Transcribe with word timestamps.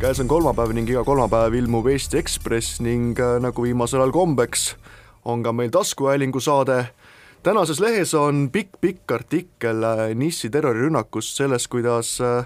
käes 0.00 0.20
on 0.20 0.28
kolmapäev 0.28 0.74
ning 0.76 0.90
iga 0.92 1.00
kolmapäev 1.04 1.54
ilmub 1.56 1.86
Eesti 1.88 2.18
Ekspress 2.20 2.82
ning 2.84 3.16
äh, 3.16 3.38
nagu 3.40 3.64
viimasel 3.64 4.02
ajal 4.02 4.12
kombeks, 4.12 4.74
on 5.24 5.42
ka 5.42 5.52
meil 5.56 5.70
taskuhäälingu 5.72 6.40
saade. 6.40 6.86
tänases 7.42 7.80
lehes 7.80 8.14
on 8.14 8.50
pikk-pikk 8.52 9.12
artikkel 9.12 9.82
äh, 9.82 10.14
Nissi 10.14 10.50
terrorirünnakust, 10.50 11.36
sellest, 11.36 11.68
kuidas 11.72 12.18
äh, 12.20 12.44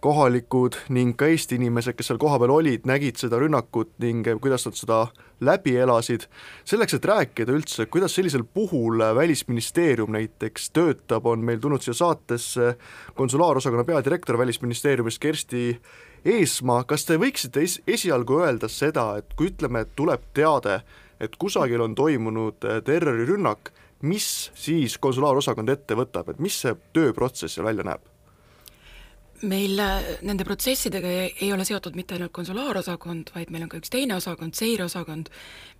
kohalikud 0.00 0.78
ning 0.88 1.12
ka 1.16 1.28
Eesti 1.28 1.58
inimesed, 1.60 1.94
kes 1.94 2.08
seal 2.08 2.18
kohapeal 2.18 2.50
olid, 2.50 2.86
nägid 2.88 3.20
seda 3.20 3.38
rünnakut 3.38 3.92
ning 4.00 4.24
kuidas 4.40 4.64
nad 4.66 4.78
seda 4.78 5.00
läbi 5.40 5.76
elasid. 5.76 6.24
selleks, 6.64 6.94
et 6.94 7.04
rääkida 7.04 7.52
üldse, 7.52 7.86
kuidas 7.86 8.14
sellisel 8.14 8.44
puhul 8.44 9.04
Välisministeerium 9.14 10.12
näiteks 10.12 10.70
töötab, 10.70 11.26
on 11.26 11.44
meil 11.44 11.60
tulnud 11.60 11.84
siia 11.84 11.94
saatesse 11.94 12.78
konsulaarosakonna 13.14 13.84
peadirektor 13.84 14.38
Välisministeeriumist 14.38 15.20
Kersti 15.20 15.76
Eesmaa, 16.24 16.84
kas 16.86 17.06
te 17.08 17.18
võiksite 17.18 17.64
es-, 17.66 17.80
esialgu 17.86 18.42
öelda 18.44 18.70
seda, 18.70 19.16
et 19.18 19.34
kui 19.38 19.50
ütleme, 19.50 19.82
et 19.82 19.96
tuleb 19.98 20.28
teade, 20.34 20.80
et 21.22 21.34
kusagil 21.38 21.82
on 21.82 21.96
toimunud 21.98 22.62
terrorirünnak, 22.86 23.72
mis 24.06 24.50
siis 24.58 24.98
konsulaarosakond 25.02 25.70
ette 25.70 25.98
võtab, 25.98 26.30
et 26.30 26.42
mis 26.42 26.54
see 26.64 26.74
tööprotsess 26.94 27.58
seal 27.58 27.66
välja 27.70 27.86
näeb? 27.90 28.08
meil 29.42 29.80
äh, 29.82 30.04
nende 30.22 30.44
protsessidega 30.46 31.10
ei 31.42 31.48
ole 31.50 31.64
seotud 31.66 31.96
mitte 31.98 32.14
ainult 32.14 32.30
konsulaarosakond, 32.36 33.32
vaid 33.34 33.50
meil 33.50 33.64
on 33.66 33.72
ka 33.72 33.80
üks 33.80 33.90
teine 33.90 34.14
osakond, 34.14 34.54
seireosakond, 34.54 35.32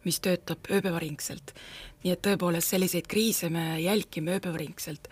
mis 0.06 0.18
töötab 0.24 0.66
ööpäevaringselt. 0.66 1.54
nii 2.02 2.14
et 2.16 2.22
tõepoolest, 2.26 2.74
selliseid 2.74 3.06
kriise 3.06 3.52
me 3.54 3.76
jälgime 3.78 4.34
ööpäevaringselt 4.34 5.06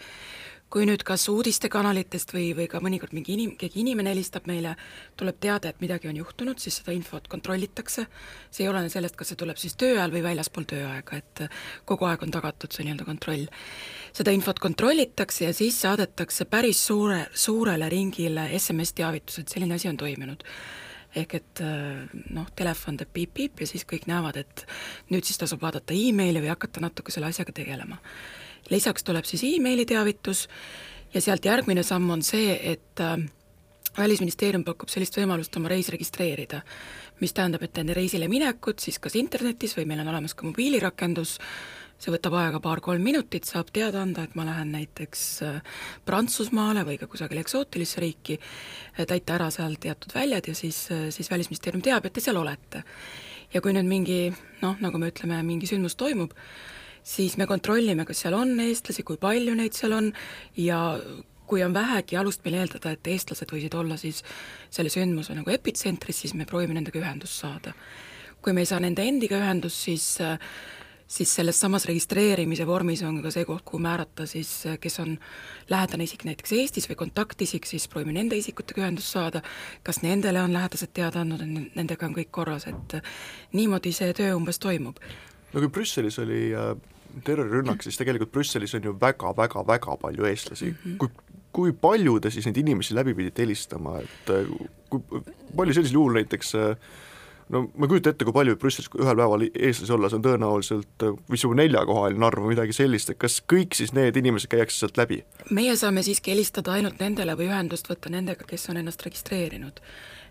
kui 0.70 0.87
nüüd 0.87 1.02
kas 1.06 1.24
uudistekanalitest 1.33 2.30
või, 2.34 2.51
või 2.55 2.69
ka 2.70 2.79
mõnikord 2.83 3.15
mingi 3.16 3.34
inim-, 3.34 3.56
keegi 3.59 3.80
inimene 3.83 4.12
helistab 4.12 4.47
meile, 4.47 4.77
tuleb 5.19 5.41
teade, 5.43 5.73
et 5.73 5.80
midagi 5.83 6.10
on 6.10 6.21
juhtunud, 6.21 6.60
siis 6.63 6.79
seda 6.79 6.95
infot 6.95 7.26
kontrollitakse, 7.30 8.07
see 8.51 8.65
ei 8.65 8.71
olene 8.71 8.91
sellest, 8.93 9.16
kas 9.18 9.32
see 9.32 9.41
tuleb 9.41 9.59
siis 9.59 9.74
töö 9.80 9.96
ajal 9.96 10.15
või 10.15 10.23
väljaspool 10.29 10.68
tööaega, 10.71 11.18
et 11.18 11.43
kogu 11.91 12.07
aeg 12.07 12.23
on 12.26 12.35
tagatud 12.37 12.71
see 12.71 12.87
nii-öelda 12.87 13.09
kontroll. 13.09 13.48
seda 14.15 14.35
infot 14.35 14.59
kontrollitakse 14.63 15.48
ja 15.48 15.54
siis 15.54 15.80
saadetakse 15.82 16.46
päris 16.51 16.85
suure, 16.87 17.24
suurele 17.35 17.88
ringile 17.91 18.48
SMS-teavitus, 18.59 19.41
et 19.43 19.48
selline 19.48 19.74
asi 19.74 19.91
on 19.91 19.98
toimunud 19.98 20.46
ehk 21.10 21.35
et 21.35 21.60
noh, 22.30 22.46
telefon 22.54 22.95
teeb 23.01 23.10
piip-piip 23.10 23.65
ja 23.65 23.66
siis 23.66 23.82
kõik 23.82 24.07
näevad, 24.07 24.37
et 24.38 24.63
nüüd 25.10 25.26
siis 25.26 25.41
tasub 25.43 25.59
vaadata 25.63 25.96
emaili 25.96 26.38
või 26.38 26.52
hakata 26.52 26.82
natuke 26.85 27.10
selle 27.10 27.26
asjaga 27.32 27.51
tegelema 27.57 27.98
lisaks 28.71 29.05
tuleb 29.05 29.25
siis 29.25 29.45
emaili 29.49 29.87
teavitus 29.87 30.49
ja 31.15 31.21
sealt 31.21 31.45
järgmine 31.45 31.83
samm 31.83 32.11
on 32.11 32.23
see, 32.23 32.55
et 32.73 33.01
äh, 33.01 33.19
välisministeerium 33.99 34.65
pakub 34.65 34.91
sellist 34.91 35.16
võimalust 35.19 35.57
oma 35.59 35.71
reis 35.73 35.91
registreerida, 35.93 36.63
mis 37.21 37.35
tähendab, 37.37 37.65
et 37.66 37.79
enne 37.83 37.95
reisile 37.97 38.29
minekut 38.31 38.83
siis 38.83 39.01
kas 39.03 39.16
internetis 39.19 39.77
või 39.79 39.88
meil 39.91 40.05
on 40.05 40.13
olemas 40.13 40.35
ka 40.35 40.47
mobiilirakendus, 40.47 41.37
see 42.01 42.15
võtab 42.15 42.37
aega 42.41 42.63
paar-kolm 42.65 43.03
minutit, 43.05 43.45
saab 43.45 43.73
teada 43.75 44.01
anda, 44.01 44.25
et 44.25 44.37
ma 44.38 44.47
lähen 44.49 44.73
näiteks 44.73 45.25
äh, 45.45 45.61
Prantsusmaale 46.07 46.87
või 46.88 46.97
ka 47.01 47.11
kusagile 47.11 47.43
eksootilisse 47.45 48.01
riiki, 48.01 48.38
täita 48.97 49.37
ära 49.37 49.51
seal 49.53 49.77
teatud 49.81 50.15
väljad 50.16 50.49
ja 50.49 50.57
siis, 50.57 50.87
äh, 50.95 51.09
siis 51.15 51.31
Välisministeerium 51.31 51.85
teab, 51.85 52.07
et 52.07 52.16
te 52.16 52.25
seal 52.25 52.41
olete. 52.41 52.85
ja 53.53 53.61
kui 53.61 53.73
nüüd 53.75 53.88
mingi 53.88 54.21
noh, 54.63 54.77
nagu 54.81 54.99
me 54.99 55.11
ütleme, 55.11 55.43
mingi 55.43 55.66
sündmus 55.66 55.97
toimub, 55.99 56.33
siis 57.02 57.37
me 57.40 57.46
kontrollime, 57.46 58.04
kas 58.09 58.24
seal 58.24 58.37
on 58.38 58.54
eestlasi, 58.60 59.04
kui 59.06 59.18
palju 59.20 59.54
neid 59.59 59.76
seal 59.76 59.96
on 59.96 60.12
ja 60.56 60.80
kui 61.51 61.65
on 61.66 61.74
vähegi 61.74 62.16
alust 62.16 62.45
meil 62.46 62.60
eeldada, 62.60 62.92
et 62.95 63.09
eestlased 63.10 63.51
võisid 63.51 63.74
olla 63.74 63.96
siis 63.98 64.22
selle 64.70 64.92
sündmuse 64.92 65.34
nagu 65.34 65.50
epitsentris, 65.50 66.22
siis 66.22 66.37
me 66.38 66.47
proovime 66.47 66.76
nendega 66.78 67.03
ühendust 67.03 67.42
saada. 67.42 67.75
kui 68.41 68.54
me 68.56 68.62
ei 68.62 68.69
saa 68.69 68.81
nende 68.81 69.04
endiga 69.04 69.37
ühendust, 69.37 69.82
siis 69.84 70.20
siis 71.10 71.34
selles 71.34 71.58
samas 71.60 71.84
registreerimise 71.91 72.64
vormis 72.66 73.02
on 73.02 73.19
ka 73.22 73.32
see 73.34 73.44
koht, 73.44 73.64
kuhu 73.66 73.80
määrata 73.82 74.26
siis, 74.30 74.50
kes 74.80 75.00
on 75.02 75.16
lähedane 75.69 76.06
isik 76.06 76.22
näiteks 76.25 76.52
Eestis 76.54 76.86
või 76.88 77.00
kontaktisik, 77.02 77.66
siis 77.66 77.88
proovime 77.91 78.14
nende 78.14 78.38
isikutega 78.38 78.84
ühendust 78.84 79.10
saada, 79.10 79.42
kas 79.82 80.02
nendele 80.04 80.42
on 80.42 80.54
lähedased 80.54 80.94
teada 80.94 81.25
andnud, 81.25 81.42
nendega 81.75 82.06
on 82.06 82.14
kõik 82.14 82.30
korras, 82.30 82.69
et 82.70 83.00
niimoodi 83.52 83.92
see 83.92 84.14
töö 84.14 84.36
umbes 84.38 84.62
toimub 84.62 85.02
no 85.53 85.65
kui 85.65 85.72
Brüsselis 85.81 86.19
oli 86.22 86.50
äh, 86.55 86.72
terrorirünnak, 87.27 87.83
siis 87.83 87.99
tegelikult 88.00 88.33
Brüsselis 88.33 88.75
on 88.78 88.87
ju 88.87 88.94
väga-väga-väga 89.00 89.97
palju 90.00 90.31
eestlasi 90.31 90.71
mm, 90.71 90.78
-hmm. 90.84 90.97
kui 91.03 91.09
kui 91.53 91.72
palju 91.72 92.21
te 92.21 92.31
siis 92.31 92.47
neid 92.47 92.56
inimesi 92.62 92.94
läbi 92.94 93.15
pidite 93.15 93.43
helistama, 93.43 93.99
et 93.99 94.31
äh, 94.31 94.50
kui 94.91 95.22
palju 95.56 95.75
sellisel 95.75 95.99
juhul 95.99 96.15
näiteks 96.15 96.55
äh, 96.55 96.77
no 97.49 97.62
ma 97.75 97.87
ei 97.87 97.91
kujuta 97.91 98.12
ette, 98.15 98.25
kui 98.25 98.34
palju 98.37 98.56
Brüsselis 98.56 98.91
ühel 98.94 99.19
päeval 99.19 99.47
eestlasi 99.49 99.93
olla, 99.93 100.11
see 100.11 100.21
on 100.21 100.27
tõenäoliselt 100.27 101.06
mingisugune 101.28 101.65
neljakohaline 101.65 102.27
arv 102.27 102.47
või 102.47 102.55
midagi 102.55 102.77
sellist, 102.77 103.11
et 103.11 103.19
kas 103.19 103.41
kõik 103.53 103.75
siis 103.75 103.94
need 103.97 104.17
inimesed 104.17 104.50
käiakse 104.53 104.84
sealt 104.84 105.00
läbi? 105.00 105.25
meie 105.50 105.77
saame 105.77 106.06
siiski 106.06 106.34
helistada 106.34 106.77
ainult 106.78 107.03
nendele 107.03 107.34
või 107.38 107.50
ühendust 107.50 107.91
võtta 107.91 108.12
nendega, 108.15 108.47
kes 108.47 108.69
on 108.71 108.82
ennast 108.82 109.03
registreerinud. 109.06 109.81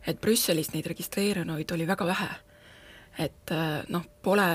et 0.07 0.21
Brüsselis 0.21 0.71
neid 0.73 0.87
registreerunuid 0.87 1.71
oli 1.75 1.87
väga 1.87 2.07
vähe 2.07 2.29
et 3.19 3.51
äh, 3.51 3.83
noh, 3.91 4.05
pole, 4.23 4.47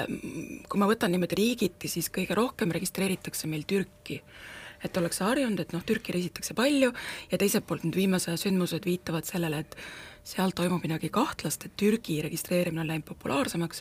kui 0.70 0.80
ma 0.80 0.88
võtan 0.88 1.12
niimoodi 1.12 1.38
riigiti, 1.38 1.90
siis 1.90 2.08
kõige 2.12 2.36
rohkem 2.38 2.72
registreeritakse 2.74 3.50
meil 3.50 3.66
Türki. 3.68 4.22
et 4.84 4.96
ollakse 5.00 5.24
harjunud, 5.24 5.60
et 5.62 5.70
noh, 5.72 5.80
Türki 5.80 6.12
reisitakse 6.12 6.52
palju 6.52 6.90
ja 7.30 7.38
teiselt 7.40 7.64
poolt 7.64 7.86
nüüd 7.86 7.96
viimase 7.96 8.28
aja 8.28 8.40
sündmused 8.42 8.84
viitavad 8.84 9.24
sellele, 9.24 9.62
et 9.64 9.76
seal 10.28 10.52
toimub 10.52 10.82
midagi 10.84 11.08
kahtlast, 11.08 11.64
et 11.64 11.76
Türgi 11.80 12.18
registreerimine 12.26 12.82
on 12.82 12.90
läinud 12.90 13.06
populaarsemaks, 13.08 13.80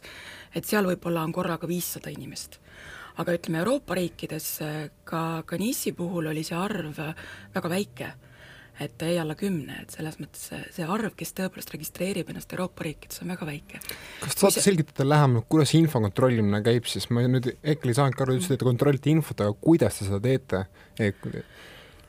et 0.55 0.63
seal 0.63 0.87
võib-olla 0.87 1.25
on 1.27 1.35
korraga 1.35 1.67
viissada 1.67 2.13
inimest. 2.13 2.59
aga 3.17 3.35
ütleme, 3.35 3.59
Euroopa 3.59 3.95
riikides 3.99 4.47
ka, 5.03 5.43
ka 5.45 5.57
Nice'i 5.59 5.91
puhul 5.93 6.31
oli 6.31 6.43
see 6.43 6.57
arv 6.57 6.95
väga 7.53 7.69
väike 7.69 8.13
et 8.81 9.03
jäi 9.05 9.17
alla 9.21 9.35
kümne, 9.37 9.75
et 9.83 9.93
selles 9.93 10.17
mõttes 10.21 10.47
see, 10.49 10.59
see 10.73 10.87
arv, 10.89 11.13
kes 11.17 11.35
tõepoolest 11.37 11.73
registreerib 11.75 12.31
ennast 12.33 12.53
Euroopa 12.55 12.85
riikides, 12.87 13.21
on 13.21 13.33
väga 13.33 13.47
väike. 13.49 13.81
kas 14.23 14.33
te 14.33 14.39
saate 14.39 14.57
see... 14.57 14.65
selgitada 14.69 15.05
lähemalt, 15.07 15.47
kuidas 15.51 15.75
info 15.77 16.01
kontrollimine 16.03 16.63
käib, 16.65 16.89
siis 16.89 17.09
ma 17.13 17.25
nüüd 17.27 17.51
hetkel 17.61 17.93
ei 17.93 17.99
saanudki 17.99 18.25
aru, 18.25 18.37
ütlesite, 18.39 18.57
et 18.57 18.63
te 18.63 18.69
kontrollite 18.69 19.13
infot, 19.13 19.45
aga 19.45 19.57
kuidas 19.61 19.99
te 19.99 20.09
seda 20.09 20.21
teete 20.23 20.65
e? 20.97 21.11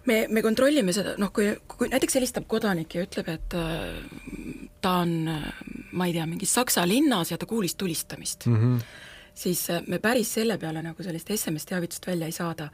me, 0.08 0.18
me 0.28 0.44
kontrollime 0.44 0.96
seda, 0.96 1.16
noh 1.20 1.32
kui, 1.36 1.50
kui 1.68 1.92
näiteks 1.92 2.20
helistab 2.20 2.48
kodanik 2.50 2.96
ja 2.96 3.04
ütleb, 3.04 3.28
et 3.36 3.58
äh, 3.60 4.70
ta 4.84 5.00
on, 5.04 5.16
ma 5.92 6.08
ei 6.08 6.16
tea, 6.16 6.28
mingis 6.28 6.54
Saksa 6.56 6.86
linnas 6.88 7.32
ja 7.32 7.40
ta 7.40 7.48
kuulis 7.50 7.76
tulistamist 7.80 8.48
mm, 8.48 8.62
-hmm 8.62 9.10
siis 9.34 9.70
äh, 9.70 9.82
me 9.86 9.98
päris 9.98 10.30
selle 10.36 10.56
peale 10.58 10.82
nagu 10.84 11.02
sellist 11.02 11.30
SMS-teavitust 11.34 12.06
välja 12.06 12.28
ei 12.30 12.32
saada. 12.32 12.68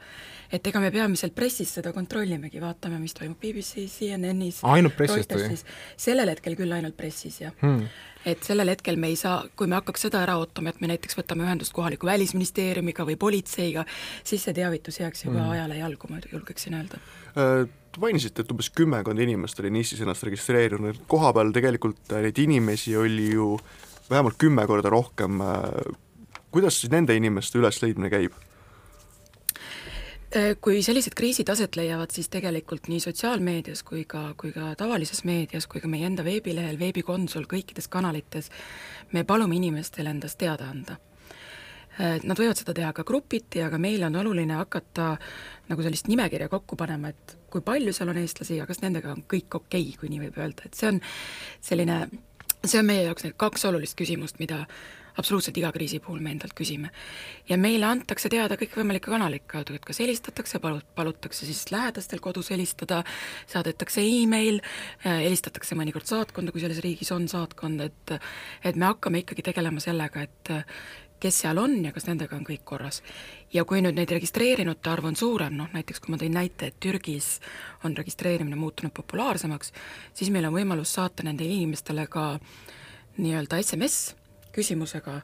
et 0.51 0.67
ega 0.67 0.79
me 0.83 0.91
peamiselt 0.91 1.35
pressis 1.35 1.73
seda 1.77 1.93
kontrollimegi, 1.95 2.61
vaatame, 2.61 2.99
mis 2.99 3.13
toimub 3.17 3.39
BBC-s, 3.39 3.99
CNN-is, 3.99 4.61
ainult 4.67 4.95
pressist 4.97 5.33
või? 5.33 5.57
sellel 5.97 6.33
hetkel 6.33 6.57
küll 6.59 6.75
ainult 6.75 6.97
pressis, 6.97 7.41
jah 7.41 7.55
hmm. 7.61 7.87
et 8.25 8.43
sellel 8.45 8.73
hetkel 8.73 8.99
me 8.99 9.11
ei 9.11 9.17
saa, 9.19 9.41
kui 9.55 9.71
me 9.71 9.79
hakkaks 9.79 10.07
seda 10.07 10.21
ära 10.25 10.37
ootama, 10.41 10.73
et 10.73 10.81
me 10.83 10.91
näiteks 10.91 11.17
võtame 11.17 11.47
ühendust 11.47 11.73
kohaliku 11.75 12.09
välisministeeriumiga 12.11 13.07
või 13.07 13.17
politseiga, 13.17 13.85
siis 14.23 14.43
see 14.45 14.57
teavitus 14.57 15.01
jääks 15.01 15.25
juba 15.25 15.39
hmm. 15.39 15.53
ajale 15.57 15.79
jalgu, 15.81 16.11
ma 16.11 16.23
julgeksin 16.31 16.81
öelda 16.81 17.01
äh,. 17.35 17.69
Te 17.91 17.99
mainisite, 17.99 18.45
et 18.45 18.51
umbes 18.53 18.69
kümmekond 18.71 19.19
inimest 19.19 19.57
oli 19.59 19.67
Nice'is 19.75 19.99
ennast 19.99 20.23
registreerunud, 20.23 21.01
koha 21.11 21.33
peal 21.35 21.49
tegelikult 21.51 22.13
neid 22.15 22.37
inimesi 22.39 22.93
oli 22.95 23.25
ju 23.33 23.57
vähemalt 24.07 24.37
kümme 24.39 24.63
korda 24.67 24.89
rohkem 24.93 25.41
äh, 25.43 25.91
kuidas 26.51 26.81
siis 26.81 26.91
nende 26.91 27.15
inimeste 27.15 27.59
ülesleidmine 27.59 28.09
käib? 28.11 28.35
Äh, 30.31 30.53
kui 30.63 30.79
sellised 30.79 31.11
kriisid 31.17 31.49
aset 31.51 31.75
leiavad, 31.75 32.13
siis 32.15 32.29
tegelikult 32.31 32.85
nii 32.87 33.01
sotsiaalmeedias 33.03 33.83
kui 33.83 34.05
ka, 34.07 34.29
kui 34.39 34.53
ka 34.55 34.69
tavalises 34.79 35.25
meedias, 35.27 35.67
kui 35.67 35.81
ka 35.83 35.89
meie 35.91 36.07
enda 36.07 36.23
veebilehel, 36.23 36.77
veebikonsul, 36.79 37.49
kõikides 37.51 37.89
kanalites, 37.91 38.47
me 39.11 39.25
palume 39.27 39.57
inimestel 39.57 40.07
endast 40.07 40.39
teada 40.39 40.69
anda. 40.71 40.95
Äh, 41.99 42.21
nad 42.23 42.39
võivad 42.39 42.55
seda 42.55 42.71
teha 42.77 42.93
ka 42.95 43.03
grupiti, 43.03 43.59
aga 43.65 43.75
meile 43.75 44.07
on 44.07 44.15
oluline 44.21 44.55
hakata 44.55 45.09
nagu 45.67 45.83
sellist 45.83 46.07
nimekirja 46.07 46.47
kokku 46.53 46.79
panema, 46.79 47.11
et 47.11 47.35
kui 47.51 47.59
palju 47.67 47.91
seal 47.91 48.13
on 48.13 48.23
eestlasi 48.23 48.61
ja 48.61 48.69
kas 48.69 48.79
nendega 48.85 49.11
on 49.11 49.25
kõik 49.27 49.59
okei 49.59 49.83
okay,, 49.89 49.99
kui 49.99 50.13
nii 50.13 50.23
võib 50.29 50.39
öelda, 50.39 50.63
et 50.63 50.79
see 50.79 50.93
on 50.93 51.03
selline, 51.59 52.05
see 52.63 52.79
on 52.79 52.87
meie 52.87 53.03
jaoks 53.09 53.27
need 53.27 53.35
kaks 53.35 53.67
olulist 53.67 53.99
küsimust, 53.99 54.39
mida 54.39 54.63
absoluutselt 55.17 55.57
iga 55.57 55.71
kriisi 55.75 55.99
puhul 55.99 56.19
me 56.23 56.31
endalt 56.35 56.53
küsime. 56.57 56.91
ja 57.49 57.57
meile 57.57 57.85
antakse 57.85 58.29
teada 58.29 58.57
kõikvõimalike 58.59 59.11
kanalite 59.11 59.47
kaudu, 59.47 59.75
et 59.75 59.85
kas 59.85 59.99
helistatakse, 59.99 60.59
palu-, 60.59 60.83
palutakse 60.95 61.45
siis 61.45 61.65
lähedastel 61.71 62.19
kodus 62.19 62.51
helistada, 62.53 63.03
saadetakse 63.47 64.01
email, 64.01 64.61
helistatakse 65.03 65.75
mõnikord 65.75 66.07
saatkonda, 66.09 66.51
kui 66.51 66.61
selles 66.61 66.81
riigis 66.83 67.11
on 67.11 67.27
saatkond, 67.31 67.81
et 67.81 68.17
et 68.63 68.75
me 68.75 68.85
hakkame 68.85 69.23
ikkagi 69.23 69.43
tegelema 69.51 69.79
sellega, 69.83 70.21
et 70.27 70.51
kes 71.21 71.41
seal 71.43 71.59
on 71.61 71.75
ja 71.85 71.91
kas 71.93 72.07
nendega 72.09 72.35
on 72.35 72.45
kõik 72.45 72.63
korras. 72.65 73.01
ja 73.53 73.65
kui 73.65 73.81
nüüd 73.83 73.97
neid 73.97 74.11
registreerinute 74.11 74.89
arv 74.89 75.05
on 75.11 75.15
suurem, 75.15 75.57
noh 75.59 75.69
näiteks 75.75 76.01
kui 76.01 76.13
ma 76.13 76.17
tõin 76.21 76.33
näite, 76.33 76.71
et 76.71 76.79
Türgis 76.79 77.39
on 77.85 77.97
registreerimine 77.97 78.57
muutunud 78.57 78.93
populaarsemaks, 78.95 79.73
siis 80.13 80.31
meil 80.33 80.47
on 80.49 80.55
võimalus 80.55 80.95
saata 80.97 81.23
nendele 81.27 81.53
inimestele 81.59 82.07
ka 82.07 82.39
nii-öelda 83.17 83.61
SMS 83.61 84.15
küsimusega, 84.55 85.21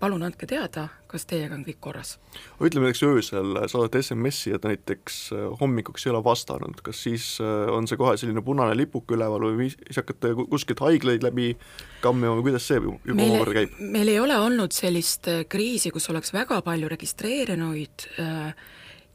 palun 0.00 0.22
andke 0.24 0.48
teada, 0.48 0.86
kas 1.10 1.26
teiega 1.28 1.54
on 1.58 1.64
kõik 1.66 1.78
korras. 1.84 2.14
ütleme 2.62 2.88
näiteks 2.88 3.02
öösel 3.04 3.58
saadate 3.68 4.00
SMS-i 4.00 4.54
ja 4.54 4.58
ta 4.58 4.70
näiteks 4.72 5.18
äh, 5.36 5.46
hommikuks 5.60 6.06
ei 6.06 6.12
ole 6.14 6.22
vastanud, 6.24 6.80
kas 6.84 7.02
siis 7.04 7.26
äh, 7.44 7.68
on 7.74 7.88
see 7.88 8.00
kohe 8.00 8.16
selline 8.20 8.42
punane 8.44 8.76
lipuke 8.78 9.16
üleval 9.16 9.44
või 9.50 9.68
siis 9.74 10.00
hakkate 10.00 10.32
kuskilt 10.40 10.80
haiglaid 10.86 11.24
läbi 11.26 11.52
kammima 12.00 12.38
või 12.38 12.48
kuidas 12.48 12.68
see 12.70 12.80
juba 12.80 13.16
omakorda 13.26 13.56
käib? 13.60 13.80
meil 13.80 14.12
ei 14.14 14.20
ole 14.22 14.38
olnud 14.40 14.76
sellist 14.76 15.28
äh, 15.28 15.42
kriisi, 15.48 15.92
kus 15.92 16.08
oleks 16.12 16.32
väga 16.36 16.62
palju 16.64 16.88
registreerinuid 16.88 18.08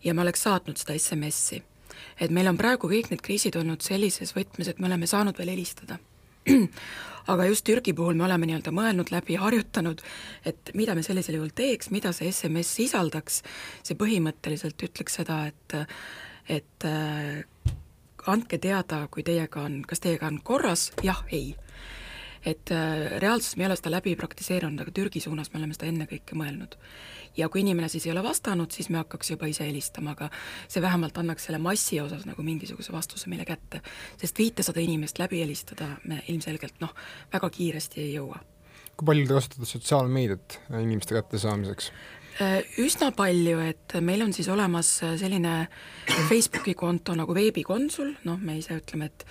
ja 0.06 0.14
me 0.14 0.22
oleks 0.22 0.46
saatnud 0.46 0.78
seda 0.78 0.98
SMS-i. 1.00 1.64
et 2.22 2.34
meil 2.34 2.52
on 2.52 2.62
praegu 2.62 2.92
kõik 2.92 3.10
need 3.10 3.26
kriisid 3.26 3.58
olnud 3.58 3.82
sellises 3.82 4.38
võtmes, 4.38 4.70
et 4.70 4.80
me 4.80 4.92
oleme 4.92 5.10
saanud 5.10 5.38
veel 5.42 5.56
helistada 5.56 5.98
aga 7.32 7.48
just 7.50 7.66
Türgi 7.66 7.94
puhul 7.98 8.18
me 8.18 8.28
oleme 8.28 8.46
nii-öelda 8.50 8.74
mõelnud 8.76 9.12
läbi, 9.14 9.38
harjutanud, 9.42 10.04
et 10.46 10.72
mida 10.78 10.96
me 10.96 11.04
sellisel 11.06 11.40
juhul 11.40 11.54
teeks, 11.56 11.90
mida 11.96 12.14
see 12.14 12.30
SMS 12.32 12.76
sisaldaks, 12.80 13.42
see 13.84 13.98
põhimõtteliselt 13.98 14.88
ütleks 14.90 15.22
seda, 15.22 15.46
et 15.50 15.80
et 16.46 16.86
äh, 16.86 17.42
andke 18.30 18.60
teada, 18.62 19.08
kui 19.10 19.26
teiega 19.26 19.64
on, 19.66 19.80
kas 19.88 20.04
teiega 20.04 20.30
on 20.30 20.38
korras, 20.46 20.92
jah, 21.04 21.24
ei 21.34 21.56
et 22.46 22.72
äh, 22.72 23.20
reaalsuses 23.22 23.58
me 23.58 23.66
ei 23.66 23.70
ole 23.70 23.78
seda 23.80 23.92
läbi 23.96 24.16
praktiseerinud, 24.20 24.82
aga 24.84 24.94
Türgi 24.96 25.22
suunas 25.24 25.52
me 25.52 25.60
oleme 25.60 25.76
seda 25.76 25.90
ennekõike 25.90 26.38
mõelnud. 26.38 26.78
ja 27.36 27.50
kui 27.52 27.66
inimene 27.66 27.90
siis 27.92 28.06
ei 28.06 28.14
ole 28.14 28.24
vastanud, 28.24 28.72
siis 28.72 28.88
me 28.94 29.02
hakkaks 29.02 29.34
juba 29.34 29.50
ise 29.52 29.66
helistama, 29.66 30.14
aga 30.16 30.30
see 30.68 30.82
vähemalt 30.82 31.18
annaks 31.20 31.50
selle 31.50 31.60
massi 31.60 32.00
osas 32.00 32.24
nagu 32.30 32.44
mingisuguse 32.46 32.94
vastuse 32.94 33.30
meile 33.30 33.46
kätte. 33.46 33.82
sest 34.22 34.38
viitesada 34.38 34.80
inimest 34.80 35.20
läbi 35.20 35.42
helistada 35.42 35.90
me 36.06 36.22
ilmselgelt 36.28 36.78
noh, 36.84 36.94
väga 37.34 37.50
kiiresti 37.50 38.02
ei 38.02 38.14
jõua. 38.20 38.40
kui 38.96 39.06
palju 39.06 39.28
te 39.28 39.40
kasutate 39.40 39.72
sotsiaalmeediat 39.72 40.60
inimeste 40.82 41.18
kättesaamiseks? 41.18 41.92
Äh, 42.36 42.62
üsna 42.84 43.10
palju, 43.16 43.60
et 43.64 43.96
meil 44.04 44.22
on 44.22 44.34
siis 44.36 44.48
olemas 44.52 44.90
selline 45.00 45.68
Facebooki 46.30 46.74
konto 46.76 47.16
nagu 47.16 47.34
veebikonsul, 47.34 48.12
noh, 48.28 48.38
me 48.38 48.58
ise 48.60 48.76
ütleme, 48.76 49.08
et 49.08 49.26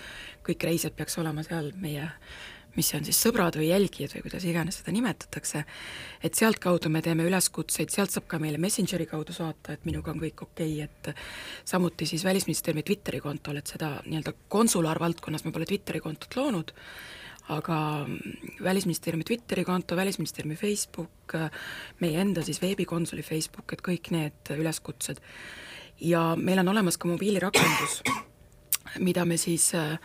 kõik 0.44 0.64
reisijad 0.64 0.96
peaks 0.96 1.18
olema 1.20 1.44
seal 1.44 1.70
meie 1.80 2.08
mis 2.76 2.90
on 2.96 3.04
siis 3.06 3.18
sõbrad 3.22 3.56
või 3.58 3.68
jälgijad 3.70 4.14
või 4.16 4.24
kuidas 4.26 4.44
iganes 4.48 4.80
seda 4.80 4.94
nimetatakse, 4.94 5.64
et 6.26 6.38
sealtkaudu 6.38 6.90
me 6.92 7.02
teeme 7.04 7.26
üleskutseid, 7.28 7.92
sealt 7.94 8.14
saab 8.14 8.26
ka 8.30 8.40
meile 8.42 8.58
Messengeri 8.62 9.06
kaudu 9.10 9.34
saata, 9.36 9.76
et 9.76 9.86
minuga 9.88 10.12
on 10.14 10.22
kõik 10.22 10.42
okei 10.46 10.80
okay,, 10.82 10.88
et 10.88 11.68
samuti 11.68 12.08
siis 12.10 12.24
Välisministeeriumi 12.26 12.86
Twitteri 12.86 13.20
kontol, 13.24 13.60
et 13.60 13.70
seda 13.70 13.96
nii-öelda 14.06 14.34
konsulaarvaldkonnas 14.52 15.46
me 15.46 15.54
pole 15.54 15.68
Twitteri 15.70 16.02
kontot 16.04 16.36
loonud, 16.38 16.74
aga 17.54 17.78
Välisministeeriumi 18.64 19.24
Twitteri 19.24 19.64
konto, 19.64 19.96
Välisministeeriumi 19.96 20.56
Facebook, 20.56 21.36
meie 22.00 22.20
enda 22.20 22.42
siis 22.42 22.62
veebikonsuli 22.62 23.22
Facebook, 23.22 23.72
et 23.72 23.84
kõik 23.84 24.10
need 24.14 24.54
üleskutsed. 24.56 25.20
ja 26.00 26.34
meil 26.36 26.58
on 26.58 26.68
olemas 26.68 26.96
ka 26.98 27.08
mobiilirakendus, 27.08 28.02
mida 28.98 29.24
me 29.24 29.36
siis 29.36 29.74
äh, 29.74 29.98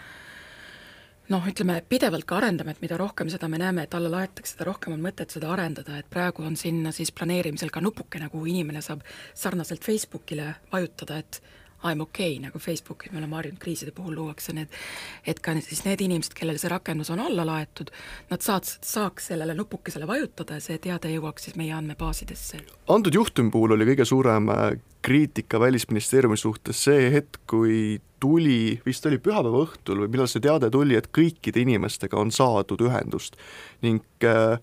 noh, 1.30 1.46
ütleme 1.46 1.78
pidevalt 1.90 2.26
ka 2.30 2.40
arendame, 2.40 2.74
et 2.74 2.82
mida 2.84 2.98
rohkem 3.00 3.30
seda 3.32 3.50
me 3.52 3.60
näeme, 3.62 3.86
et 3.86 3.96
alla 3.96 4.12
laetakse, 4.12 4.56
seda 4.56 4.68
rohkem 4.70 4.96
on 4.96 5.04
mõtet 5.04 5.36
seda 5.36 5.52
arendada, 5.54 6.00
et 6.00 6.10
praegu 6.10 6.46
on 6.46 6.58
sinna 6.60 6.94
siis 6.96 7.12
planeerimisel 7.16 7.72
ka 7.74 7.84
nupukene, 7.86 8.30
kuhu 8.34 8.50
inimene 8.50 8.82
saab 8.86 9.06
sarnaselt 9.38 9.86
Facebookile 9.86 10.56
vajutada, 10.72 11.20
et 11.22 11.42
I 11.84 11.96
m 11.96 12.02
okei 12.04 12.34
okay,, 12.34 12.44
nagu 12.44 12.60
Facebookis 12.60 13.14
me 13.14 13.22
oleme 13.22 13.38
harjunud 13.40 13.60
kriiside 13.62 13.94
puhul 13.96 14.18
luuakse 14.18 14.54
need, 14.54 14.74
et 15.28 15.40
ka 15.40 15.54
siis 15.64 15.86
need 15.86 16.02
inimesed, 16.04 16.36
kellel 16.36 16.60
see 16.60 16.72
rakendus 16.72 17.12
on 17.14 17.22
alla 17.24 17.46
laetud, 17.48 17.94
nad 18.30 18.44
saaks, 18.44 18.78
saaks 18.84 19.30
sellele 19.32 19.56
nupukesele 19.56 20.08
vajutada 20.08 20.60
ja 20.60 20.66
see 20.66 20.78
teade 20.84 21.12
jõuaks 21.14 21.48
siis 21.48 21.56
meie 21.60 21.72
andmebaasidesse. 21.78 22.60
antud 22.88 23.16
juhtumi 23.16 23.52
puhul 23.52 23.78
oli 23.78 23.88
kõige 23.94 24.06
suurem 24.06 24.52
äh, 24.52 24.68
kriitika 25.02 25.60
Välisministeeriumi 25.60 26.38
suhtes 26.38 26.84
see 26.84 27.08
hetk, 27.14 27.40
kui 27.48 28.02
tuli, 28.20 28.82
vist 28.86 29.06
oli 29.08 29.22
pühapäeva 29.24 29.64
õhtul 29.64 30.04
või 30.04 30.12
millal 30.12 30.28
see 30.28 30.44
teade 30.44 30.68
tuli, 30.74 30.98
et 31.00 31.08
kõikide 31.16 31.64
inimestega 31.64 32.20
on 32.20 32.34
saadud 32.36 32.84
ühendust 32.90 33.40
ning 33.86 34.04
äh, 34.28 34.60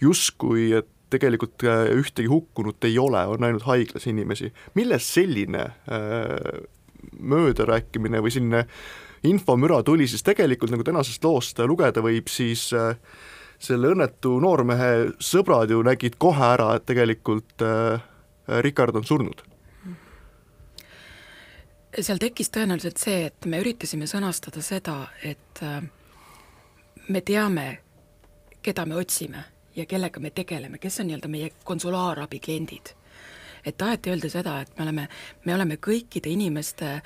justkui, 0.00 0.70
et 0.78 0.88
tegelikult 1.14 1.64
äh, 1.64 1.86
ühtegi 1.94 2.28
hukkunut 2.30 2.84
ei 2.88 2.98
ole, 2.98 3.24
on 3.30 3.44
ainult 3.44 3.66
haiglas 3.68 4.06
inimesi. 4.10 4.52
millest 4.74 5.14
selline 5.14 5.62
äh, 5.62 6.60
möödarääkimine 7.20 8.22
või 8.24 8.32
selline 8.34 8.64
infomüra 9.24 9.82
tuli, 9.82 10.08
siis 10.08 10.22
tegelikult 10.26 10.74
nagu 10.74 10.84
tänasest 10.84 11.24
loost 11.24 11.58
lugeda 11.64 12.02
võib, 12.04 12.28
siis 12.28 12.66
äh, 12.76 12.96
selle 13.58 13.94
õnnetu 13.94 14.36
noormehe 14.42 15.14
sõbrad 15.22 15.70
ju 15.70 15.80
nägid 15.86 16.18
kohe 16.18 16.52
ära, 16.56 16.74
et 16.76 16.86
tegelikult 16.86 17.62
Rikard 18.60 18.96
on 18.98 19.06
surnud. 19.08 19.40
seal 21.94 22.18
tekkis 22.20 22.50
tõenäoliselt 22.52 22.98
see, 23.00 23.30
et 23.30 23.46
me 23.46 23.62
üritasime 23.62 24.04
sõnastada 24.10 24.60
seda, 24.60 24.98
et 25.22 25.62
me 27.08 27.20
teame, 27.24 27.66
keda 28.60 28.84
me 28.84 28.98
otsime 29.00 29.53
ja 29.76 29.86
kellega 29.86 30.20
me 30.20 30.30
tegeleme, 30.30 30.78
kes 30.78 31.00
on 31.00 31.08
nii-öelda 31.08 31.28
meie 31.28 31.50
konsulaarabi 31.64 32.40
kliendid. 32.40 32.94
et 33.64 33.76
taheti 33.76 34.10
öelda 34.10 34.28
seda, 34.28 34.60
et 34.60 34.78
me 34.78 34.82
oleme, 34.82 35.08
me 35.44 35.54
oleme 35.54 35.76
kõikide 35.80 36.28
inimeste, 36.28 37.00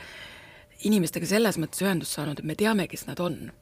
inimestega 0.84 1.26
selles 1.26 1.58
mõttes 1.58 1.84
ühendust 1.84 2.16
saanud, 2.16 2.38
et 2.38 2.44
me 2.44 2.56
teame, 2.58 2.88
kes 2.88 3.06
nad 3.06 3.20
on. 3.20 3.52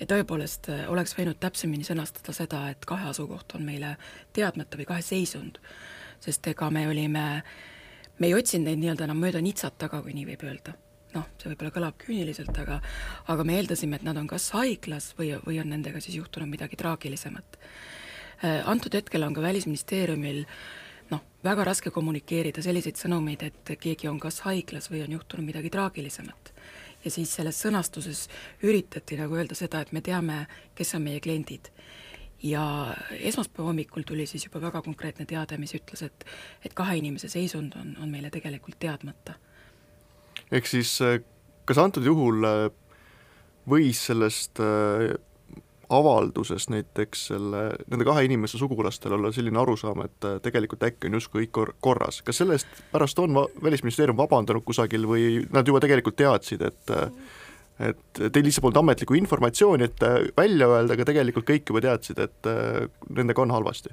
ja 0.00 0.06
tõepoolest 0.06 0.68
äh, 0.68 0.84
oleks 0.90 1.16
võinud 1.18 1.40
täpsemini 1.40 1.84
sõnastada 1.84 2.32
seda, 2.32 2.68
et 2.70 2.84
kahe 2.84 3.08
asukoht 3.08 3.54
on 3.54 3.64
meile 3.64 3.96
teadmata 4.32 4.78
või 4.78 4.86
kahe 4.86 5.02
seisund, 5.02 5.58
sest 6.20 6.46
ega 6.46 6.70
me 6.70 6.88
olime, 6.88 7.42
me 8.18 8.26
ei 8.26 8.34
otsinud 8.34 8.68
neid 8.68 8.82
nii-öelda 8.82 9.08
enam 9.08 9.20
mööda 9.22 9.40
nitsat 9.40 9.78
taga, 9.78 10.02
kui 10.02 10.14
nii 10.14 10.26
võib 10.32 10.46
öelda 10.46 10.76
noh, 11.14 11.26
see 11.38 11.50
võib-olla 11.50 11.70
kõlab 11.70 11.98
küüniliselt, 12.02 12.56
aga 12.58 12.80
aga 13.30 13.44
me 13.46 13.58
eeldasime, 13.58 13.96
et 13.96 14.06
nad 14.06 14.18
on 14.18 14.26
kas 14.26 14.50
haiglas 14.50 15.12
või, 15.18 15.30
või 15.46 15.60
on 15.62 15.70
nendega 15.70 16.00
siis 16.02 16.18
juhtunud 16.18 16.50
midagi 16.50 16.76
traagilisemat 16.76 17.58
antud 18.44 18.94
hetkel 18.94 19.22
on 19.22 19.34
ka 19.34 19.42
Välisministeeriumil 19.42 20.44
noh, 21.10 21.22
väga 21.44 21.64
raske 21.68 21.92
kommunikeerida 21.94 22.62
selliseid 22.64 22.98
sõnumeid, 23.00 23.44
et 23.46 23.74
keegi 23.80 24.08
on 24.10 24.18
kas 24.22 24.42
haiglas 24.46 24.90
või 24.92 25.04
on 25.04 25.16
juhtunud 25.16 25.46
midagi 25.46 25.72
traagilisemat. 25.72 26.52
ja 27.04 27.10
siis 27.10 27.34
selles 27.36 27.58
sõnastuses 27.60 28.28
üritati 28.62 29.18
nagu 29.20 29.36
öelda 29.36 29.54
seda, 29.54 29.82
et 29.84 29.92
me 29.92 30.00
teame, 30.00 30.46
kes 30.74 30.94
on 30.94 31.02
meie 31.02 31.20
kliendid. 31.20 31.70
ja 32.42 32.94
esmaspäeva 33.10 33.68
hommikul 33.68 34.02
tuli 34.02 34.26
siis 34.26 34.44
juba 34.44 34.60
väga 34.60 34.82
konkreetne 34.82 35.26
teade, 35.26 35.58
mis 35.58 35.74
ütles, 35.74 36.02
et 36.02 36.24
et 36.64 36.74
kahe 36.74 36.96
inimese 36.96 37.28
seisund 37.28 37.76
on, 37.80 37.96
on 38.02 38.10
meile 38.10 38.30
tegelikult 38.30 38.78
teadmata. 38.78 39.34
ehk 40.50 40.66
siis 40.66 41.00
äh, 41.00 41.20
kas 41.64 41.78
antud 41.78 42.04
juhul 42.04 42.44
äh, 42.44 42.70
võis 43.68 44.00
sellest 44.06 44.60
avaldusest 45.88 46.70
näiteks 46.72 47.26
selle, 47.30 47.62
nende 47.90 48.06
kahe 48.06 48.24
inimese 48.26 48.58
sugulastel 48.60 49.16
olla 49.16 49.32
selline 49.34 49.60
arusaam, 49.60 50.04
et 50.06 50.28
äh, 50.28 50.36
tegelikult 50.44 50.84
äkki 50.88 51.10
on 51.10 51.18
justkui 51.18 51.44
kõik 51.44 51.54
kor-, 51.58 51.74
korras. 51.84 52.20
kas 52.26 52.42
sellest 52.42 52.70
pärast 52.92 53.18
on 53.22 53.34
va-, 53.36 53.48
Välisministeerium 53.62 54.18
vabandanud 54.18 54.64
kusagil 54.66 55.08
või 55.08 55.42
nad 55.52 55.68
juba 55.68 55.82
tegelikult 55.84 56.18
teadsid, 56.20 56.64
et 56.68 56.94
äh, 56.94 57.08
et 57.88 58.20
teil 58.30 58.44
lihtsalt 58.46 58.62
polnud 58.62 58.84
ametlikku 58.84 59.16
informatsiooni, 59.18 59.88
et 59.90 60.06
äh, 60.06 60.20
välja 60.36 60.68
öelda, 60.70 60.94
aga 60.94 61.08
tegelikult 61.10 61.48
kõik 61.48 61.72
juba 61.72 61.82
teadsid, 61.82 62.20
et 62.22 62.50
nendega 63.10 63.42
on 63.42 63.50
halvasti? 63.50 63.90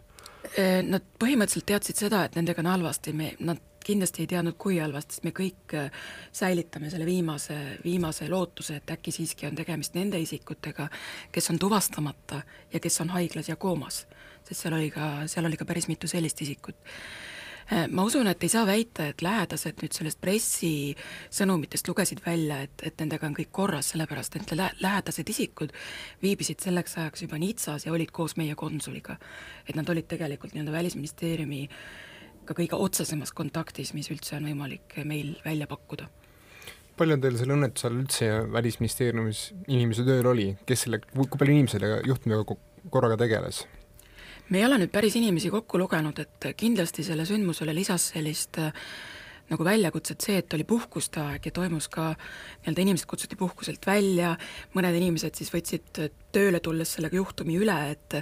Nad 0.86 1.05
põhimõtteliselt 1.21 1.65
teadsid 1.69 1.98
seda, 2.03 2.25
et 2.27 2.36
nendega 2.36 2.62
on 2.62 2.69
halvasti, 2.69 3.13
me, 3.15 3.31
nad 3.39 3.57
kindlasti 3.86 4.24
ei 4.24 4.30
teadnud, 4.32 4.58
kui 4.62 4.78
halvasti, 4.80 5.18
sest 5.18 5.28
me 5.28 5.34
kõik 5.36 5.76
äh, 5.78 5.90
säilitame 6.36 6.92
selle 6.92 7.06
viimase, 7.08 7.58
viimase 7.84 8.30
lootuse, 8.30 8.80
et 8.82 8.94
äkki 8.96 9.14
siiski 9.16 9.50
on 9.50 9.58
tegemist 9.58 9.98
nende 9.98 10.20
isikutega, 10.22 10.88
kes 11.32 11.52
on 11.54 11.60
tuvastamata 11.60 12.42
ja 12.74 12.80
kes 12.80 13.02
on 13.02 13.14
haiglas 13.16 13.50
ja 13.50 13.56
koomas. 13.56 14.06
sest 14.44 14.64
seal 14.64 14.74
oli 14.74 14.90
ka, 14.92 15.28
seal 15.28 15.46
oli 15.46 15.58
ka 15.58 15.66
päris 15.66 15.88
mitu 15.88 16.08
sellist 16.08 16.42
isikut. 16.42 16.76
Äh, 17.72 17.88
ma 17.88 18.04
usun, 18.04 18.28
et 18.28 18.44
ei 18.44 18.50
saa 18.50 18.66
väita, 18.68 19.08
et 19.08 19.22
lähedased 19.22 19.82
nüüd 19.82 19.96
sellest 19.96 20.22
pressisõnumitest 20.22 21.88
lugesid 21.88 22.22
välja, 22.26 22.62
et, 22.66 22.84
et 22.84 23.00
nendega 23.00 23.28
on 23.28 23.38
kõik 23.38 23.52
korras, 23.52 23.94
sellepärast 23.94 24.36
et 24.36 24.56
lä-, 24.58 24.74
lähedased 24.82 25.30
isikud 25.30 25.74
viibisid 26.22 26.60
selleks 26.60 26.98
ajaks 26.98 27.26
juba 27.28 27.40
Nitsas 27.42 27.86
ja 27.86 27.94
olid 27.94 28.12
koos 28.12 28.38
meie 28.38 28.56
konsuliga. 28.56 29.18
et 29.68 29.76
nad 29.76 29.90
olid 29.90 30.10
tegelikult 30.12 30.54
nii-öelda 30.54 30.72
Välisministeeriumi 30.72 31.68
äh, 31.70 32.11
ka 32.45 32.55
kõige 32.57 32.79
otsesemas 32.79 33.33
kontaktis, 33.36 33.93
mis 33.98 34.10
üldse 34.13 34.38
on 34.38 34.48
võimalik 34.50 34.98
meil 35.05 35.36
välja 35.45 35.67
pakkuda. 35.67 36.10
palju 36.98 37.17
teil 37.17 37.38
selle 37.38 37.55
õnnetuse 37.55 37.88
all 37.88 38.01
üldse 38.01 38.27
Välisministeeriumis 38.53 39.45
inimesi 39.67 40.03
tööl 40.05 40.27
oli, 40.27 40.50
kes 40.65 40.86
selle, 40.86 41.00
kui 41.13 41.38
palju 41.38 41.55
inimesi 41.55 41.79
selle 41.79 42.01
juhtumiga 42.07 42.57
korraga 42.89 43.17
tegeles? 43.17 43.65
me 44.50 44.60
ei 44.60 44.65
ole 44.65 44.81
nüüd 44.81 44.91
päris 44.91 45.15
inimesi 45.15 45.50
kokku 45.50 45.79
lugenud, 45.79 46.19
et 46.19 46.51
kindlasti 46.57 47.03
selle 47.07 47.25
sündmusele 47.25 47.74
lisas 47.75 48.12
sellist 48.13 48.60
äh, 48.60 48.74
nagu 49.51 49.65
väljakutset 49.67 50.24
see, 50.24 50.39
et 50.41 50.53
oli 50.55 50.65
puhkuste 50.67 51.22
aeg 51.24 51.46
ja 51.50 51.53
toimus 51.55 51.89
ka, 51.91 52.12
nii-öelda 52.62 52.84
inimesed 52.86 53.10
kutsuti 53.10 53.38
puhkuselt 53.39 53.86
välja, 53.88 54.36
mõned 54.75 54.96
inimesed 54.98 55.36
siis 55.38 55.51
võtsid 55.53 56.00
tööle 56.31 56.62
tulles 56.63 56.93
selle 56.96 57.10
juhtumi 57.12 57.58
üle, 57.60 57.75
et 57.91 58.15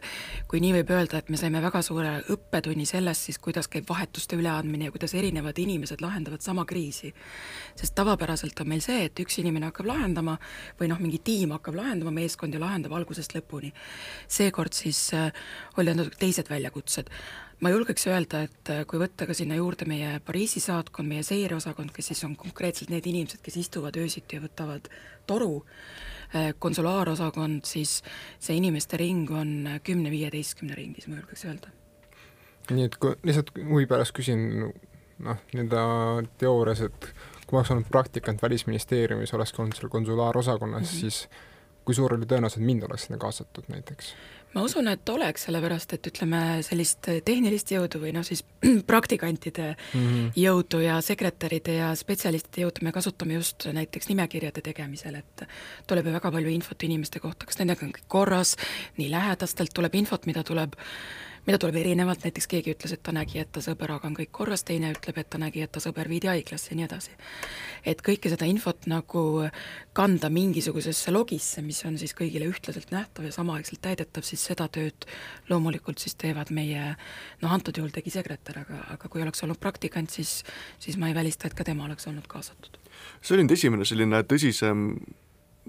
kui 0.49 0.61
nii 0.63 0.73
võib 0.79 0.93
öelda, 0.95 1.19
et 1.19 1.29
me 1.29 1.37
saime 1.37 1.61
väga 1.61 1.81
suure 1.85 2.15
õppetunni 2.33 2.87
sellest 2.89 3.27
siis, 3.29 3.37
kuidas 3.41 3.69
käib 3.71 3.85
vahetuste 3.89 4.39
üleandmine 4.39 4.89
ja 4.89 4.93
kuidas 4.95 5.13
erinevad 5.17 5.59
inimesed 5.61 6.01
lahendavad 6.01 6.41
sama 6.45 6.65
kriisi. 6.69 7.13
sest 7.75 7.95
tavapäraselt 7.95 8.59
on 8.61 8.69
meil 8.69 8.81
see, 8.81 9.05
et 9.05 9.19
üks 9.21 9.37
inimene 9.41 9.69
hakkab 9.69 9.89
lahendama 9.91 10.37
või 10.79 10.89
noh, 10.89 10.99
mingi 10.99 11.21
tiim 11.23 11.53
hakkab 11.57 11.77
lahendama, 11.77 12.11
meeskond 12.15 12.53
ja 12.53 12.63
lahendab 12.63 12.95
algusest 12.97 13.35
lõpuni. 13.37 13.71
seekord 14.27 14.73
siis 14.73 15.13
äh, 15.13 15.29
olid 15.77 15.95
natuke 15.99 16.17
teised 16.19 16.49
väljakutsed 16.49 17.13
ma 17.59 17.71
julgeks 17.73 18.07
öelda, 18.07 18.43
et 18.47 18.71
äh, 18.71 18.83
kui 18.89 19.01
võtta 19.01 19.27
ka 19.27 19.35
sinna 19.37 19.57
juurde 19.59 19.87
meie 19.89 20.19
Pariisi 20.25 20.61
saatkond, 20.63 21.09
meie 21.11 21.23
seireosakond, 21.27 21.91
kes 21.95 22.11
siis 22.13 22.23
on 22.27 22.35
konkreetselt 22.39 22.91
need 22.93 23.07
inimesed, 23.09 23.41
kes 23.45 23.59
istuvad 23.59 23.97
öösiti 23.99 24.37
ja 24.37 24.43
võtavad 24.43 24.87
toru, 25.29 25.63
äh, 26.33 26.53
konsulaarosakond, 26.59 27.65
siis 27.69 27.99
see 28.39 28.59
inimeste 28.59 28.99
ring 29.01 29.31
on 29.31 29.79
kümne-viieteistkümne 29.83 30.77
ringis, 30.77 31.09
ma 31.09 31.19
julgeks 31.19 31.45
öelda. 31.49 31.75
nii 32.69 32.85
et 32.85 32.95
kui 33.01 33.15
lihtsalt 33.25 33.49
huvi 33.57 33.87
pärast 33.89 34.13
küsin 34.13 34.43
noh, 35.25 35.39
nii-öelda 35.53 35.83
teoorias, 36.37 36.83
et 36.85 37.07
kui 37.45 37.55
ma 37.55 37.63
oleks 37.63 37.71
olnud 37.73 37.87
praktikant 37.89 38.43
Välisministeeriumis, 38.45 39.33
oleks 39.33 39.55
olnud 39.57 39.73
seal 39.75 39.89
konsulaarosakonnas 39.89 40.83
mm, 40.83 40.91
-hmm. 40.91 40.99
siis 41.01 41.29
kui 41.85 41.97
suur 41.97 42.13
oli 42.13 42.27
tõenäosus, 42.29 42.59
et 42.59 42.65
mind 42.67 42.83
oleks 42.85 43.07
sinna 43.07 43.17
kaasatud 43.17 43.65
näiteks? 43.73 44.13
Ma 44.55 44.63
usun, 44.65 44.87
et 44.89 45.09
oleks, 45.09 45.45
sellepärast 45.45 45.93
et 45.93 46.09
ütleme, 46.09 46.41
sellist 46.65 47.09
tehnilist 47.25 47.71
jõudu 47.73 48.01
või 48.01 48.13
noh, 48.15 48.25
siis 48.25 48.43
praktikantide 48.91 49.67
mm 49.75 50.07
-hmm. 50.07 50.31
jõudu 50.35 50.81
ja 50.83 50.99
sekretäride 51.05 51.77
ja 51.79 51.93
spetsialistide 51.95 52.65
jõudu 52.65 52.85
me 52.87 52.91
kasutame 52.95 53.37
just 53.37 53.69
näiteks 53.73 54.09
nimekirjade 54.09 54.61
tegemisel, 54.65 55.15
et 55.21 55.45
tuleb 55.87 56.05
ju 56.05 56.13
väga 56.17 56.31
palju 56.31 56.49
infot 56.49 56.83
inimeste 56.83 57.19
kohta, 57.19 57.45
kas 57.45 57.59
nendega 57.59 57.85
on 57.85 57.93
kõik 57.93 58.07
korras, 58.07 58.55
nii 58.97 59.11
lähedastelt 59.11 59.73
tuleb 59.73 59.95
infot, 59.95 60.25
mida 60.25 60.43
tuleb 60.43 60.73
mida 61.47 61.59
tuleb 61.61 61.79
erinevalt, 61.81 62.23
näiteks 62.25 62.47
keegi 62.49 62.73
ütles, 62.75 62.93
et 62.95 63.03
ta 63.03 63.13
nägi, 63.15 63.39
et 63.41 63.51
ta 63.55 63.61
sõbraga 63.63 64.09
on 64.09 64.15
kõik 64.17 64.31
korras, 64.35 64.63
teine 64.67 64.91
ütleb, 64.93 65.17
et 65.21 65.29
ta 65.29 65.39
nägi, 65.41 65.63
et 65.65 65.71
ta 65.71 65.81
sõber 65.83 66.09
viidi 66.11 66.29
haiglasse 66.31 66.71
ja 66.71 66.79
nii 66.79 66.87
edasi. 66.87 67.15
et 67.85 68.01
kõike 68.03 68.29
seda 68.29 68.45
infot 68.45 68.87
nagu 68.91 69.23
kanda 69.93 70.29
mingisugusesse 70.29 71.11
logisse, 71.11 71.61
mis 71.61 71.79
on 71.85 71.97
siis 71.97 72.13
kõigile 72.13 72.49
ühtlaselt 72.49 72.91
nähtav 72.91 73.25
ja 73.25 73.31
samaaegselt 73.31 73.81
täidetav, 73.81 74.23
siis 74.23 74.43
seda 74.45 74.67
tööd 74.67 75.07
loomulikult 75.49 75.99
siis 75.99 76.15
teevad 76.15 76.51
meie 76.51 76.95
noh, 77.41 77.51
antud 77.51 77.77
juhul 77.77 77.93
tegi 77.95 78.11
sekretär, 78.13 78.63
aga, 78.65 78.83
aga 78.95 79.09
kui 79.09 79.23
oleks 79.23 79.43
olnud 79.43 79.59
praktikant, 79.59 80.11
siis, 80.11 80.43
siis 80.79 80.97
ma 80.97 81.09
ei 81.09 81.15
välista, 81.15 81.47
et 81.47 81.55
ka 81.55 81.63
tema 81.63 81.87
oleks 81.87 82.07
olnud 82.07 82.27
kaasatud. 82.27 82.77
see 83.21 83.35
oli 83.35 83.47
nüüd 83.47 83.55
esimene 83.55 83.85
selline 83.87 84.23
tõsisem 84.27 84.91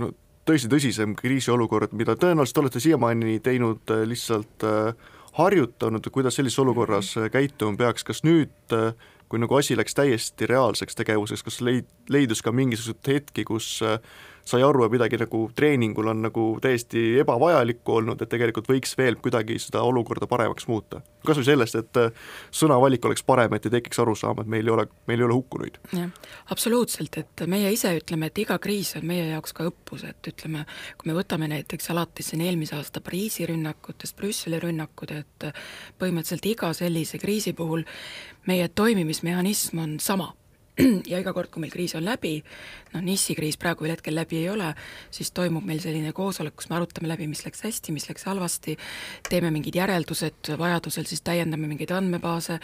no 0.01 0.11
tõesti 0.49 0.71
tõsisem 0.73 1.15
kriisiolukord, 1.19 1.95
mida 1.97 2.17
tõenäoliselt 2.19 2.63
olete 2.65 2.83
siiamaani 2.83 3.39
teinud 3.45 3.93
äh, 3.95 4.05
lihtsalt 4.09 4.67
äh, 4.67 5.11
harjutanud, 5.33 6.11
kuidas 6.13 6.37
sellises 6.39 6.59
olukorras 6.59 7.17
äh, 7.17 7.31
käituma 7.31 7.77
peaks, 7.77 8.05
kas 8.05 8.25
nüüd, 8.27 8.53
äh, 8.75 8.93
kui 9.31 9.39
nagu 9.39 9.55
asi 9.55 9.77
läks 9.79 9.95
täiesti 9.95 10.49
reaalseks 10.51 10.99
tegevuseks, 10.99 11.45
kas 11.47 11.61
leid-, 11.63 11.91
leidus 12.11 12.43
ka 12.43 12.53
mingisuguseid 12.53 13.15
hetki, 13.15 13.45
kus 13.49 13.77
äh, 13.87 14.01
sai 14.51 14.63
aru, 14.67 14.85
et 14.85 14.93
midagi 14.93 15.19
nagu 15.21 15.43
treeningul 15.57 16.11
on 16.13 16.25
nagu 16.27 16.45
täiesti 16.63 17.21
ebavajalikku 17.23 17.97
olnud, 18.01 18.23
et 18.23 18.31
tegelikult 18.31 18.69
võiks 18.71 18.97
veel 18.99 19.19
kuidagi 19.23 19.59
seda 19.63 19.83
olukorda 19.87 20.29
paremaks 20.31 20.69
muuta. 20.71 21.03
kas 21.27 21.37
või 21.37 21.47
sellest, 21.47 21.77
et 21.77 22.01
äh, 22.01 22.13
sõnavalik 22.55 23.05
oleks 23.05 23.23
parem, 23.27 23.53
et 23.55 23.67
ei 23.69 23.75
tekiks 23.77 24.01
arusaama, 24.03 24.43
et 24.43 24.51
meil 24.51 24.67
ei 24.67 24.75
ole, 24.75 24.87
meil 25.11 25.21
ei 25.21 25.27
ole 25.29 25.37
hukkunuid. 25.37 25.79
jah, 25.97 26.11
absoluutselt, 26.51 27.21
et 27.21 27.45
meie 27.47 27.73
ise 27.73 27.93
ütleme, 27.99 28.31
et 28.31 28.43
iga 28.45 28.59
kriis 28.59 28.95
on 29.01 29.07
meie 29.11 29.29
jaoks 29.31 29.55
ka 29.57 29.69
õppus, 29.69 30.07
et 30.09 30.33
ütleme, 30.33 30.65
kui 30.99 31.13
me 31.13 31.19
võtame 31.19 31.51
näiteks 31.53 31.93
alates 31.95 32.33
siin 32.33 32.45
eelmise 32.47 32.77
aasta 32.79 33.05
Pariisi 33.05 33.47
rünnakutest, 33.49 34.17
Brüsseli 34.17 34.61
rünnakud, 34.63 35.15
et 35.15 35.49
põhimõtteliselt 36.01 36.51
iga 36.51 36.73
sellise 36.77 37.21
kriisi 37.21 37.53
puhul 37.57 37.85
meie 38.49 38.69
toimimismehhanism 38.69 39.79
on 39.79 39.97
sama 40.01 40.33
ja 41.11 41.21
iga 41.21 41.35
kord, 41.37 41.51
kui 41.53 41.63
meil 41.65 41.73
kriis 41.73 41.95
on 41.99 42.05
läbi, 42.07 42.39
noh, 42.95 43.05
NIS-i 43.05 43.37
kriis 43.39 43.59
praegu 43.61 43.87
veel 43.87 43.95
hetkel 43.97 44.17
läbi 44.17 44.41
ei 44.43 44.49
ole, 44.53 44.73
siis 45.15 45.33
toimub 45.37 45.67
meil 45.67 45.83
selline 45.83 46.15
koosolek, 46.17 46.57
kus 46.59 46.71
me 46.71 46.79
arutame 46.79 47.11
läbi, 47.11 47.29
mis 47.31 47.45
läks 47.47 47.65
hästi, 47.67 47.95
mis 47.97 48.09
läks 48.11 48.27
halvasti, 48.31 48.77
teeme 49.29 49.53
mingid 49.55 49.79
järeldused, 49.81 50.55
vajadusel 50.61 51.09
siis 51.11 51.25
täiendame 51.27 51.71
mingeid 51.71 51.93
andmebaase, 51.97 52.61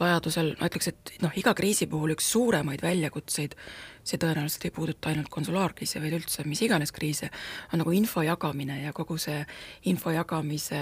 vajadusel 0.00 0.54
ma 0.60 0.70
ütleks, 0.70 0.92
et 0.92 1.16
noh, 1.24 1.32
iga 1.38 1.54
kriisi 1.58 1.88
puhul 1.90 2.16
üks 2.16 2.30
suuremaid 2.34 2.84
väljakutseid 2.84 3.56
see 4.02 4.18
tõenäoliselt 4.18 4.66
ei 4.66 4.74
puuduta 4.74 5.10
ainult 5.10 5.30
konsulaarkriise, 5.30 6.00
vaid 6.02 6.16
üldse 6.16 6.44
mis 6.48 6.62
iganes 6.66 6.92
kriise, 6.94 7.30
on 7.72 7.82
nagu 7.82 7.94
info 7.94 8.24
jagamine 8.26 8.80
ja 8.82 8.92
kogu 8.96 9.18
see 9.20 9.40
info 9.90 10.10
jagamise 10.14 10.80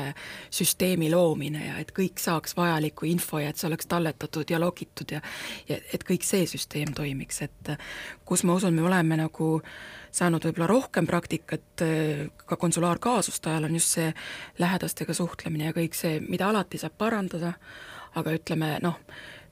süsteemi 0.50 1.10
loomine 1.12 1.66
ja 1.66 1.78
et 1.82 1.92
kõik 1.96 2.20
saaks 2.22 2.56
vajalikku 2.56 3.08
info 3.10 3.42
ja 3.42 3.52
et 3.52 3.60
see 3.60 3.68
oleks 3.68 3.90
talletatud 3.90 4.50
ja 4.50 4.60
logitud 4.60 5.16
ja 5.16 5.20
ja 5.68 5.78
et 5.92 6.04
kõik 6.06 6.24
see 6.26 6.46
süsteem 6.48 6.94
toimiks, 6.96 7.42
et 7.46 7.72
kus 8.24 8.44
ma 8.44 8.56
usun, 8.56 8.74
me 8.74 8.86
oleme 8.86 9.18
nagu 9.20 9.50
saanud 10.10 10.44
võib-olla 10.44 10.68
rohkem 10.70 11.06
praktikat 11.06 11.84
ka 12.46 12.56
konsulaarkaasuste 12.56 13.50
ajal, 13.50 13.68
on 13.68 13.76
just 13.78 13.98
see 13.98 14.08
lähedastega 14.58 15.14
suhtlemine 15.14 15.70
ja 15.70 15.76
kõik 15.76 15.94
see, 15.98 16.18
mida 16.24 16.48
alati 16.50 16.80
saab 16.80 16.96
parandada, 16.98 17.52
aga 18.18 18.34
ütleme 18.34 18.72
noh, 18.82 18.98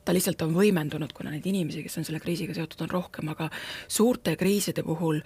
ta 0.09 0.17
lihtsalt 0.17 0.41
on 0.47 0.55
võimendunud, 0.57 1.13
kuna 1.13 1.35
neid 1.35 1.45
inimesi, 1.51 1.85
kes 1.85 2.01
on 2.01 2.09
selle 2.09 2.23
kriisiga 2.25 2.57
seotud, 2.57 2.81
on 2.87 2.95
rohkem, 2.95 3.29
aga 3.35 3.51
suurte 3.93 4.39
kriiside 4.41 4.85
puhul 4.87 5.21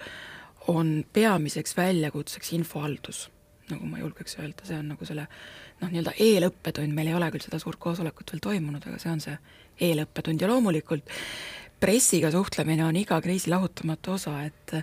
on 0.73 0.97
peamiseks 1.15 1.77
väljakutseks 1.77 2.51
infohaldus, 2.57 3.29
nagu 3.71 3.87
ma 3.87 4.01
julgeks 4.01 4.35
öelda, 4.41 4.67
see 4.67 4.75
on 4.75 4.91
nagu 4.91 5.07
selle 5.07 5.23
noh, 5.79 5.87
nii-öelda 5.87 6.15
eelõppetund, 6.19 6.95
meil 6.95 7.13
ei 7.13 7.15
ole 7.15 7.31
küll 7.31 7.45
seda 7.45 7.59
suurt 7.63 7.79
koosolekut 7.79 8.35
veel 8.35 8.43
toimunud, 8.43 8.83
aga 8.83 8.99
see 8.99 9.11
on 9.11 9.23
see 9.23 9.37
eelõppetund. 9.87 10.43
Ja 10.43 10.51
loomulikult 10.51 11.07
pressiga 11.83 12.29
suhtlemine 12.31 12.85
on 12.85 12.95
iga 12.95 13.17
kriisi 13.23 13.51
lahutamatu 13.51 14.13
osa, 14.15 14.37
et 14.47 14.75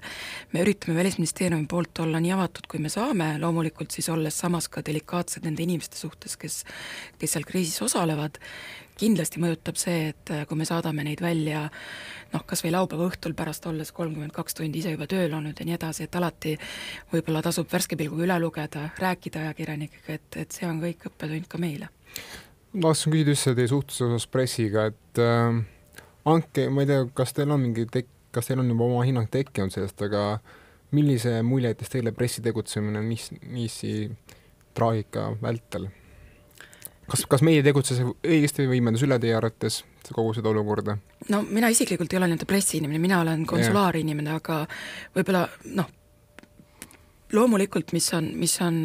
me 0.53 0.65
üritame 0.65 0.97
Välisministeeriumi 0.99 1.69
poolt 1.69 2.01
olla 2.05 2.21
nii 2.21 2.35
avatud, 2.37 2.69
kui 2.69 2.81
me 2.81 2.93
saame, 2.93 3.35
loomulikult 3.41 3.93
siis 3.97 4.09
olles 4.13 4.37
samas 4.37 4.69
ka 4.69 4.85
delikaatsed 4.85 5.47
nende 5.49 5.65
inimeste 5.65 5.97
suhtes, 6.01 6.37
kes 6.41 6.63
kes 7.21 7.37
seal 7.37 7.49
kriisis 7.49 7.81
osalevad, 7.85 8.37
kindlasti 9.01 9.41
mõjutab 9.43 9.79
see, 9.81 10.11
et 10.13 10.33
äh, 10.35 10.45
kui 10.49 10.59
me 10.61 10.67
saadame 10.69 11.05
neid 11.07 11.23
välja 11.25 11.67
noh, 12.33 12.45
kas 12.47 12.63
või 12.65 12.75
laupäeva 12.75 13.09
õhtul 13.09 13.35
pärast 13.39 13.67
olles 13.71 13.93
kolmkümmend 13.97 14.35
kaks 14.37 14.59
tundi 14.59 14.83
ise 14.83 14.95
juba 14.95 15.09
tööl 15.11 15.33
olnud 15.37 15.59
ja 15.59 15.67
nii 15.67 15.77
edasi, 15.79 16.07
et 16.07 16.21
alati 16.21 16.55
võib-olla 17.13 17.43
tasub 17.47 17.71
värske 17.73 17.99
pilguga 18.01 18.27
üle 18.29 18.39
lugeda, 18.43 18.87
rääkida 19.01 19.47
ajakirjanikega, 19.47 20.21
et, 20.21 20.41
et 20.45 20.57
see 20.57 20.69
on 20.69 20.81
kõik 20.83 21.11
õppetund 21.11 21.51
ka 21.51 21.61
meile. 21.63 21.91
ma 22.73 22.91
tahtsin 22.91 23.15
küsida 23.15 23.35
üldse 23.35 23.55
teie 23.59 23.71
suhtluse 23.71 24.09
osas 24.09 24.29
pressiga, 24.31 24.89
et 24.93 25.23
äh, 25.23 25.61
andke, 26.31 26.69
ma 26.71 26.85
ei 26.85 26.91
tea, 26.91 27.05
kas 27.15 27.35
teil 27.37 27.51
on 27.51 27.63
mingi 27.65 27.87
tek-, 27.91 28.13
kas 28.35 28.51
teil 28.51 28.63
on 28.63 28.71
juba 28.71 28.87
oma 28.87 29.07
hinnang 29.09 29.31
tekkinud 29.33 29.75
sellest, 29.75 30.03
aga 30.07 30.27
millise 30.97 31.41
mulje 31.47 31.73
jättis 31.73 31.93
teile 31.93 32.13
pressi 32.15 32.43
tegutsemine 32.45 33.03
NIS, 33.07 33.31
NIS-i 33.47 33.95
traagika 34.75 35.31
vältel? 35.43 35.91
Kas, 37.11 37.25
kas 37.31 37.45
meie 37.47 37.63
tegutses 37.67 38.03
õigesti 38.03 38.65
või 38.65 38.77
võimendas 38.77 39.05
üle 39.07 39.19
teie 39.23 39.37
arvates 39.37 39.83
kogu 40.11 40.33
seda 40.35 40.51
olukorda? 40.51 40.97
no 41.31 41.43
mina 41.47 41.71
isiklikult 41.71 42.13
ei 42.13 42.21
ole 42.21 42.31
nii-öelda 42.31 42.49
pressiinimene, 42.49 43.01
mina 43.03 43.21
olen 43.23 43.47
konsulaarinimene, 43.49 44.37
aga 44.41 44.63
võib-olla 45.17 45.45
noh, 45.77 45.91
loomulikult, 47.37 47.93
mis 47.97 48.09
on, 48.17 48.31
mis 48.39 48.57
on, 48.65 48.81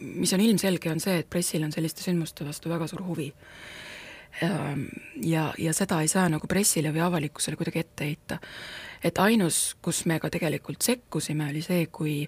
mis 0.00 0.32
on 0.34 0.42
ilmselge, 0.42 0.90
on 0.92 1.00
see, 1.02 1.22
et 1.22 1.30
pressil 1.30 1.64
on 1.66 1.72
selliste 1.74 2.04
sündmuste 2.04 2.46
vastu 2.46 2.70
väga 2.70 2.86
suur 2.90 3.02
huvi. 3.06 3.28
Ehm, 4.42 4.86
ja, 5.28 5.50
ja 5.60 5.74
seda 5.76 5.98
ei 6.00 6.08
saa 6.08 6.28
nagu 6.32 6.48
pressile 6.48 6.92
või 6.94 7.02
avalikkusele 7.04 7.58
kuidagi 7.58 7.82
ette 7.82 8.06
heita. 8.08 8.38
et 9.04 9.18
ainus, 9.18 9.74
kus 9.82 10.04
me 10.06 10.20
ka 10.22 10.30
tegelikult 10.30 10.82
sekkusime, 10.82 11.48
oli 11.50 11.62
see, 11.62 11.88
kui 11.90 12.22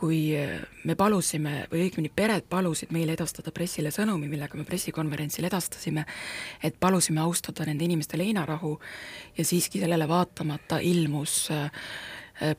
kui 0.00 0.32
äh, 0.38 0.56
me 0.88 0.96
palusime, 0.96 1.66
või 1.70 1.84
õigemini 1.86 2.10
pered 2.16 2.48
palusid 2.48 2.94
meile 2.96 3.14
edastada 3.18 3.52
pressile 3.52 3.92
sõnumi, 3.94 4.30
millega 4.32 4.56
me 4.56 4.64
pressikonverentsil 4.68 5.46
edastasime, 5.50 6.06
et 6.64 6.80
palusime 6.80 7.20
austada 7.20 7.68
nende 7.68 7.84
inimeste 7.84 8.18
leinarahu 8.18 8.78
ja 9.36 9.44
siiski 9.44 9.82
sellele 9.82 10.08
vaatamata 10.08 10.80
ilmus 10.80 11.50
Äh, 11.50 11.70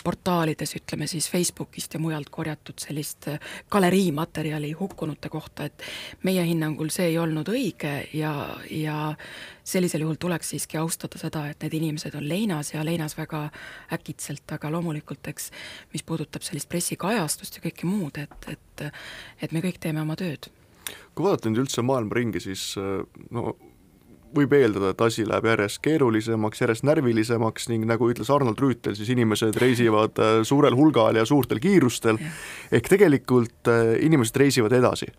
portaalides, 0.04 0.76
ütleme 0.78 1.08
siis 1.08 1.30
Facebookist 1.32 1.94
ja 1.94 2.00
mujalt 2.00 2.30
korjatud 2.30 2.80
sellist 2.82 3.28
äh, 3.28 3.40
galeriimaterjali 3.70 4.72
hukkunute 4.80 5.30
kohta, 5.30 5.66
et 5.66 5.84
meie 6.24 6.44
hinnangul 6.46 6.92
see 6.94 7.12
ei 7.12 7.18
olnud 7.18 7.50
õige 7.50 7.94
ja, 8.14 8.34
ja 8.70 8.98
sellisel 9.64 10.06
juhul 10.06 10.20
tuleks 10.22 10.54
siiski 10.54 10.78
austada 10.78 11.20
seda, 11.22 11.48
et 11.50 11.64
need 11.66 11.78
inimesed 11.82 12.16
on 12.18 12.28
leinas 12.28 12.74
ja 12.74 12.86
leinas 12.86 13.18
väga 13.18 13.48
äkitselt, 13.94 14.46
aga 14.52 14.72
loomulikult 14.72 15.28
eks 15.34 15.52
mis 15.94 16.04
puudutab 16.04 16.46
sellist 16.46 16.70
pressikajastust 16.70 17.58
ja 17.60 17.66
kõike 17.70 17.90
muud, 17.90 18.22
et, 18.22 18.50
et 18.50 18.88
et 19.42 19.52
me 19.52 19.62
kõik 19.62 19.78
teeme 19.82 20.02
oma 20.02 20.16
tööd. 20.18 20.48
Kui 21.16 21.26
vaadata 21.26 21.50
nüüd 21.52 21.66
üldse 21.66 21.84
maailma 21.86 22.18
ringi, 22.18 22.42
siis 22.42 22.74
no 23.32 23.54
võib 24.36 24.54
eeldada, 24.56 24.92
et 24.94 25.02
asi 25.04 25.26
läheb 25.28 25.48
järjest 25.52 25.82
keerulisemaks, 25.86 26.62
järjest 26.64 26.86
närvilisemaks 26.88 27.68
ning 27.72 27.88
nagu 27.90 28.08
ütles 28.12 28.32
Arnold 28.34 28.62
Rüütel, 28.62 28.96
siis 28.98 29.12
inimesed 29.14 29.58
reisivad 29.62 30.22
äh, 30.22 30.40
suurel 30.48 30.78
hulgal 30.78 31.20
ja 31.20 31.26
suurtel 31.28 31.62
kiirustel, 31.64 32.20
ehk 32.72 32.90
tegelikult 32.92 33.72
äh, 33.72 33.98
inimesed 34.06 34.40
reisivad 34.42 34.76
edasi. 34.78 35.12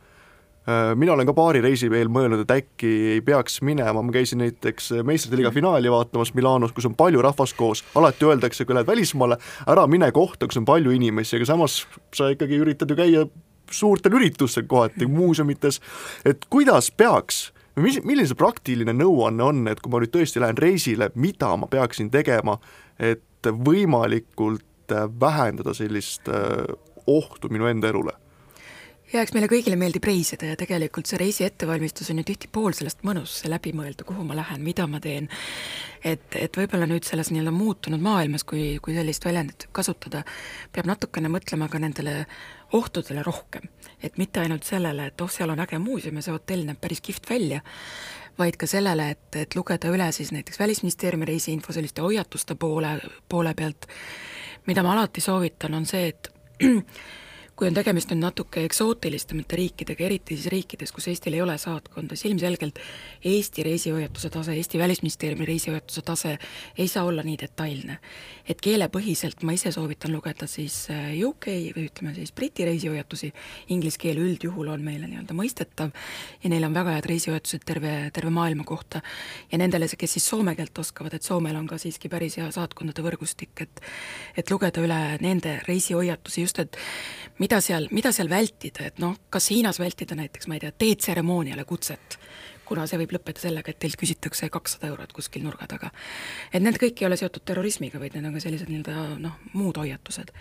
Äh, 0.62 0.92
mina 0.98 1.14
olen 1.16 1.28
ka 1.28 1.36
paari 1.36 1.62
reisi 1.64 1.90
veel 1.92 2.10
mõelnud, 2.12 2.44
et 2.44 2.56
äkki 2.56 2.92
ei 3.16 3.22
peaks 3.26 3.60
minema, 3.66 4.02
ma 4.02 4.14
käisin 4.14 4.42
näiteks 4.44 4.92
meistrite 5.06 5.40
liiga 5.40 5.54
finaali 5.54 5.92
vaatamas 5.92 6.34
Milanos, 6.38 6.74
kus 6.76 6.88
on 6.88 6.96
palju 6.98 7.22
rahvast 7.24 7.58
koos, 7.58 7.84
alati 7.98 8.28
öeldakse, 8.28 8.66
kui 8.66 8.78
lähed 8.78 8.90
välismaale, 8.90 9.40
ära 9.70 9.86
mine 9.90 10.12
kohta, 10.14 10.48
kus 10.48 10.60
on 10.62 10.68
palju 10.68 10.94
inimesi, 10.94 11.38
aga 11.38 11.52
samas 11.54 11.82
sa 12.16 12.32
ikkagi 12.32 12.60
üritad 12.62 12.92
ju 12.92 12.98
käia 12.98 13.26
suurtel 13.72 14.14
üritustel 14.18 14.66
kohati, 14.68 15.08
muuseumites, 15.08 15.80
et 16.28 16.44
kuidas 16.52 16.90
peaks 16.92 17.50
mis, 17.76 18.00
milline 18.04 18.28
see 18.28 18.38
praktiline 18.38 18.94
nõuanne 18.96 19.44
on, 19.46 19.62
et 19.70 19.80
kui 19.80 19.92
ma 19.92 20.02
nüüd 20.02 20.12
tõesti 20.14 20.42
lähen 20.42 20.58
reisile, 20.60 21.10
mida 21.14 21.52
ma 21.56 21.68
peaksin 21.70 22.10
tegema, 22.12 22.58
et 22.98 23.52
võimalikult 23.68 24.92
äh, 24.92 25.06
vähendada 25.20 25.74
sellist 25.76 26.28
äh, 26.28 26.66
ohtu 27.06 27.50
minu 27.52 27.70
enda 27.70 27.90
elule? 27.92 28.18
ja 29.12 29.20
eks 29.20 29.34
meile 29.36 29.48
kõigile 29.50 29.76
meeldib 29.76 30.06
reisida 30.08 30.48
ja 30.48 30.56
tegelikult 30.56 31.08
see 31.08 31.18
reisi 31.20 31.44
ettevalmistus 31.44 32.08
on 32.12 32.22
ju 32.22 32.26
tihti 32.30 32.48
pool 32.52 32.72
sellest 32.76 33.02
mõnus, 33.04 33.34
see 33.42 33.50
läbi 33.52 33.74
mõelda, 33.76 34.06
kuhu 34.08 34.24
ma 34.24 34.36
lähen, 34.38 34.62
mida 34.64 34.86
ma 34.88 35.02
teen. 35.04 35.28
et, 36.04 36.24
et 36.38 36.56
võib-olla 36.56 36.88
nüüd 36.88 37.04
selles 37.04 37.28
nii-öelda 37.30 37.52
muutunud 37.52 38.00
maailmas, 38.02 38.44
kui, 38.48 38.78
kui 38.82 38.96
sellist 38.96 39.24
väljendit 39.28 39.68
kasutada, 39.76 40.24
peab 40.72 40.88
natukene 40.88 41.28
mõtlema 41.32 41.68
ka 41.68 41.82
nendele 41.82 42.22
ohtudele 42.72 43.24
rohkem. 43.26 43.68
Et 44.02 44.18
mitte 44.18 44.40
ainult 44.40 44.66
sellele, 44.66 45.06
et 45.06 45.20
oh, 45.20 45.30
seal 45.30 45.50
on 45.50 45.62
äge 45.62 45.78
muuseum 45.78 46.18
ja 46.18 46.26
see 46.26 46.34
hotell 46.34 46.66
näeb 46.66 46.80
päris 46.80 47.00
kihvt 47.00 47.30
välja, 47.30 47.60
vaid 48.38 48.56
ka 48.60 48.66
sellele, 48.66 49.10
et, 49.14 49.26
et 49.36 49.56
lugeda 49.56 49.90
üle 49.92 50.08
siis 50.12 50.32
näiteks 50.32 50.58
Välisministeeriumi 50.58 51.28
reisiinfo 51.28 51.72
selliste 51.72 52.02
hoiatuste 52.02 52.54
poole, 52.54 52.96
poole 53.28 53.54
pealt, 53.54 53.86
mida 54.66 54.82
ma 54.82 54.96
alati 54.96 55.20
soovitan, 55.20 55.74
on 55.74 55.86
see, 55.86 56.08
et 56.08 56.32
kui 57.56 57.68
on 57.68 57.76
tegemist 57.76 58.10
nüüd 58.10 58.22
natuke 58.22 58.64
eksootilisemate 58.66 59.56
riikidega, 59.58 60.04
eriti 60.06 60.36
siis 60.38 60.48
riikides, 60.52 60.92
kus 60.94 61.08
Eestil 61.12 61.36
ei 61.36 61.42
ole 61.44 61.58
saatkonda, 61.60 62.16
siis 62.16 62.32
ilmselgelt 62.32 62.78
Eesti 63.28 63.62
reisihoiatuse 63.66 64.30
tase, 64.32 64.54
Eesti 64.56 64.78
Välisministeeriumi 64.80 65.46
reisihoiatuse 65.46 66.02
tase 66.02 66.38
ei 66.78 66.88
saa 66.88 67.04
olla 67.04 67.22
nii 67.22 67.36
detailne. 67.40 67.98
et 68.48 68.60
keelepõhiselt 68.60 69.44
ma 69.46 69.52
ise 69.54 69.70
soovitan 69.72 70.12
lugeda 70.12 70.46
siis 70.50 70.90
äh, 70.90 71.12
UK 71.24 71.46
või 71.76 71.84
ütleme 71.86 72.14
siis 72.14 72.32
Briti 72.32 72.64
reisihoiatusi, 72.64 73.32
inglise 73.68 73.98
keel 73.98 74.18
üldjuhul 74.18 74.68
on 74.72 74.82
meile 74.82 75.06
nii-öelda 75.06 75.36
mõistetav 75.36 75.92
ja 76.42 76.50
neil 76.50 76.64
on 76.66 76.74
väga 76.74 76.96
head 76.96 77.06
reisihoiatused 77.06 77.62
terve, 77.64 78.10
terve 78.12 78.30
maailma 78.30 78.64
kohta. 78.64 79.00
ja 79.52 79.58
nendele, 79.58 79.86
kes 79.98 80.12
siis 80.18 80.26
soome 80.26 80.56
keelt 80.56 80.78
oskavad, 80.78 81.14
et 81.14 81.22
Soomel 81.22 81.56
on 81.56 81.66
ka 81.66 81.78
siiski 81.78 82.08
päris 82.08 82.36
hea 82.40 82.50
saatkondade 82.50 83.02
võrgustik, 83.02 83.54
et 83.60 83.80
et 84.36 84.50
lugeda 84.50 84.80
üle 84.82 85.00
nende 85.20 85.60
reisihoiatusi, 85.68 86.42
just 86.42 86.58
et 86.58 86.76
mida 87.38 87.51
seal, 87.60 87.88
mida 87.92 88.12
seal 88.14 88.30
vältida, 88.30 88.86
et 88.88 89.02
noh, 89.02 89.16
kas 89.30 89.50
Hiinas 89.52 89.80
vältida 89.82 90.16
näiteks, 90.18 90.48
ma 90.48 90.56
ei 90.56 90.62
tea, 90.64 90.72
teetseremooniale 90.78 91.64
kutset, 91.68 92.16
kuna 92.64 92.86
see 92.88 93.00
võib 93.02 93.12
lõppeda 93.16 93.42
sellega, 93.42 93.72
et 93.72 93.80
teilt 93.82 93.98
küsitakse 94.00 94.48
kakssada 94.52 94.88
eurot 94.88 95.12
kuskil 95.12 95.42
nurga 95.44 95.66
taga. 95.68 95.90
et 96.52 96.62
need 96.62 96.78
kõik 96.80 97.02
ei 97.02 97.08
ole 97.08 97.18
seotud 97.20 97.44
terrorismiga, 97.44 97.98
vaid 98.00 98.14
need 98.16 98.28
on 98.28 98.36
ka 98.38 98.40
sellised 98.44 98.70
nii-öelda 98.70 99.18
noh, 99.20 99.34
muud 99.52 99.76
hoiatused. 99.76 100.32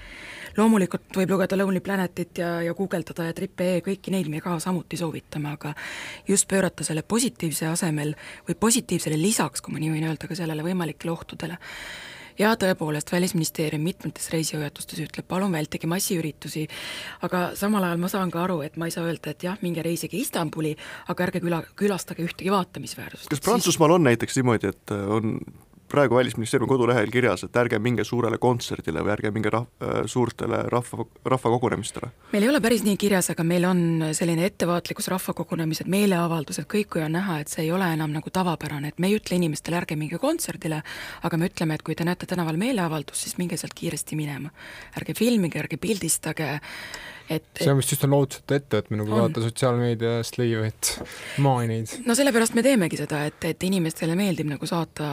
loomulikult 0.57 1.17
võib 1.17 1.33
lugeda 1.35 1.57
Lonely 1.57 1.81
Planetit 1.81 2.37
ja, 2.37 2.61
ja 2.61 2.73
guugeldada 2.77 3.27
ja 3.27 3.33
Trip.ee, 3.33 3.81
kõiki 3.81 4.13
neid 4.15 4.29
me 4.29 4.39
ka 4.41 4.59
samuti 4.59 4.97
soovitame, 5.01 5.57
aga 5.57 5.73
just 6.27 6.47
pöörata 6.47 6.87
selle 6.87 7.03
positiivse 7.03 7.67
asemel 7.67 8.15
või 8.47 8.55
positiivsele 8.55 9.19
lisaks, 9.19 9.61
kui 9.61 9.73
ma 9.73 9.83
nii 9.83 9.91
võin 9.97 10.07
öelda, 10.11 10.29
ka 10.31 10.37
sellele 10.37 10.63
võimalikele 10.63 11.11
ohtudele 11.11 11.59
ja 12.41 12.53
tõepoolest, 12.59 13.11
Välisministeerium 13.13 13.83
mitmetes 13.85 14.29
reisihoiatustes 14.33 15.01
ütleb, 15.05 15.27
palun 15.29 15.53
vältige 15.53 15.89
massiüritusi, 15.91 16.67
aga 17.27 17.51
samal 17.59 17.85
ajal 17.87 18.01
ma 18.01 18.11
saan 18.11 18.33
ka 18.33 18.43
aru, 18.45 18.61
et 18.65 18.77
ma 18.81 18.89
ei 18.89 18.95
saa 18.95 19.07
öelda, 19.07 19.35
et 19.35 19.45
jah, 19.45 19.59
minge 19.65 19.83
reisige 19.85 20.19
Istanbuli, 20.19 20.75
aga 21.11 21.27
ärge 21.27 21.43
küla, 21.43 21.61
külastage 21.79 22.25
ühtegi 22.25 22.53
vaatamisväärsust. 22.53 23.29
kas 23.31 23.43
Prantsusmaal 23.45 23.97
on 23.97 24.09
näiteks 24.09 24.39
niimoodi, 24.39 24.73
et 24.73 24.91
on 24.91 25.37
praegu 25.91 26.15
Välisministeeriumi 26.15 26.69
kodulehel 26.69 27.11
kirjas, 27.11 27.43
et 27.45 27.57
ärge 27.57 27.79
minge 27.79 28.05
suurele 28.07 28.39
kontserdile 28.41 29.03
või 29.03 29.13
ärge 29.15 29.31
minge 29.35 29.51
rah-, 29.53 29.67
äh, 29.83 30.01
suurtele 30.09 30.63
rahva, 30.71 31.05
rahvakogunemistele? 31.33 32.11
meil 32.31 32.47
ei 32.47 32.51
ole 32.51 32.61
päris 32.63 32.85
nii 32.87 32.97
kirjas, 33.01 33.31
aga 33.33 33.45
meil 33.47 33.67
on 33.67 33.83
selline 34.17 34.45
ettevaatlikkus, 34.47 35.09
rahvakogunemised, 35.11 35.89
meeleavaldused, 35.91 36.67
kõik, 36.71 36.91
kui 36.95 37.05
on 37.05 37.15
näha, 37.17 37.41
et 37.41 37.51
see 37.51 37.65
ei 37.65 37.71
ole 37.75 37.91
enam 37.93 38.13
nagu 38.15 38.33
tavapärane, 38.33 38.93
et 38.93 38.99
me 38.99 39.11
ei 39.11 39.19
ütle 39.19 39.37
inimestele, 39.39 39.81
ärge 39.81 39.99
minge 39.99 40.21
kontserdile, 40.21 40.81
aga 41.27 41.39
me 41.39 41.51
ütleme, 41.51 41.75
et 41.75 41.85
kui 41.85 41.97
te 41.97 42.07
näete 42.07 42.29
tänaval 42.29 42.59
meeleavaldust, 42.61 43.25
siis 43.25 43.39
minge 43.41 43.59
sealt 43.59 43.75
kiiresti 43.77 44.19
minema. 44.19 44.53
ärge 44.97 45.15
filmige, 45.17 45.59
ärge 45.59 45.77
pildistage, 45.81 46.59
et 47.31 47.61
see 47.61 47.71
on 47.71 47.79
vist 47.79 47.93
just 47.93 48.03
on 48.05 48.13
lootuseta 48.15 48.57
ettevõtmine, 48.59 49.05
kui 49.05 49.13
vaadata 49.15 49.43
sotsiaalmeediast 49.45 50.37
leivaid 50.39 50.89
maineid. 51.43 51.93
no 52.07 52.15
sellepärast 52.17 52.57
me 52.57 52.63
teemegi 52.65 52.99
seda, 52.99 53.23
et, 53.29 53.39
et 53.47 53.67
inimestele 53.67 54.15
meeldib 54.19 54.49
nagu 54.51 54.67
saata 54.69 55.11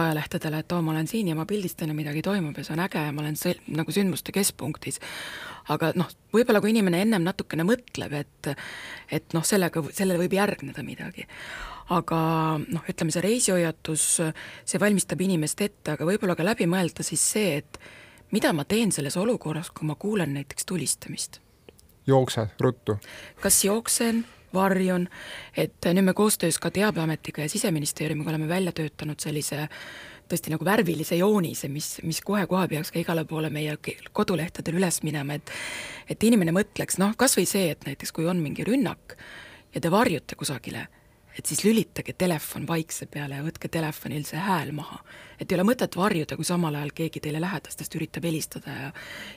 ajalehtedele, 0.00 0.64
et 0.64 0.74
oo, 0.74 0.80
ma 0.84 0.94
olen 0.94 1.10
siin 1.10 1.30
ja 1.30 1.38
ma 1.38 1.46
pildistan 1.48 1.92
ja 1.92 1.96
midagi 1.96 2.24
toimub 2.26 2.58
ja 2.58 2.66
see 2.66 2.76
on 2.76 2.84
äge 2.86 3.04
ja 3.06 3.12
ma 3.14 3.22
olen 3.24 3.38
sel-, 3.38 3.62
nagu 3.74 3.94
sündmuste 3.94 4.34
keskpunktis. 4.34 5.00
aga 5.72 5.92
noh, 5.96 6.10
võib-olla 6.34 6.60
kui 6.64 6.74
inimene 6.74 7.04
ennem 7.04 7.24
natukene 7.24 7.66
mõtleb, 7.68 8.18
et 8.24 8.50
et 9.14 9.36
noh, 9.36 9.46
sellega, 9.46 9.84
sellele 9.92 10.20
võib 10.24 10.34
järgneda 10.36 10.84
midagi 10.86 11.28
aga 11.92 12.18
noh, 12.64 12.84
ütleme 12.88 13.12
see 13.12 13.22
reisihoiatus, 13.24 14.06
see 14.64 14.80
valmistab 14.80 15.20
inimest 15.20 15.60
ette, 15.60 15.94
aga 15.94 16.08
võib-olla 16.08 16.36
ka 16.38 16.46
läbi 16.46 16.68
mõelda 16.70 17.04
siis 17.04 17.24
see, 17.34 17.58
et 17.60 17.80
mida 18.32 18.52
ma 18.56 18.64
teen 18.68 18.92
selles 18.94 19.18
olukorras, 19.20 19.70
kui 19.70 19.86
ma 19.88 19.98
kuulen 20.00 20.32
näiteks 20.38 20.68
tulistamist? 20.68 21.43
Jookse 22.06 22.48
ruttu? 22.60 22.98
kas 23.40 23.64
jooksen, 23.64 24.24
varjun, 24.54 25.08
et 25.56 25.90
nüüd 25.90 26.06
me 26.06 26.14
koostöös 26.14 26.58
ka 26.62 26.70
Teabeametiga 26.70 27.42
ja 27.42 27.48
Siseministeeriumiga 27.48 28.30
oleme 28.30 28.48
välja 28.48 28.72
töötanud 28.72 29.20
sellise 29.20 29.68
tõesti 30.28 30.52
nagu 30.52 30.64
värvilise 30.64 31.18
joonise, 31.18 31.68
mis, 31.68 31.98
mis 32.02 32.20
kohe-kohe 32.24 32.68
peaks 32.68 32.92
ka 32.94 33.00
igale 33.02 33.26
poole 33.28 33.50
meie 33.52 33.76
kodulehtedel 34.12 34.78
üles 34.80 35.02
minema, 35.04 35.36
et 35.36 35.52
et 36.08 36.22
inimene 36.22 36.52
mõtleks, 36.52 36.98
noh, 37.00 37.16
kas 37.16 37.36
või 37.38 37.46
see, 37.48 37.70
et 37.72 37.84
näiteks 37.86 38.12
kui 38.12 38.28
on 38.28 38.40
mingi 38.40 38.64
rünnak 38.64 39.16
ja 39.74 39.80
te 39.80 39.90
varjute 39.90 40.36
kusagile 40.36 40.86
et 41.38 41.46
siis 41.46 41.64
lülitage 41.64 42.14
telefon 42.18 42.66
vaikse 42.68 43.06
peale 43.10 43.38
ja 43.38 43.44
võtke 43.44 43.68
telefonil 43.72 44.24
see 44.28 44.40
hääl 44.40 44.72
maha. 44.72 45.00
et 45.40 45.50
ei 45.50 45.58
ole 45.58 45.66
mõtet 45.66 45.96
varjuda, 45.96 46.36
kui 46.36 46.46
samal 46.46 46.74
ajal 46.78 46.92
keegi 46.94 47.20
teile 47.20 47.40
lähedastest 47.42 47.94
üritab 47.98 48.24
helistada 48.24 48.70
ja 48.70 48.90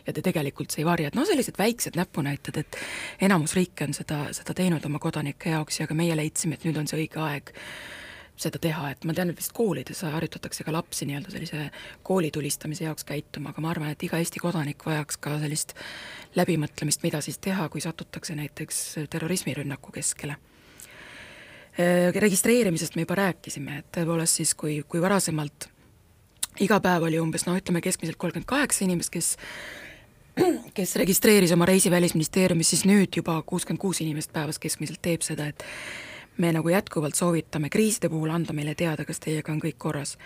ja 0.07 0.13
te 0.13 0.21
tegelikult 0.21 0.71
see 0.71 0.83
ei 0.83 0.85
varja, 0.85 1.07
et 1.09 1.15
noh, 1.17 1.25
sellised 1.25 1.57
väiksed 1.57 1.97
näpunäited, 1.97 2.57
et 2.57 2.77
enamus 3.21 3.55
riike 3.57 3.87
on 3.87 3.93
seda, 3.97 4.27
seda 4.31 4.53
teinud 4.53 4.85
oma 4.85 4.99
kodanike 4.99 5.55
jaoks 5.55 5.79
ja 5.79 5.87
ka 5.87 5.97
meie 5.97 6.15
leidsime, 6.15 6.57
et 6.57 6.67
nüüd 6.67 6.77
on 6.77 6.87
see 6.87 7.01
õige 7.01 7.23
aeg 7.23 7.53
seda 8.37 8.59
teha, 8.61 8.91
et 8.93 9.05
ma 9.09 9.15
tean, 9.17 9.31
et 9.33 9.39
vist 9.39 9.53
koolides 9.57 10.03
harjutatakse 10.05 10.63
ka 10.63 10.73
lapsi 10.73 11.07
nii-öelda 11.09 11.33
sellise 11.33 11.69
kooli 12.05 12.29
tulistamise 12.31 12.85
jaoks 12.85 13.07
käituma, 13.09 13.49
aga 13.49 13.63
ma 13.65 13.71
arvan, 13.73 13.89
et 13.95 14.03
iga 14.05 14.19
Eesti 14.21 14.43
kodanik 14.43 14.85
vajaks 14.85 15.17
ka 15.17 15.39
sellist 15.41 15.73
läbimõtlemist, 16.37 17.01
mida 17.01 17.23
siis 17.25 17.41
teha, 17.41 17.65
kui 17.73 17.81
satutakse 17.81 18.37
näiteks 18.37 18.83
terrorismirünnaku 19.09 19.95
keskele 19.97 20.37
registreerimisest 21.77 22.95
me 22.95 23.03
juba 23.05 23.17
rääkisime, 23.19 23.81
et 23.81 23.89
tõepoolest 23.93 24.39
siis, 24.41 24.53
kui, 24.57 24.79
kui 24.89 25.01
varasemalt 25.01 25.67
iga 26.65 26.79
päev 26.81 27.05
oli 27.05 27.19
umbes 27.21 27.45
noh, 27.45 27.57
ütleme 27.59 27.83
keskmiselt 27.85 28.17
kolmkümmend 28.17 28.49
kaheksa 28.49 28.85
inimest, 28.87 29.13
kes 29.13 29.35
kes 30.77 30.95
registreeris 30.95 31.51
oma 31.55 31.65
reisi 31.65 31.91
Välisministeeriumis, 31.91 32.69
siis 32.69 32.83
nüüd 32.85 33.15
juba 33.17 33.39
kuuskümmend 33.45 33.81
kuus 33.81 34.01
inimest 34.05 34.33
päevas 34.33 34.59
keskmiselt 34.61 35.01
teeb 35.01 35.25
seda, 35.25 35.47
et 35.49 35.65
me 36.37 36.51
nagu 36.53 36.69
jätkuvalt 36.69 37.17
soovitame 37.17 37.71
kriiside 37.73 38.09
puhul 38.13 38.29
anda 38.33 38.53
meile 38.53 38.75
teada, 38.77 39.05
kas 39.05 39.21
teiega 39.23 39.51
on 39.51 39.61
kõik 39.63 39.79
korras. 39.81 40.17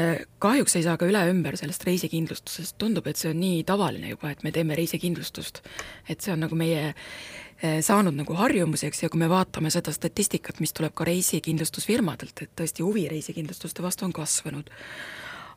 Äh, 0.00 0.24
kahjuks 0.38 0.76
ei 0.76 0.86
saa 0.86 0.96
ka 0.96 1.06
üle 1.08 1.20
ümber 1.28 1.56
sellest 1.60 1.84
reisikindlustusest, 1.84 2.78
tundub, 2.80 3.06
et 3.06 3.20
see 3.20 3.30
on 3.32 3.40
nii 3.42 3.62
tavaline 3.68 4.14
juba, 4.14 4.32
et 4.32 4.42
me 4.42 4.52
teeme 4.52 4.76
reisikindlustust. 4.78 5.62
et 6.08 6.20
see 6.20 6.32
on 6.32 6.40
nagu 6.46 6.56
meie 6.56 6.94
Eh, 7.62 7.78
saanud 7.78 8.16
nagu 8.18 8.34
harjumuseks 8.34 9.04
ja 9.04 9.08
kui 9.10 9.20
me 9.22 9.28
vaatame 9.30 9.70
seda 9.70 9.92
statistikat, 9.94 10.58
mis 10.58 10.72
tuleb 10.74 10.96
ka 10.98 11.04
reisikindlustusfirmadelt, 11.06 12.42
et 12.42 12.50
tõesti 12.58 12.82
huvi 12.82 13.04
reisikindlustuste 13.12 13.84
vastu 13.84 14.08
on 14.08 14.14
kasvanud. 14.16 14.70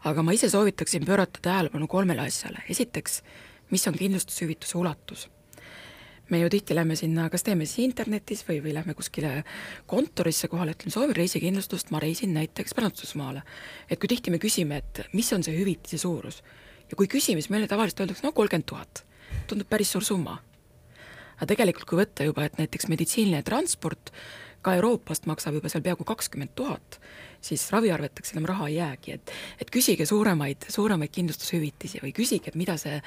aga 0.06 0.21
ma 0.21 0.36
ise 0.38 0.50
soovitaksin 0.50 1.06
pöörata 1.06 1.39
tähelepanu 1.41 1.88
kolmele 1.88 2.21
asjale, 2.21 2.62
esiteks, 2.69 3.24
mis 3.71 3.88
on 3.88 3.98
kindlustushüvituse 3.98 4.78
ulatus 4.78 5.30
me 6.30 6.40
ju 6.42 6.50
tihti 6.50 6.76
lähme 6.76 6.96
sinna, 6.96 7.30
kas 7.30 7.46
teeme 7.46 7.68
siis 7.70 7.86
internetis 7.86 8.44
või, 8.48 8.62
või 8.64 8.74
lähme 8.74 8.96
kuskile 8.98 9.44
kontorisse 9.90 10.50
kohale, 10.52 10.74
ütleme, 10.76 10.94
soovin 10.94 11.16
reisikindlustust, 11.18 11.92
ma 11.94 12.02
reisin 12.02 12.34
näiteks 12.34 12.74
Prantsusmaale. 12.78 13.44
et 13.90 14.00
kui 14.00 14.10
tihti 14.10 14.32
me 14.32 14.40
küsime, 14.42 14.78
et 14.78 15.06
mis 15.14 15.34
on 15.34 15.44
see 15.44 15.58
hüvitise 15.58 15.98
suurus 16.02 16.42
ja 16.90 16.98
kui 16.98 17.08
küsime, 17.08 17.42
siis 17.42 17.54
meile 17.54 17.68
tavaliselt 17.68 18.06
öeldakse, 18.06 18.26
no 18.26 18.32
kolmkümmend 18.32 18.66
tuhat. 18.66 19.06
tundub 19.48 19.70
päris 19.70 19.92
suur 19.92 20.04
summa 20.04 20.40
aga 21.36 21.52
tegelikult 21.52 21.88
kui 21.90 22.00
võtta 22.00 22.28
juba, 22.28 22.46
et 22.48 22.58
näiteks 22.60 22.90
meditsiiniline 22.92 23.44
transport 23.44 24.12
ka 24.65 24.73
Euroopast 24.80 25.28
maksab 25.30 25.60
juba 25.60 25.69
seal 25.69 25.84
peaaegu 25.86 26.06
kakskümmend 26.08 26.56
tuhat, 26.58 26.99
siis 27.45 27.67
raviarveteks 27.73 28.34
enam 28.34 28.47
raha 28.49 28.69
ei 28.71 28.80
jäägi, 28.80 29.17
et 29.17 29.34
et 29.62 29.73
küsige 29.73 30.08
suuremaid, 30.10 30.65
suuremaid 30.73 31.13
kindlustushüvitisi 31.13 32.01
või 32.04 32.13
küsige, 32.15 32.49
et 32.49 32.58
mida 32.60 32.78
see, 32.82 32.97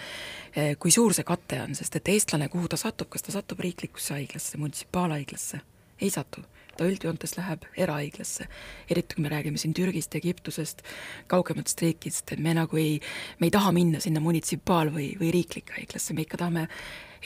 kui 0.79 0.95
suur 0.95 1.17
see 1.17 1.27
kate 1.27 1.63
on, 1.65 1.75
sest 1.79 1.99
et 1.99 2.13
eestlane, 2.15 2.49
kuhu 2.53 2.71
ta 2.71 2.79
satub, 2.81 3.11
kas 3.11 3.27
ta 3.27 3.35
satub 3.35 3.61
riiklikusse 3.65 4.15
haiglasse, 4.15 4.61
munitsipaalhaiglasse, 4.63 5.61
ei 6.01 6.15
satu. 6.15 6.45
Ta 6.79 6.87
üldjoontes 6.87 7.33
läheb 7.35 7.65
erahaiglasse. 7.75 8.45
eriti 8.91 9.17
kui 9.17 9.23
me 9.25 9.33
räägime 9.33 9.59
siin 9.59 9.73
Türgist, 9.75 10.15
Egiptusest, 10.15 10.85
kaugematest 11.27 11.83
riikidest, 11.83 12.33
et 12.33 12.39
me 12.39 12.53
nagu 12.55 12.79
ei, 12.79 13.01
me 13.41 13.49
ei 13.49 13.51
taha 13.51 13.73
minna 13.75 13.99
sinna 14.01 14.23
munitsipaal- 14.23 14.93
või, 14.95 15.09
või 15.19 15.33
riiklikke 15.35 15.75
haiglasse, 15.75 16.15
me 16.15 16.23
ikka 16.23 16.39
tahame 16.39 16.69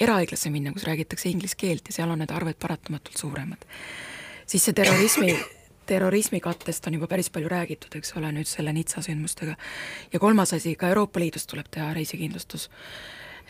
erahaiglasse 0.00 0.50
minna, 0.50 0.72
kus 0.72 0.88
räägitakse 0.88 1.28
inglise 1.28 1.60
keelt 1.60 1.92
ja 1.92 1.98
seal 1.98 2.10
on 2.10 2.24
need 2.24 2.32
arved 2.32 2.56
paratamatult 2.64 3.20
suuremad 3.20 3.68
siis 4.52 4.68
see 4.68 4.76
terrorismi, 4.76 5.32
terrorismikattest 5.90 6.86
on 6.88 6.98
juba 6.98 7.08
päris 7.10 7.32
palju 7.32 7.50
räägitud, 7.52 7.96
eks 7.98 8.14
ole, 8.20 8.30
nüüd 8.36 8.48
selle 8.50 8.74
Nizza 8.76 9.02
sündmustega. 9.04 9.56
ja 10.12 10.20
kolmas 10.22 10.54
asi, 10.58 10.76
ka 10.76 10.92
Euroopa 10.92 11.20
Liidust 11.20 11.50
tuleb 11.50 11.72
teha 11.72 11.92
reisikindlustus. 11.96 12.68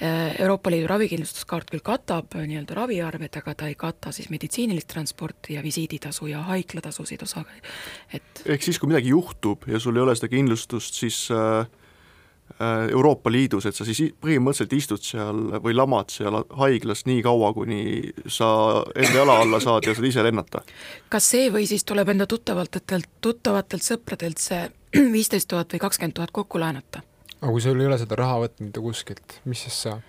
Euroopa 0.03 0.71
Liidu 0.73 0.87
ravikindlustuskaart 0.89 1.69
küll 1.71 1.83
katab 1.85 2.33
nii-öelda 2.35 2.75
raviarved, 2.75 3.37
aga 3.39 3.53
ta 3.55 3.69
ei 3.71 3.77
kata 3.79 4.11
siis 4.11 4.31
meditsiinilist 4.33 4.89
transporti 4.91 5.55
ja 5.55 5.63
visiiditasu 5.63 6.27
ja 6.31 6.41
haiglatasusid 6.49 7.23
osa, 7.23 7.45
et 8.11 8.43
ehk 8.49 8.65
siis, 8.65 8.81
kui 8.81 8.91
midagi 8.91 9.13
juhtub 9.13 9.69
ja 9.69 9.79
sul 9.79 10.01
ei 10.01 10.03
ole 10.03 10.17
seda 10.19 10.33
kindlustust, 10.33 10.97
siis 11.05 11.29
äh 11.31 11.69
Äh, 11.69 11.82
Euroopa 12.91 13.33
Liidus, 13.33 13.67
et 13.67 13.77
sa 13.77 13.87
siis 13.89 14.13
põhimõtteliselt 14.23 14.75
istud 14.77 15.03
seal 15.05 15.43
või 15.65 15.75
lamad 15.77 16.13
seal 16.13 16.43
haiglas 16.59 17.05
nii 17.09 17.23
kaua, 17.25 17.53
kuni 17.57 18.13
sa 18.27 18.49
enda 18.95 19.23
jala 19.23 19.39
alla 19.45 19.61
saad 19.63 19.89
ja 19.89 19.95
saad 19.97 20.09
ise 20.09 20.25
lennata? 20.25 20.63
kas 21.13 21.31
see 21.35 21.51
või 21.53 21.67
siis 21.71 21.85
tuleb 21.89 22.13
enda 22.15 22.27
tuttavatelt, 22.31 23.11
tuttavatelt 23.21 23.87
sõpradelt 23.87 24.43
see 24.43 24.67
viisteist 25.17 25.51
tuhat 25.51 25.73
või 25.75 25.83
kakskümmend 25.87 26.19
tuhat 26.19 26.35
kokku 26.35 26.61
laenata? 26.63 27.05
aga 27.41 27.53
kui 27.53 27.65
sul 27.65 27.81
ei 27.81 27.91
ole 27.91 27.99
seda 28.01 28.19
raha 28.19 28.43
võtta 28.45 28.65
mitte 28.65 28.85
kuskilt, 28.85 29.41
mis 29.45 29.67
siis 29.67 29.83
saab? 29.89 30.09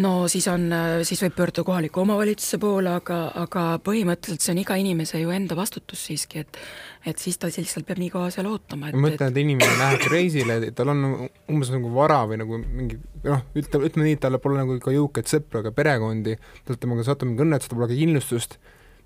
No 0.00 0.12
siis 0.32 0.46
on, 0.50 0.68
siis 1.06 1.20
võib 1.24 1.34
pöörduda 1.36 1.64
kohaliku 1.66 2.02
omavalitsuse 2.02 2.58
poole, 2.62 2.92
aga, 3.00 3.18
aga 3.42 3.64
põhimõtteliselt 3.84 4.44
see 4.44 4.54
on 4.54 4.62
iga 4.62 4.76
inimese 4.80 5.20
ju 5.20 5.32
enda 5.34 5.56
vastutus 5.58 6.06
siiski, 6.08 6.44
et 6.44 6.60
et 7.06 7.20
siis 7.20 7.38
ta 7.40 7.48
lihtsalt 7.48 7.86
peab 7.88 8.00
nii 8.02 8.10
kaua 8.12 8.28
seal 8.32 8.48
ootama, 8.50 8.90
et 8.90 8.96
ma 8.96 9.06
mõtlen, 9.06 9.32
et 9.32 9.40
inimene 9.40 9.76
läheb 9.78 10.04
reisile, 10.12 10.58
tal 10.76 10.92
on 10.92 11.06
umbes 11.48 11.72
nagu 11.72 11.92
vara 11.94 12.20
või 12.28 12.40
nagu 12.42 12.60
mingi 12.60 12.98
noh, 13.24 13.46
ütleme, 13.56 13.88
ütleme 13.88 14.08
nii, 14.08 14.18
et 14.18 14.22
tal 14.24 14.36
pole 14.42 14.60
nagu 14.60 14.76
ka 14.84 14.94
jõukaid 14.94 15.30
sõpru 15.30 15.62
ega 15.62 15.72
perekondi, 15.76 16.36
ta 16.68 16.76
temaga 16.76 17.06
satub 17.08 17.30
mingi 17.30 17.46
õnnetus, 17.46 17.70
tal 17.70 17.80
pole 17.80 17.90
ka 17.92 17.98
kindlustust, 17.98 18.58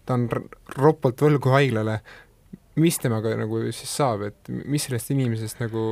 ta 0.07 0.19
on 0.19 0.29
ropult 0.75 1.23
võlgu 1.27 1.55
haiglale, 1.55 2.01
mis 2.83 2.99
temaga 2.99 3.37
nagu 3.39 3.63
siis 3.71 3.91
saab, 3.91 4.27
et 4.31 4.55
mis 4.67 4.83
sellest 4.89 5.15
inimesest 5.15 5.63
nagu, 5.63 5.85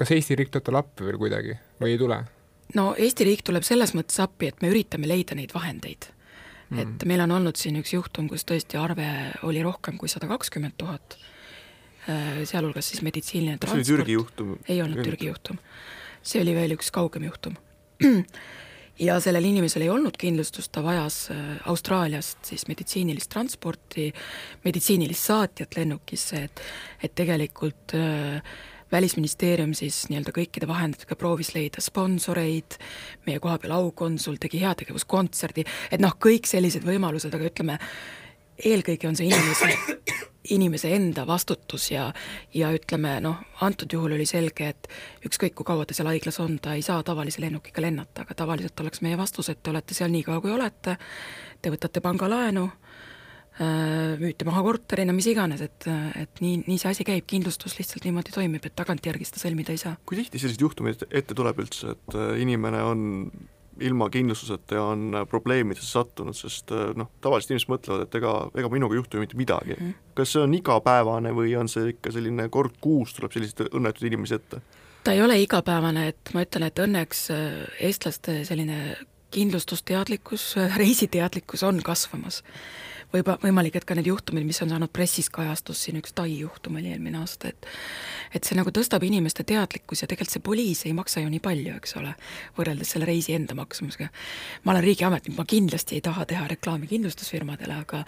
kas 0.00 0.10
Eesti 0.14 0.38
riik 0.38 0.50
tuleb 0.50 0.66
talle 0.66 0.82
appi 0.82 1.06
veel 1.06 1.20
kuidagi 1.20 1.58
või 1.78 1.94
ei 1.94 2.00
tule? 2.00 2.24
No 2.74 2.94
Eesti 2.98 3.26
riik 3.28 3.44
tuleb 3.46 3.66
selles 3.66 3.94
mõttes 3.96 4.20
appi, 4.24 4.48
et 4.50 4.62
me 4.62 4.72
üritame 4.72 5.08
leida 5.10 5.36
neid 5.36 5.54
vahendeid 5.54 6.08
mm.. 6.70 6.80
et 6.80 7.06
meil 7.08 7.24
on 7.26 7.36
olnud 7.38 7.60
siin 7.60 7.78
üks 7.80 7.94
juhtum, 7.94 8.28
kus 8.30 8.46
tõesti 8.48 8.80
arve 8.80 9.06
oli 9.46 9.62
rohkem 9.64 9.98
kui 10.00 10.10
sada 10.10 10.28
kakskümmend 10.30 10.76
tuhat, 10.80 11.18
äh, 12.08 12.42
sealhulgas 12.48 12.90
siis 12.92 13.04
meditsiiniline 13.06 13.60
transport. 13.60 13.84
see 13.84 13.94
oli 13.94 14.02
Türgi 14.02 14.18
juhtum? 14.18 14.58
ei 14.68 14.82
olnud 14.82 15.04
Türgi 15.04 15.30
juhtum. 15.30 15.62
see 16.22 16.42
oli 16.42 16.56
veel 16.56 16.76
üks 16.78 16.92
kaugem 16.94 17.28
juhtum. 17.28 17.58
ja 19.06 19.18
sellel 19.22 19.50
inimesel 19.50 19.86
ei 19.86 19.90
olnud 19.92 20.16
kindlustust, 20.20 20.72
ta 20.74 20.82
vajas 20.84 21.28
äh, 21.34 21.56
Austraaliast 21.70 22.50
siis 22.50 22.66
meditsiinilist 22.70 23.30
transporti, 23.32 24.10
meditsiinilist 24.64 25.32
saatjat 25.32 25.76
lennukisse, 25.80 26.46
et 26.48 26.64
et 27.04 27.14
tegelikult 27.14 27.98
äh, 27.98 28.54
välisministeerium 28.94 29.74
siis 29.76 30.04
nii-öelda 30.10 30.34
kõikide 30.34 30.68
vahenditega 30.70 31.16
proovis 31.18 31.52
leida 31.56 31.82
sponsoreid, 31.84 32.78
meie 33.26 33.42
kohapeal 33.42 33.74
aukonsul 33.80 34.38
tegi 34.40 34.62
heategevuskontserdi, 34.62 35.66
et 35.90 36.02
noh, 36.02 36.14
kõik 36.20 36.46
sellised 36.50 36.86
võimalused, 36.86 37.34
aga 37.34 37.50
ütleme, 37.50 37.78
eelkõige 38.64 39.08
on 39.10 39.18
see 39.18 39.26
inimese, 39.30 39.72
inimese 40.54 40.92
enda 40.94 41.26
vastutus 41.26 41.90
ja 41.90 42.12
ja 42.54 42.70
ütleme 42.74 43.16
noh, 43.24 43.40
antud 43.66 43.92
juhul 43.92 44.14
oli 44.14 44.26
selge, 44.28 44.68
et 44.74 44.88
ükskõik 45.26 45.56
kui 45.58 45.66
kaua 45.66 45.86
ta 45.86 45.96
seal 45.96 46.10
haiglas 46.12 46.38
on, 46.44 46.58
ta 46.62 46.76
ei 46.78 46.82
saa 46.86 47.02
tavalise 47.02 47.42
lennukiga 47.42 47.82
lennata, 47.82 48.22
aga 48.22 48.36
tavaliselt 48.44 48.80
oleks 48.80 49.02
meie 49.02 49.18
vastus, 49.18 49.50
et 49.50 49.62
te 49.62 49.74
olete 49.74 49.96
seal 49.96 50.12
nii 50.14 50.22
kaua, 50.26 50.42
kui 50.44 50.54
olete, 50.54 50.96
te 51.62 51.72
võtate 51.74 52.04
pangalaenu, 52.04 52.68
müüte 54.18 54.46
maha 54.48 54.64
korterina, 54.66 55.14
mis 55.14 55.28
iganes, 55.30 55.62
et, 55.62 55.86
et 56.18 56.40
nii, 56.42 56.64
nii 56.66 56.78
see 56.80 56.90
asi 56.90 57.04
käib, 57.06 57.26
kindlustus 57.30 57.76
lihtsalt 57.78 58.06
niimoodi 58.06 58.34
toimib, 58.34 58.64
et 58.66 58.74
tagantjärgi 58.74 59.28
seda 59.28 59.42
sõlmida 59.44 59.74
ei 59.74 59.78
saa. 59.78 59.94
kui 60.06 60.18
tihti 60.18 60.40
selliseid 60.42 60.64
juhtumeid 60.64 61.04
ette 61.06 61.36
tuleb 61.38 61.60
üldse, 61.62 61.94
et 61.94 62.16
äh, 62.18 62.32
inimene 62.42 62.80
on 62.82 63.04
ilma 63.84 64.08
kindlustuseta 64.10 64.78
ja 64.78 64.82
on 64.90 65.20
probleemidesse 65.30 65.86
sattunud, 65.86 66.34
sest 66.34 66.72
äh, 66.74 66.90
noh, 66.98 67.12
tavaliselt 67.22 67.54
inimesed 67.54 67.70
mõtlevad, 67.70 68.08
et 68.08 68.16
ega, 68.18 68.32
ega 68.58 68.70
minuga 68.74 68.96
ei 68.96 69.00
juhtu 69.02 69.18
ju 69.18 69.22
mitte 69.22 69.38
midagi 69.38 69.76
mm. 69.76 69.84
-hmm. 69.84 70.10
kas 70.18 70.34
see 70.34 70.42
on 70.42 70.54
igapäevane 70.58 71.34
või 71.34 71.54
on 71.58 71.70
see 71.70 71.92
ikka 71.94 72.10
selline 72.14 72.48
kord 72.50 72.74
kuus 72.80 73.14
tuleb 73.14 73.34
selliseid 73.34 73.70
õnnetuid 73.70 74.08
inimesi 74.10 74.34
ette? 74.34 74.62
ta 75.04 75.14
ei 75.14 75.22
ole 75.22 75.38
igapäevane, 75.42 76.08
et 76.08 76.34
ma 76.34 76.42
ütlen, 76.42 76.66
et 76.66 76.78
õnneks 76.78 77.28
eestlaste 77.78 78.40
selline 78.44 78.96
kindlustusteadlikkus, 79.34 80.54
reisiteadlikkus 80.76 81.62
on 81.62 81.82
kasvamas 81.82 82.42
võib, 83.14 83.30
võimalik, 83.42 83.78
et 83.78 83.86
ka 83.86 83.96
need 83.96 84.08
juhtumid, 84.10 84.46
mis 84.46 84.60
on 84.64 84.72
saanud 84.72 84.92
pressis 84.92 85.30
kajastus, 85.32 85.84
siin 85.86 86.00
üks 86.00 86.14
Tai 86.14 86.28
juhtum 86.30 86.78
oli 86.80 86.92
eelmine 86.92 87.20
aasta, 87.22 87.52
et 87.52 87.68
et 88.34 88.42
see 88.46 88.56
nagu 88.58 88.72
tõstab 88.74 89.04
inimeste 89.06 89.44
teadlikkus 89.46 90.02
ja 90.02 90.08
tegelikult 90.10 90.34
see 90.34 90.42
poliis 90.42 90.80
ei 90.88 90.94
maksa 90.96 91.22
ju 91.22 91.30
nii 91.30 91.42
palju, 91.42 91.76
eks 91.78 91.94
ole, 92.00 92.14
võrreldes 92.56 92.94
selle 92.94 93.06
reisi 93.06 93.34
enda 93.36 93.54
maksumusega. 93.54 94.08
ma 94.64 94.72
olen 94.72 94.84
riigiametnik, 94.84 95.36
ma 95.38 95.46
kindlasti 95.46 95.98
ei 95.98 96.04
taha 96.04 96.26
teha 96.26 96.48
reklaami 96.50 96.90
kindlustusfirmadele, 96.90 97.78
aga 97.86 98.04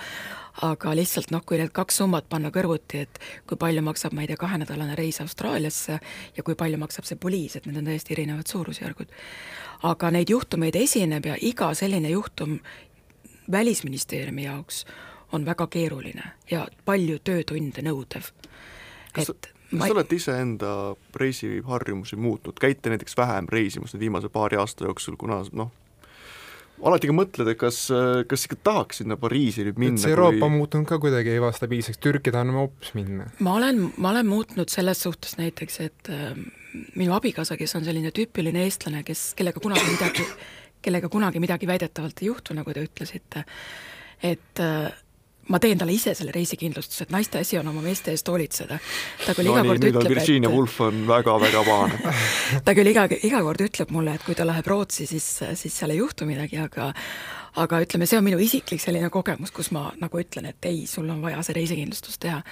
aga 0.66 0.94
lihtsalt 0.96 1.30
noh, 1.34 1.42
kui 1.44 1.58
need 1.60 1.72
kaks 1.76 1.98
summat 2.00 2.28
panna 2.32 2.50
kõrvuti, 2.54 3.02
et 3.04 3.18
kui 3.48 3.58
palju 3.60 3.82
maksab, 3.84 4.14
ma 4.16 4.24
ei 4.24 4.30
tea, 4.30 4.38
kahenädalane 4.40 4.96
reis 4.96 5.20
Austraaliasse 5.20 5.98
ja 6.36 6.44
kui 6.46 6.56
palju 6.56 6.80
maksab 6.80 7.04
see 7.04 7.20
poliis, 7.20 7.56
et 7.56 7.66
need 7.68 7.76
on 7.82 7.90
täiesti 7.90 8.16
erinevad 8.16 8.48
suurusjärgud. 8.48 9.12
aga 9.82 10.10
neid 10.10 10.30
juhtumeid 10.32 10.76
esineb 10.76 11.26
ja 11.26 11.34
iga 11.40 11.74
selline 11.76 12.08
juhtum 12.08 12.58
Välisministeeriumi 13.52 14.44
jaoks 14.44 14.84
on 15.32 15.46
väga 15.46 15.66
keeruline 15.66 16.32
ja 16.50 16.66
palju 16.84 17.18
töötunde 17.24 17.82
nõudev. 17.82 18.30
kas, 19.12 19.26
kas 19.26 19.54
ma... 19.70 19.86
te 19.86 19.96
olete 19.96 20.16
iseenda 20.16 20.70
reisiharjumusi 21.14 22.16
muutnud, 22.16 22.58
käite 22.60 22.92
näiteks 22.92 23.16
vähem 23.18 23.50
reisimas 23.50 23.94
nüüd 23.94 24.06
viimase 24.06 24.30
paari 24.32 24.58
aasta 24.60 24.86
jooksul, 24.86 25.16
kuna 25.20 25.42
noh, 25.52 25.72
alati 26.82 27.10
ka 27.10 27.16
mõtled, 27.16 27.50
et 27.52 27.58
kas, 27.60 27.80
kas 28.28 28.46
ikka 28.48 28.58
tahaks 28.68 29.02
sinna 29.02 29.16
Pariisi 29.20 29.64
nüüd 29.66 29.80
minna. 29.80 30.02
see 30.02 30.12
Euroopa 30.14 30.44
kui... 30.44 30.58
muutunud 30.58 30.88
ka 30.88 31.00
kuidagi 31.02 31.34
ebastabiilseks, 31.38 32.00
Türki 32.02 32.34
tahame 32.34 32.56
hoopis 32.58 32.94
minna. 32.98 33.30
ma 33.40 33.56
olen, 33.60 33.88
ma 33.96 34.12
olen 34.12 34.30
muutnud 34.30 34.72
selles 34.72 35.02
suhtes 35.06 35.38
näiteks, 35.40 35.80
et 35.86 36.12
äh, 36.12 36.36
minu 36.94 37.16
abikaasa, 37.16 37.56
kes 37.56 37.74
on 37.78 37.86
selline 37.88 38.12
tüüpiline 38.14 38.66
eestlane, 38.66 39.02
kes, 39.06 39.32
kellega 39.38 39.62
kunagi 39.62 39.88
midagi 39.88 40.28
kellega 40.82 41.08
kunagi 41.12 41.42
midagi 41.42 41.66
väidetavalt 41.66 42.22
ei 42.22 42.30
juhtu, 42.30 42.54
nagu 42.54 42.72
te 42.72 42.84
ütlesite, 42.86 43.44
et 44.22 44.62
äh, 44.62 44.92
ma 45.48 45.60
teen 45.62 45.78
talle 45.78 45.94
ise 45.94 46.14
selle 46.18 46.34
reisikindlustuse, 46.34 47.06
et 47.06 47.14
naiste 47.14 47.40
asi 47.42 47.58
on 47.60 47.68
oma 47.70 47.82
meeste 47.84 48.10
eest 48.14 48.28
hoolitseda. 48.28 48.78
ta 49.24 49.34
küll 49.36 49.48
no, 49.48 49.54
iga 49.54 49.62
nii, 49.62 49.70
kord 49.70 49.86
ütleb, 49.88 50.02
et 50.02 50.14
Virginia 50.16 50.50
Woolf 50.50 50.80
on 50.86 51.02
väga-väga 51.08 51.62
pahane 51.66 52.14
ta 52.66 52.74
küll 52.76 52.90
iga, 52.90 53.06
iga 53.28 53.42
kord 53.46 53.66
ütleb 53.68 53.92
mulle, 53.94 54.16
et 54.18 54.26
kui 54.26 54.38
ta 54.38 54.46
läheb 54.48 54.70
Rootsi, 54.72 55.06
siis, 55.10 55.28
siis 55.60 55.78
seal 55.82 55.94
ei 55.94 56.00
juhtu 56.02 56.28
midagi, 56.28 56.58
aga 56.62 56.90
aga 57.62 57.80
ütleme, 57.84 58.08
see 58.08 58.18
on 58.18 58.26
minu 58.26 58.40
isiklik 58.42 58.82
selline 58.82 59.08
kogemus, 59.12 59.52
kus 59.54 59.70
ma 59.72 59.88
nagu 60.00 60.20
ütlen, 60.20 60.50
et 60.50 60.68
ei, 60.68 60.82
sul 60.90 61.08
on 61.12 61.22
vaja 61.24 61.40
see 61.46 61.56
reisikindlustus 61.56 62.18
teha. 62.20 62.42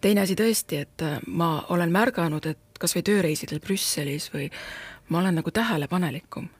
teine 0.00 0.22
asi 0.22 0.36
tõesti, 0.38 0.82
et 0.86 1.02
äh, 1.02 1.18
ma 1.26 1.64
olen 1.74 1.92
märganud, 1.92 2.46
et 2.46 2.78
kas 2.78 2.94
või 2.94 3.06
tööreisidel 3.08 3.64
Brüsselis 3.64 4.28
või 4.34 4.50
ma 5.08 5.22
olen 5.22 5.40
nagu 5.40 5.50
tähelepanelikum 5.50 6.50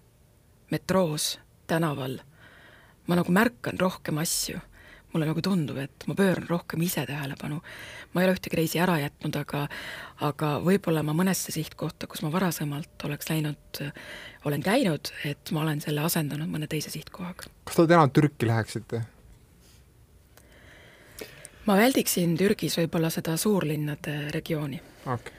metroos, 0.70 1.38
tänaval, 1.66 2.18
ma 3.06 3.18
nagu 3.18 3.32
märkan 3.32 3.78
rohkem 3.80 4.18
asju. 4.18 4.58
mulle 5.12 5.30
nagu 5.30 5.40
tundub, 5.40 5.78
et 5.80 6.04
ma 6.10 6.12
pööran 6.18 6.44
rohkem 6.48 6.82
ise 6.82 7.06
tähelepanu. 7.06 7.60
ma 8.12 8.20
ei 8.20 8.26
ole 8.26 8.34
ühtegi 8.36 8.56
reisi 8.58 8.80
ära 8.82 8.98
jätnud, 9.00 9.36
aga 9.36 9.68
aga 10.20 10.50
võib-olla 10.64 11.02
ma 11.02 11.14
mõnesse 11.16 11.54
sihtkohta, 11.54 12.06
kus 12.06 12.22
ma 12.22 12.32
varasemalt 12.32 13.04
oleks 13.04 13.30
läinud, 13.30 13.80
olen 14.44 14.62
käinud, 14.62 15.12
et 15.24 15.52
ma 15.52 15.62
olen 15.62 15.80
selle 15.80 16.04
asendanud 16.04 16.50
mõne 16.50 16.68
teise 16.68 16.90
sihtkohaga. 16.90 17.48
kas 17.64 17.76
te 17.76 17.86
täna 17.86 18.08
Türki 18.08 18.46
läheksite? 18.46 19.02
ma 21.66 21.76
väldiksin 21.76 22.36
Türgis 22.36 22.76
võib-olla 22.78 23.10
seda 23.10 23.36
suurlinnade 23.36 24.18
regiooni 24.34 24.82
okay 25.06 25.35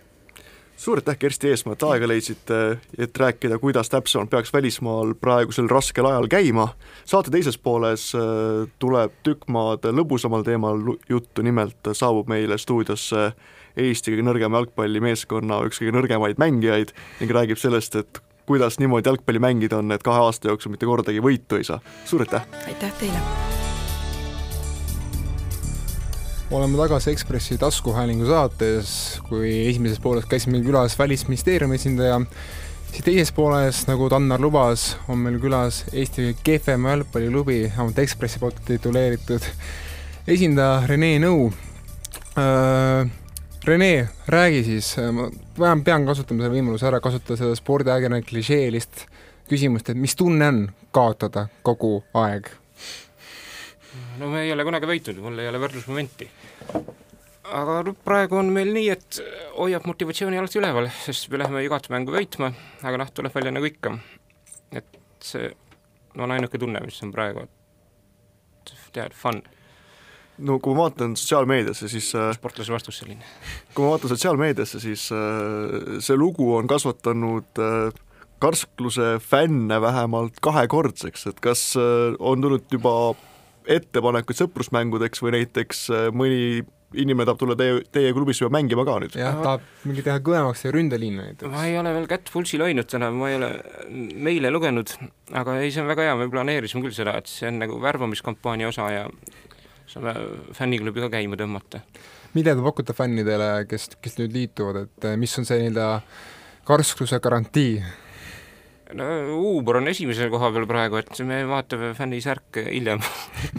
suur 0.77 1.01
aitäh, 1.01 1.17
Kersti 1.19 1.49
Eesmaa, 1.51 1.73
et 1.73 1.83
aega 1.83 2.07
leidsite, 2.07 2.59
et 2.97 3.17
rääkida, 3.17 3.57
kuidas 3.59 3.89
täpsemalt 3.89 4.29
peaks 4.29 4.53
välismaal 4.53 5.15
praegusel 5.21 5.69
raskel 5.69 6.05
ajal 6.05 6.29
käima. 6.31 6.67
saate 7.05 7.31
teises 7.33 7.57
pooles 7.57 8.11
äh, 8.15 8.69
tuleb 8.79 9.17
tükk 9.23 9.49
maad 9.49 9.89
lõbusamal 9.89 10.45
teemal 10.45 10.79
juttu, 11.09 11.41
nimelt 11.41 11.93
saabub 11.93 12.29
meile 12.29 12.57
stuudiosse 12.57 13.31
Eesti 13.77 14.11
kõige 14.13 14.25
nõrgema 14.25 14.57
jalgpallimeeskonna 14.61 15.59
üks 15.67 15.81
kõige 15.81 15.93
nõrgemaid 15.93 16.39
mängijaid 16.41 16.95
ning 17.19 17.33
räägib 17.33 17.61
sellest, 17.61 17.95
et 17.95 18.21
kuidas 18.49 18.79
niimoodi 18.81 19.09
jalgpalli 19.11 19.43
mängida 19.43 19.81
on, 19.83 19.91
et 19.91 20.05
kahe 20.05 20.25
aasta 20.25 20.49
jooksul 20.49 20.73
mitte 20.73 20.89
kordagi 20.89 21.21
võitu 21.21 21.61
ei 21.61 21.67
saa. 21.67 21.81
suur 22.05 22.25
aitäh! 22.25 22.47
aitäh 22.65 22.93
teile! 23.01 23.66
Oleme 26.51 26.77
tagasi 26.77 27.11
Ekspressi 27.11 27.57
taskuhäälingu 27.57 28.25
saates, 28.25 28.91
kui 29.27 29.49
esimeses 29.67 29.99
pooles 29.99 30.25
käis 30.29 30.47
meil 30.47 30.63
külas 30.63 30.95
Välisministeeriumi 30.99 31.75
esindaja, 31.75 32.21
siis 32.91 33.03
teises 33.03 33.31
pooles, 33.35 33.83
nagu 33.89 34.07
Tannar 34.09 34.41
lubas, 34.41 34.93
on 35.11 35.19
meil 35.25 35.41
külas 35.43 35.83
Eesti 35.91 36.29
kehvema 36.43 36.95
jalgpalliklubi, 36.95 37.61
vähemalt 37.67 37.99
Ekspressi 37.99 38.39
poolt 38.39 38.61
tituleeritud 38.67 39.43
esindaja 40.27 40.83
Rene 40.87 41.15
Nõu 41.23 41.49
äh,. 42.37 43.15
Rene, 43.67 44.07
räägi 44.31 44.61
siis, 44.63 44.93
ma 45.11 45.25
vähemalt 45.59 45.83
pean 45.83 46.05
kasutama 46.07 46.45
selle 46.45 46.55
võimaluse 46.55 46.87
ära, 46.87 47.01
kasutada 47.03 47.35
seda 47.41 47.57
spordiajakirjaniku 47.59 48.29
klišeelist 48.29 49.03
küsimust, 49.51 49.91
et 49.91 49.99
mis 49.99 50.15
tunne 50.15 50.47
on 50.47 50.61
kaotada 50.95 51.49
kogu 51.67 51.97
aeg 52.15 52.47
no 54.17 54.29
me 54.31 54.43
ei 54.45 54.51
ole 54.53 54.65
kunagi 54.67 54.89
võitnud, 54.89 55.19
mul 55.21 55.41
ei 55.41 55.49
ole 55.49 55.61
võrdlusmomenti. 55.61 56.27
Aga 57.47 57.93
praegu 58.05 58.39
on 58.39 58.51
meil 58.53 58.71
nii, 58.75 58.87
et 58.93 59.19
hoiab 59.57 59.87
motivatsiooni 59.87 60.39
alati 60.39 60.61
üleval, 60.61 60.89
sest 61.05 61.29
me 61.31 61.41
läheme 61.41 61.63
igat 61.65 61.89
mängu 61.93 62.15
võitma, 62.15 62.51
aga 62.83 63.03
noh, 63.03 63.11
tuleb 63.13 63.35
välja 63.35 63.53
nagu 63.55 63.69
ikka. 63.69 63.97
et 64.75 64.97
see 65.23 65.51
on 66.17 66.31
ainuke 66.31 66.59
tunne, 66.59 66.81
mis 66.83 66.97
on 67.05 67.13
praegu, 67.13 67.45
et 67.47 68.73
tead, 68.93 69.15
fun 69.15 69.41
no 70.37 70.57
kui 70.61 70.75
ma 70.75 70.85
vaatan 70.85 71.15
sotsiaalmeediasse, 71.17 71.89
siis 71.91 72.09
äh, 72.17 72.29
sportlase 72.37 72.73
vastus 72.73 72.99
selline. 73.01 73.25
kui 73.73 73.85
ma 73.85 73.95
vaatan 73.95 74.13
sotsiaalmeediasse, 74.13 74.81
siis 74.83 75.07
äh, 75.15 75.97
see 76.03 76.17
lugu 76.19 76.51
on 76.57 76.69
kasvatanud 76.69 77.63
äh, 77.63 78.03
karskluse 78.43 79.15
fänne 79.23 79.79
vähemalt 79.81 80.37
kahekordseks, 80.45 81.25
et 81.31 81.39
kas 81.41 81.71
on 81.77 82.43
tulnud 82.43 82.67
juba 82.69 82.91
ettepanekuid 83.67 84.39
sõprusmängudeks 84.39 85.23
või 85.23 85.37
näiteks 85.39 85.85
äh, 85.91 86.09
mõni 86.15 86.65
inimene 86.95 87.25
tahab 87.27 87.39
tulla 87.41 87.55
teie, 87.59 87.81
teie 87.91 88.13
klubisse 88.15 88.45
juba 88.45 88.55
mängima 88.55 88.85
ka 88.87 88.95
nüüd? 89.03 89.15
jah, 89.19 89.35
tahab 89.43 89.65
mingi 89.87 90.03
teha 90.05 90.21
kõvemaks 90.23 90.63
ja 90.63 90.71
ründeliini 90.71 91.19
näiteks. 91.19 91.51
ma 91.51 91.65
ei 91.67 91.75
ole 91.79 91.91
veel 91.97 92.07
kätt 92.09 92.31
pulsil 92.31 92.63
hoidnud 92.63 92.87
täna, 92.87 93.09
ma 93.11 93.31
ei 93.31 93.35
ole 93.39 93.49
meile 94.27 94.51
lugenud, 94.55 94.93
aga 95.35 95.57
ei, 95.59 95.73
see 95.73 95.83
on 95.83 95.91
väga 95.91 96.07
hea, 96.07 96.15
me 96.19 96.29
planeerisime 96.31 96.85
küll 96.85 96.95
seda, 96.95 97.17
et 97.19 97.27
see 97.31 97.49
on 97.51 97.59
nagu 97.63 97.81
värbamiskampaania 97.83 98.71
osa 98.71 98.87
ja 98.93 99.03
saame 99.87 100.15
fänniklubi 100.55 101.03
ka 101.03 101.11
käima 101.17 101.39
tõmmata. 101.39 101.83
mida 102.37 102.55
te 102.55 102.63
pakute 102.63 102.95
fännidele, 102.95 103.51
kes, 103.67 103.91
kes 103.99 104.19
nüüd 104.21 104.35
liituvad, 104.35 104.87
et 104.87 105.11
mis 105.19 105.35
on 105.39 105.47
see 105.47 105.59
nii-öelda 105.65 105.89
karskluse 106.67 107.19
garantii? 107.23 107.81
No 108.95 109.05
Uber 109.57 109.81
on 109.81 109.91
esimese 109.91 110.29
koha 110.31 110.51
peal 110.55 110.67
praegu, 110.69 110.99
et 111.01 111.21
me 111.27 111.41
vaatame 111.49 111.93
fännisärke 111.97 112.67
hiljem. 112.69 113.03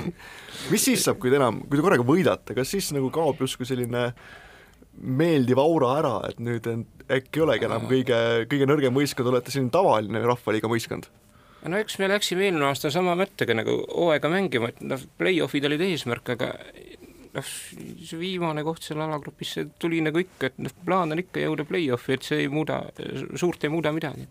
Mis 0.73 0.85
siis 0.85 1.05
saab, 1.05 1.21
kui 1.23 1.33
te 1.33 1.39
enam, 1.39 1.63
kui 1.67 1.79
te 1.79 1.85
korraga 1.85 2.07
võidate, 2.07 2.57
kas 2.57 2.73
siis 2.75 2.91
nagu 2.97 3.11
kaob 3.15 3.41
justkui 3.45 3.69
selline 3.69 4.11
meeldiv 4.99 5.61
aura 5.63 5.95
ära, 6.01 6.15
et 6.29 6.41
nüüd 6.43 6.67
äkki 7.09 7.41
ei 7.41 7.45
olegi 7.45 7.69
enam 7.69 7.87
kõige, 7.91 8.19
kõige 8.51 8.67
nõrgem 8.69 8.97
võistkond, 8.99 9.31
olete 9.31 9.55
selline 9.55 9.73
tavaline 9.75 10.25
Rahvaliiga 10.27 10.71
võistkond? 10.71 11.09
no 11.69 11.79
eks 11.81 11.99
me 11.99 12.07
läksime 12.09 12.47
eelmine 12.47 12.69
aasta 12.69 12.91
sama 12.95 13.17
mõttega 13.19 13.57
nagu 13.57 13.81
hooaega 13.91 14.31
mängima, 14.33 14.71
et 14.73 14.79
noh, 14.87 15.01
play-off'id 15.21 15.67
olid 15.69 15.83
eesmärk, 15.89 16.35
aga 16.37 16.53
noh, 17.35 17.53
see 18.09 18.19
viimane 18.21 18.65
koht 18.67 18.87
seal 18.87 19.03
alagrupis, 19.05 19.55
see 19.57 19.69
tuli 19.81 20.01
nagu 20.05 20.21
ikka, 20.23 20.51
et 20.51 20.59
noh, 20.65 20.75
plaan 20.87 21.15
on 21.15 21.23
ikka 21.23 21.43
jõuda 21.45 21.67
play-off'i, 21.69 22.17
et 22.19 22.27
see 22.27 22.43
ei 22.45 22.51
muuda, 22.53 22.81
suurt 23.39 23.65
ei 23.65 23.73
muuda 23.73 23.93
midagi. 23.95 24.29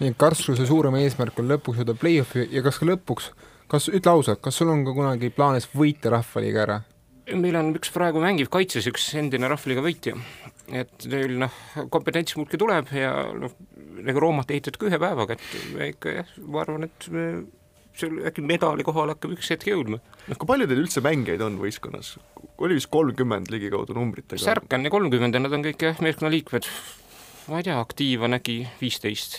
nii 0.00 0.12
et 0.12 0.18
Karlsluse 0.20 0.66
suurem 0.68 0.98
eesmärk 1.00 1.38
on 1.42 1.50
lõpuks 1.52 1.82
jõuda 1.82 1.96
play-off'i 1.98 2.48
ja 2.52 2.64
kas 2.66 2.80
ka 2.80 2.88
lõpuks, 2.88 3.30
kas, 3.70 3.88
ütle 3.92 4.16
ausalt, 4.16 4.42
kas 4.44 4.60
sul 4.60 4.72
on 4.72 4.84
ka 4.86 4.96
kunagi 4.96 5.32
plaanis 5.34 5.70
võita 5.74 6.12
Rahvaliiga 6.14 6.66
ära? 6.66 6.82
meil 7.24 7.56
on 7.56 7.72
üks 7.72 7.88
praegu 7.88 8.20
mängiv 8.20 8.50
kaitses 8.52 8.84
üks 8.90 9.06
endine 9.16 9.48
Rahvaliiga 9.48 9.84
võitja, 9.84 10.12
et 10.68 11.06
neil 11.08 11.38
noh, 11.40 11.60
kompetents 11.92 12.36
muudkui 12.36 12.60
tuleb 12.60 12.92
ja 12.92 13.14
noh, 13.32 13.54
nagu 14.04 14.20
Roomat 14.20 14.52
ehitati 14.52 14.80
ka 14.80 14.90
ühe 14.90 15.00
päevaga, 15.00 15.38
et 15.38 15.68
me 15.72 15.88
ikka 15.94 16.18
jah, 16.18 16.34
ma 16.44 16.60
arvan, 16.64 16.84
et 16.90 17.08
me 17.14 17.24
seal 17.98 18.22
äkki 18.28 18.44
medali 18.44 18.86
kohale 18.86 19.14
hakkab 19.14 19.34
üks 19.36 19.50
hetk 19.54 19.68
jõudma. 19.70 20.00
noh, 20.28 20.38
kui 20.38 20.50
palju 20.50 20.68
teil 20.70 20.82
üldse 20.82 21.02
mängijaid 21.04 21.44
on 21.46 21.58
võistkonnas? 21.62 22.16
oli 22.58 22.78
vist 22.78 22.90
kolmkümmend 22.92 23.52
ligikaudu 23.54 23.96
numbritega? 23.96 24.42
särk 24.42 24.72
on 24.76 24.90
kolmkümmend 24.90 25.36
ja 25.36 25.42
nad 25.42 25.54
on 25.54 25.66
kõik 25.66 25.86
jah, 25.88 26.00
meeskonna 26.04 26.32
liikmed. 26.34 26.68
ma 27.50 27.60
ei 27.60 27.68
tea, 27.68 27.78
aktiiv 27.78 28.26
on 28.26 28.38
äkki 28.38 28.56
viisteist. 28.80 29.38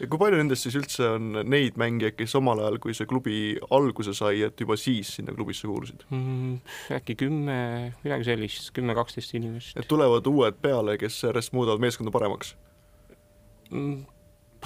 ja 0.00 0.08
kui 0.10 0.20
palju 0.20 0.40
nendest 0.40 0.66
siis 0.66 0.78
üldse 0.80 1.12
on 1.16 1.44
neid 1.46 1.78
mängijaid, 1.80 2.16
kes 2.18 2.34
omal 2.40 2.64
ajal, 2.64 2.80
kui 2.82 2.96
see 2.98 3.08
klubi 3.10 3.38
alguse 3.74 4.16
sai, 4.16 4.42
et 4.46 4.58
juba 4.60 4.78
siis 4.80 5.14
sinna 5.20 5.36
klubisse 5.36 5.70
kuulusid 5.70 6.06
mm,? 6.10 6.56
äkki 6.98 7.18
kümme, 7.22 7.60
midagi 8.02 8.30
sellist, 8.32 8.72
kümme-kaksteist 8.74 9.38
inimest. 9.38 9.78
et 9.78 9.90
tulevad 9.90 10.26
uued 10.30 10.58
peale, 10.62 10.98
kes 10.98 11.22
järjest 11.28 11.54
muudavad 11.54 11.86
meeskonda 11.86 12.14
paremaks 12.14 12.56
mm,? 13.70 14.02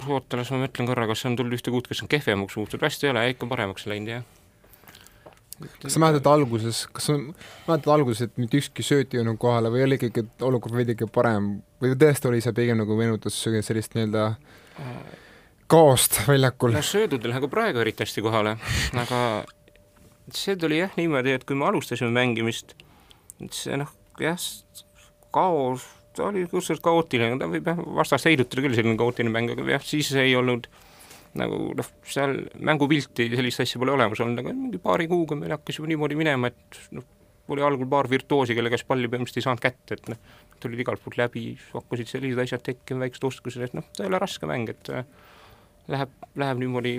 Oota, 0.07 0.39
las 0.39 0.51
ma 0.55 0.63
mõtlen 0.63 0.89
korra, 0.89 1.07
kas 1.11 1.25
on 1.29 1.37
tulnud 1.39 1.59
ühte 1.59 1.73
kuud, 1.75 1.89
kes 1.91 2.03
on 2.05 2.11
kehvemaks 2.11 2.59
muutunud, 2.59 2.85
vast 2.85 3.05
ei 3.05 3.13
ole, 3.13 3.25
ikka 3.33 3.49
paremaks 3.51 3.87
läinud, 3.91 4.13
jah. 4.13 4.27
kas 5.83 5.97
sa 5.97 6.03
mäletad 6.03 6.31
alguses, 6.31 6.85
kas 6.95 7.11
sa 7.11 7.19
mäletad 7.19 7.93
alguses, 7.95 8.29
et 8.29 8.41
mitte 8.41 8.61
ükski 8.61 8.87
sööt 8.87 9.15
ei 9.15 9.23
olnud 9.25 9.41
kohale 9.43 9.73
või 9.75 9.85
oli 9.87 9.99
ikkagi 9.99 10.27
olukord 10.47 10.77
veidike 10.79 11.11
parem 11.13 11.57
või 11.83 11.97
tõesti 11.99 12.31
oli 12.31 12.43
see 12.45 12.55
pigem 12.57 12.79
nagu 12.83 12.99
meenutas 12.99 13.39
sellist 13.43 13.99
nii-öelda 13.99 14.31
kaost 15.69 16.23
väljakul? 16.29 16.77
no 16.77 16.85
söödud 16.85 17.25
ei 17.25 17.33
lähe 17.33 17.45
ka 17.45 17.51
praegu 17.53 17.83
eriti 17.83 18.07
hästi 18.07 18.25
kohale, 18.25 18.57
aga 19.03 19.23
see 20.35 20.57
tuli 20.57 20.79
jah 20.83 20.95
niimoodi, 20.99 21.35
et 21.37 21.47
kui 21.49 21.59
me 21.59 21.67
alustasime 21.69 22.13
mängimist, 22.15 22.77
et 23.43 23.55
see 23.57 23.77
noh, 23.81 23.91
jah, 24.23 24.39
kaos 25.35 25.87
ta 26.19 26.29
oli 26.29 26.45
kusjuures 26.51 26.83
kaootiline, 26.85 27.39
ta 27.41 27.49
võib 27.51 27.71
jah, 27.71 27.81
vastast 27.99 28.29
heidutada 28.29 28.65
küll, 28.65 28.77
selline 28.77 28.99
kaootiline 28.99 29.35
mäng, 29.35 29.53
aga 29.55 29.67
jah, 29.77 29.85
siis 29.87 30.11
ei 30.19 30.35
olnud 30.39 30.67
nagu 31.39 31.61
noh, 31.77 31.93
seal 32.09 32.35
mängupilti 32.65 33.29
sellist 33.35 33.63
asja 33.63 33.81
pole 33.81 33.95
olemas 33.95 34.21
olnud, 34.25 34.41
aga 34.43 34.55
mingi 34.57 34.81
paari 34.83 35.07
kuuga 35.11 35.37
meil 35.39 35.55
hakkas 35.55 35.79
juba 35.79 35.91
niimoodi 35.93 36.19
minema, 36.19 36.51
et 36.51 36.81
noh, 36.97 37.07
oli 37.53 37.65
algul 37.65 37.89
paar 37.89 38.09
virtuoosi, 38.11 38.57
kelle 38.57 38.73
käest 38.73 38.89
palli 38.89 39.09
põhimõtteliselt 39.09 39.41
ei 39.41 39.47
saanud 39.47 39.63
kätte, 39.63 39.97
et 39.97 40.11
noh, 40.13 40.21
tulid 40.61 40.83
igalt 40.83 41.03
poolt 41.05 41.19
läbi, 41.21 41.45
hakkasid 41.73 42.11
sellised 42.11 42.43
asjad 42.43 42.65
tekkima, 42.67 43.07
väiksed 43.07 43.25
oskused, 43.29 43.65
et 43.65 43.77
noh, 43.77 43.87
ta 43.97 44.05
ei 44.05 44.11
ole 44.11 44.21
raske 44.21 44.49
mäng, 44.49 44.73
et 44.73 44.91
äh, 44.93 45.07
läheb, 45.93 46.13
läheb 46.39 46.61
niimoodi 46.65 46.99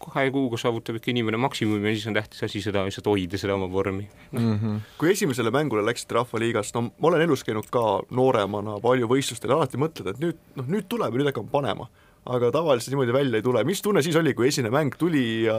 kahe 0.00 0.30
kuuga 0.34 0.58
saavutab 0.60 0.98
ikka 0.98 1.12
inimene 1.12 1.38
maksimumi 1.40 1.88
ja 1.88 1.94
siis 1.96 2.06
on 2.10 2.16
tähtis 2.18 2.42
asi 2.46 2.62
seda 2.64 2.84
lihtsalt 2.86 3.08
hoida, 3.10 3.40
seda 3.40 3.56
oma 3.56 3.68
vormi 3.72 4.06
no.. 4.32 4.40
Mm 4.40 4.58
-hmm. 4.58 4.80
kui 4.98 5.10
esimesele 5.12 5.50
mängule 5.54 5.84
läksite 5.86 6.14
Rahvaliigas, 6.14 6.74
no 6.74 6.82
ma 6.82 7.08
olen 7.10 7.26
elus 7.26 7.44
käinud 7.44 7.70
ka 7.70 8.02
nooremana 8.10 8.78
palju 8.80 9.08
võistlustel 9.08 9.50
ja 9.50 9.56
alati 9.56 9.80
mõtled, 9.80 10.10
et 10.10 10.20
nüüd, 10.20 10.40
noh 10.56 10.68
nüüd 10.76 10.88
tuleb 10.88 11.14
ja 11.14 11.18
nüüd 11.18 11.32
hakkame 11.32 11.50
panema. 11.50 11.88
aga 12.26 12.50
tavaliselt 12.50 12.94
niimoodi 12.94 13.12
välja 13.12 13.36
ei 13.36 13.42
tule, 13.42 13.64
mis 13.64 13.82
tunne 13.82 14.02
siis 14.02 14.16
oli, 14.16 14.34
kui 14.34 14.48
esimene 14.48 14.72
mäng 14.72 14.94
tuli 14.98 15.44
ja 15.44 15.58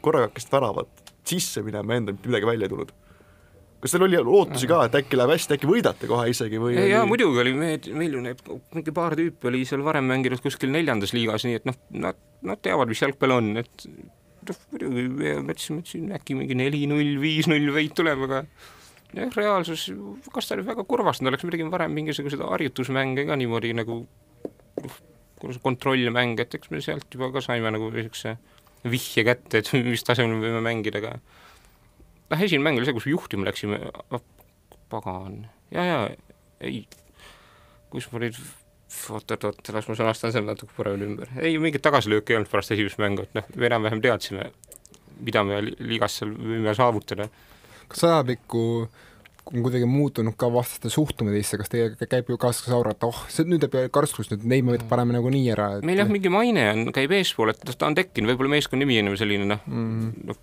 korraga 0.00 0.28
hakkasid 0.28 0.52
väravad 0.52 0.86
sisse 1.24 1.62
minema, 1.62 1.94
enda 1.94 2.12
mitte 2.12 2.28
midagi 2.28 2.46
välja 2.46 2.64
ei 2.64 2.68
tulnud? 2.68 2.92
Kas 3.84 3.92
teil 3.92 4.06
oli 4.06 4.20
lootusi 4.24 4.68
ka, 4.70 4.78
et 4.88 4.94
äkki 4.96 5.18
läheb 5.20 5.34
hästi, 5.34 5.58
äkki 5.58 5.68
võidate 5.68 6.08
kohe 6.08 6.30
isegi 6.32 6.60
või 6.60 6.72
jaa 6.78 7.02
oli..., 7.02 7.10
muidugi 7.10 7.42
oli, 7.42 7.50
me, 7.58 7.72
meil 8.00 8.16
ju 8.16 8.22
need, 8.24 8.40
mingi 8.72 8.94
paar 8.96 9.16
tüüpi 9.18 9.50
oli 9.50 9.60
seal 9.68 9.84
varem 9.84 10.08
mänginud 10.08 10.40
kuskil 10.44 10.72
neljandas 10.72 11.12
liigas, 11.12 11.44
nii 11.44 11.58
et 11.60 11.68
noh, 11.68 11.76
nad, 12.06 12.20
nad 12.48 12.62
teavad, 12.64 12.88
mis 12.88 13.02
jalgpall 13.04 13.36
on, 13.36 13.50
et 13.60 13.84
noh, 14.48 14.62
muidugi 14.72 15.04
me 15.18 15.34
mõtlesime, 15.50 15.84
et 15.84 15.92
siin 15.92 16.08
äkki 16.16 16.38
mingi 16.38 16.56
neli-null, 16.56 17.18
viis-null 17.20 17.68
võit 17.76 17.92
tuleb, 17.98 18.24
aga 18.24 18.40
jah, 19.12 19.36
reaalsus, 19.36 19.90
kas 20.32 20.48
ta 20.48 20.56
nüüd 20.56 20.70
väga 20.72 20.86
kurvastanud 20.88 21.34
oleks, 21.34 21.44
me 21.44 21.52
tegime 21.52 21.74
varem 21.74 21.92
mingisuguseid 22.00 22.40
harjutusmänge 22.48 23.28
ka 23.28 23.36
niimoodi 23.36 23.76
nagu 23.76 24.00
noh, 24.80 24.98
kuidas 25.44 25.60
kontrollmäng, 25.60 26.40
et 26.40 26.56
eks 26.56 26.72
me 26.72 26.80
sealt 26.84 27.12
juba 27.12 27.28
ka 27.36 27.44
saime 27.44 27.68
nagu 27.74 27.92
niisuguse 27.92 28.38
vihje 28.88 29.28
kätte, 29.28 29.60
et 29.60 29.72
mis 29.92 30.08
tasemel 30.08 30.38
me 30.38 30.48
võime 30.48 30.64
mängida, 30.64 31.04
aga 31.04 31.18
noh, 32.34 32.44
esimene 32.44 32.68
mäng 32.68 32.80
oli 32.80 32.88
see, 32.88 32.96
kus 32.96 33.08
juhtima 33.08 33.48
läksime, 33.48 33.80
pagan, 34.92 35.44
ja, 35.74 35.86
ja 35.86 35.98
ei, 36.64 36.84
kus 37.92 38.10
ma 38.12 38.22
nüüd 38.24 38.38
oot-oot-oot, 39.14 39.70
las 39.74 39.88
ma 39.90 39.96
sõnastan 39.98 40.34
selle 40.34 40.52
natuke 40.52 40.76
paremini 40.76 41.08
ümber. 41.12 41.32
ei, 41.40 41.56
mingit 41.62 41.82
tagasilööki 41.84 42.34
ei 42.34 42.40
olnud 42.40 42.50
pärast 42.52 42.74
esimest 42.74 43.00
mängu, 43.02 43.26
et 43.26 43.34
noh, 43.38 43.48
me 43.56 43.70
enam-vähem 43.70 44.02
teadsime, 44.04 44.50
mida 45.24 45.42
me 45.46 45.60
liigas 45.64 46.20
seal 46.20 46.34
võime 46.36 46.74
saavutada. 46.76 47.28
kas 47.88 48.06
ajapikku 48.08 48.62
on 49.52 49.60
kuidagi 49.60 49.84
muutunud 49.84 50.36
ka 50.40 50.48
vastaste 50.52 50.88
suhtumine 50.88 51.34
teisse, 51.36 51.58
kas 51.60 51.68
teie 51.68 51.90
käib 52.08 52.30
ju 52.32 52.38
kaasas 52.40 52.64
ka 52.64 52.72
aura, 52.76 52.94
et 52.94 53.04
oh, 53.04 53.18
see 53.28 53.44
nüüd 53.48 53.66
jääb 53.66 53.90
karstust, 53.92 54.32
nüüd 54.32 54.46
neid 54.48 54.64
me 54.64 54.78
paneme 54.88 55.16
nagunii 55.18 55.50
ära 55.52 55.68
et.... 55.76 55.84
meil 55.84 56.00
jah, 56.00 56.08
mingi 56.08 56.32
maine 56.32 56.64
on, 56.70 56.86
käib 56.96 57.12
eespool, 57.18 57.52
et 57.52 57.60
ta 57.66 57.90
on 57.90 57.98
tekkinud, 57.98 58.30
võib-olla 58.32 58.54
meeskonna 58.56 58.80
nimi 58.80 59.02
on 59.02 59.12
ju 59.12 59.20
selline 59.20 59.50
noh. 59.50 59.66
Mm 59.68 60.30
noh, 60.30 60.38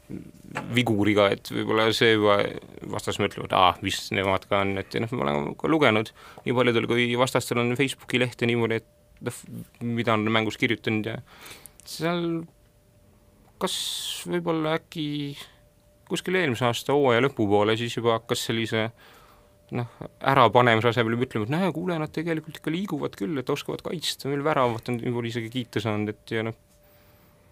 viguriga, 0.75 1.27
et 1.33 1.51
võib-olla 1.51 1.89
see 1.95 2.15
juba 2.15 2.39
vastas 2.91 3.19
mõtlevad, 3.21 3.53
aa, 3.57 3.75
mis 3.85 3.99
nemad 4.15 4.47
ka 4.49 4.63
on, 4.65 4.75
et 4.81 4.97
noh, 5.01 5.13
ma 5.17 5.27
olen 5.27 5.53
ka 5.59 5.71
lugenud 5.71 6.11
nii 6.45 6.57
paljudel 6.57 6.87
kui 6.89 7.07
vastastel 7.19 7.61
on 7.63 7.75
Facebooki 7.79 8.21
lehte 8.21 8.49
niimoodi, 8.49 8.81
et 8.81 9.25
noh, 9.27 9.41
mida 9.85 10.15
on 10.17 10.27
mängus 10.33 10.59
kirjutanud 10.61 11.11
ja 11.11 11.19
seal 11.87 12.43
kas 13.61 13.75
võib-olla 14.29 14.77
äkki 14.79 15.07
kuskil 16.11 16.37
eelmise 16.39 16.65
aasta 16.67 16.95
hooaja 16.97 17.23
lõpupoole 17.23 17.77
siis 17.79 17.95
juba 17.97 18.17
hakkas 18.17 18.47
sellise 18.49 18.89
noh, 19.77 19.87
ärapanemise 20.27 20.91
asemel 20.91 21.15
ütlema, 21.15 21.47
et 21.47 21.53
näe, 21.53 21.69
kuule, 21.75 21.95
nad 22.01 22.11
tegelikult 22.11 22.59
ikka 22.59 22.73
liiguvad 22.73 23.15
küll, 23.19 23.37
et 23.39 23.53
oskavad 23.53 23.83
kaitsta, 23.85 24.27
meil 24.31 24.43
väravat 24.43 24.91
on 24.91 24.99
juba 24.99 25.23
isegi 25.27 25.51
kiita 25.53 25.83
saanud, 25.83 26.11
et 26.11 26.33
ja 26.35 26.43
noh, 26.47 26.57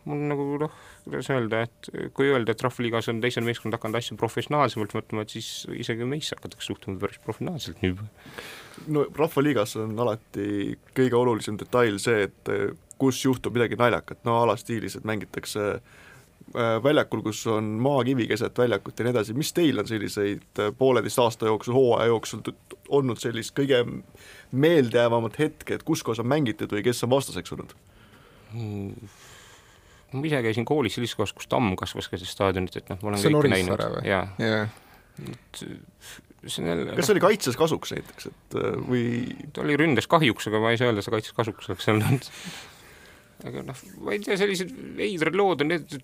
mul 0.08 0.26
nagu 0.32 0.46
noh, 0.62 0.76
kuidas 1.06 1.30
öelda, 1.34 1.64
et 1.68 1.90
kui 2.16 2.30
öelda, 2.32 2.54
et 2.54 2.64
Rahvaliigas 2.66 3.10
on 3.12 3.22
teised 3.24 3.46
meeskond 3.46 3.76
hakanud 3.76 4.00
asju 4.00 4.18
professionaalsemalt 4.20 4.96
mõtlema, 4.98 5.26
et 5.26 5.36
siis 5.36 5.50
isegi 5.76 6.08
meisse 6.08 6.38
hakatakse 6.38 6.72
suhtuma 6.72 7.00
päris 7.02 7.22
professionaalselt 7.26 7.82
nüüd. 7.86 8.04
no 8.88 9.08
Rahvaliigas 9.18 9.76
on 9.84 9.98
alati 10.00 10.78
kõige 10.98 11.20
olulisem 11.20 11.60
detail 11.60 12.00
see, 12.02 12.30
et 12.30 12.54
kus 13.00 13.24
juhtub 13.26 13.56
midagi 13.56 13.80
naljakat, 13.80 14.24
no 14.28 14.42
alastiilis, 14.44 14.98
et 15.00 15.08
mängitakse 15.08 15.80
Äh, 16.56 16.84
väljakul, 16.84 17.22
kus 17.22 17.44
on 17.48 17.64
maakivi 17.84 18.26
keset 18.28 18.58
väljakut 18.58 18.98
ja 19.00 19.06
nii 19.06 19.12
edasi, 19.14 19.34
mis 19.38 19.52
teil 19.54 19.78
on 19.78 19.88
selliseid 19.88 20.62
pooleteist 20.78 21.20
aasta 21.22 21.46
jooksul, 21.46 21.76
hooaja 21.78 22.08
jooksul 22.10 22.42
olnud 22.90 23.22
sellist 23.22 23.54
kõige 23.58 23.84
meeldejäävamat 24.52 25.38
hetke, 25.40 25.78
et 25.78 25.86
kus 25.86 26.02
kohas 26.04 26.24
on 26.24 26.30
mängitud 26.32 26.74
või 26.74 26.82
kes 26.88 27.04
on 27.06 27.12
vastaseks 27.14 27.54
olnud 27.54 27.76
hmm.? 28.56 29.12
Ma 30.14 30.26
ise 30.30 30.42
käisin 30.46 30.66
koolis 30.68 30.98
sellises 30.98 31.18
kohas, 31.20 31.34
kus 31.36 31.50
tamm 31.52 31.76
kasvas 31.80 32.10
keset 32.12 32.30
staadionit, 32.30 32.80
et 32.80 32.90
noh, 32.94 33.02
ma 33.04 33.14
olen 33.14 33.24
kõike 33.26 33.54
näinud, 33.54 33.84
jaa. 34.08 34.24
Yeah.. 34.42 34.72
see 36.48 36.64
jälle 36.64 36.96
kas 36.96 37.10
see 37.10 37.16
oli 37.18 37.24
kaitses 37.24 37.58
kasuks 37.60 37.94
näiteks, 37.96 38.30
et 38.32 38.58
äh, 38.62 38.78
või 38.88 39.04
ta 39.54 39.66
oli 39.66 39.76
ründes 39.80 40.08
kahjuks, 40.12 40.48
aga 40.52 40.62
ma 40.64 40.74
ei 40.74 40.80
saa 40.80 40.92
öelda, 40.92 41.04
see 41.04 41.16
kaitses 41.16 41.36
kasuks 41.36 41.70
oleks 41.70 41.90
olnud. 41.92 42.30
Aga 43.50 43.64
noh, 43.68 43.84
ma 44.04 44.16
ei 44.16 44.24
tea, 44.24 44.36
sellised 44.40 44.72
veidrad 44.98 45.36
lood 45.40 45.64
on 45.64 45.72
need, 45.72 46.00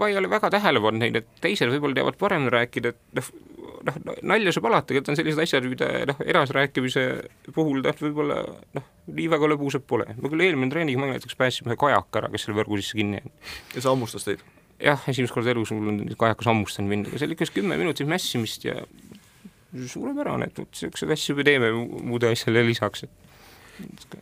ma 0.00 0.10
ei 0.10 0.18
ole 0.18 0.30
väga 0.30 0.50
tähele 0.54 0.82
pannud 0.82 1.02
neid, 1.02 1.16
et 1.18 1.30
teised 1.42 1.70
võib-olla 1.72 1.98
teavad 1.98 2.18
paremini 2.20 2.52
rääkida, 2.54 2.92
et 2.92 3.18
noh, 3.18 3.30
noh, 3.88 3.98
nalja 4.32 4.54
saab 4.54 4.68
alati, 4.70 4.98
et 5.00 5.10
on 5.10 5.18
sellised 5.18 5.42
asjad, 5.42 5.66
mida 5.70 5.88
noh, 6.10 6.20
eras 6.26 6.52
rääkimise 6.54 7.06
puhul 7.54 7.82
noh, 7.86 8.02
võib-olla 8.04 8.42
noh, 8.76 8.90
nii 9.08 9.28
väga 9.32 9.48
lõbusad 9.52 9.84
pole. 9.88 10.06
me 10.20 10.30
küll 10.32 10.44
eelmine 10.44 10.72
treening 10.72 11.00
näiteks 11.00 11.36
päästsime 11.38 11.72
ühe 11.72 11.78
kajaka 11.80 12.22
ära, 12.22 12.32
kes 12.32 12.46
selle 12.46 12.58
võrgu 12.60 12.80
sisse 12.80 12.98
kinni 12.98 13.20
jäi. 13.20 13.32
ja 13.74 13.80
see 13.80 13.88
hammustas 13.88 14.26
teid? 14.26 14.44
jah, 14.80 15.02
esimest 15.10 15.34
korda 15.34 15.54
elus 15.54 15.72
mul 15.76 15.92
on 15.92 16.00
kajakas 16.20 16.50
hammustanud 16.50 16.92
mind, 16.92 17.10
aga 17.10 17.20
see 17.20 17.28
oli 17.28 17.36
ikka 17.38 17.50
kümme 17.54 17.78
minutit 17.80 18.08
mässimist 18.10 18.64
ja 18.68 18.74
suurepärane, 19.86 20.50
et 20.50 20.58
vot 20.58 20.70
niisuguseid 20.72 21.14
asju 21.14 21.36
me 21.38 21.46
teeme 21.46 21.70
muude 21.72 22.32
asjale 22.32 22.64
lisaks, 22.66 23.04
et 23.06 24.18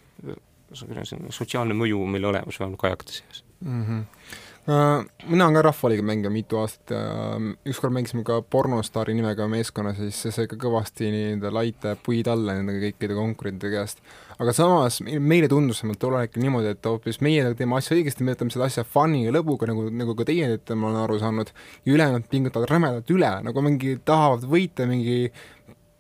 sotsiaalne 1.33 1.77
mõju 1.77 2.03
on 2.05 2.13
meil 2.13 2.29
olemas 2.29 2.61
vähemalt 2.61 2.81
kajakate 2.83 3.21
seas 3.21 3.45
mm. 3.65 3.85
-hmm 3.85 4.45
mina 4.69 5.47
olen 5.47 5.55
ka 5.57 5.63
Rahvaliiga 5.65 6.05
mänginud 6.05 6.33
mitu 6.35 6.59
aastat 6.61 6.93
ja 6.93 7.01
ähm, 7.37 7.53
ükskord 7.69 7.95
mängisime 7.95 8.21
ka 8.25 8.43
pornostaari 8.43 9.15
nimega 9.17 9.47
meeskonna, 9.49 9.95
siis 9.97 10.19
see 10.21 10.35
sai 10.35 10.49
ka 10.51 10.59
kõvasti 10.61 11.09
nii-öelda 11.15 11.53
laita 11.55 11.95
ja 11.95 12.01
puid 12.05 12.29
alla 12.29 12.59
nende 12.59 12.75
kõikide 12.83 13.17
konkurentide 13.17 13.73
käest. 13.73 14.03
aga 14.39 14.53
samas 14.53 15.01
meile 15.01 15.49
tundus 15.49 15.81
vähemalt 15.81 16.03
tol 16.03 16.19
hetkel 16.21 16.45
niimoodi, 16.45 16.75
et 16.77 16.85
hoopis 16.91 17.23
meie 17.25 17.55
teeme 17.57 17.79
asja 17.79 17.97
õigesti, 17.97 18.27
me 18.27 18.35
võtame 18.37 18.53
seda 18.53 18.69
asja 18.69 18.85
fun'i 18.85 19.25
ja 19.25 19.33
lõbuga, 19.35 19.71
nagu, 19.71 19.89
nagu 19.89 20.17
ka 20.19 20.29
teie 20.29 20.51
teete, 20.53 20.77
ma 20.77 20.91
olen 20.91 21.01
aru 21.07 21.17
saanud, 21.23 21.53
ja 21.87 21.95
ülejäänud 21.95 22.29
pingutavad 22.29 22.69
rämedalt 22.71 23.15
üle, 23.15 23.31
nagu 23.49 23.65
mingi 23.65 23.97
tahavad 24.05 24.45
võita 24.53 24.87
mingi 24.91 25.31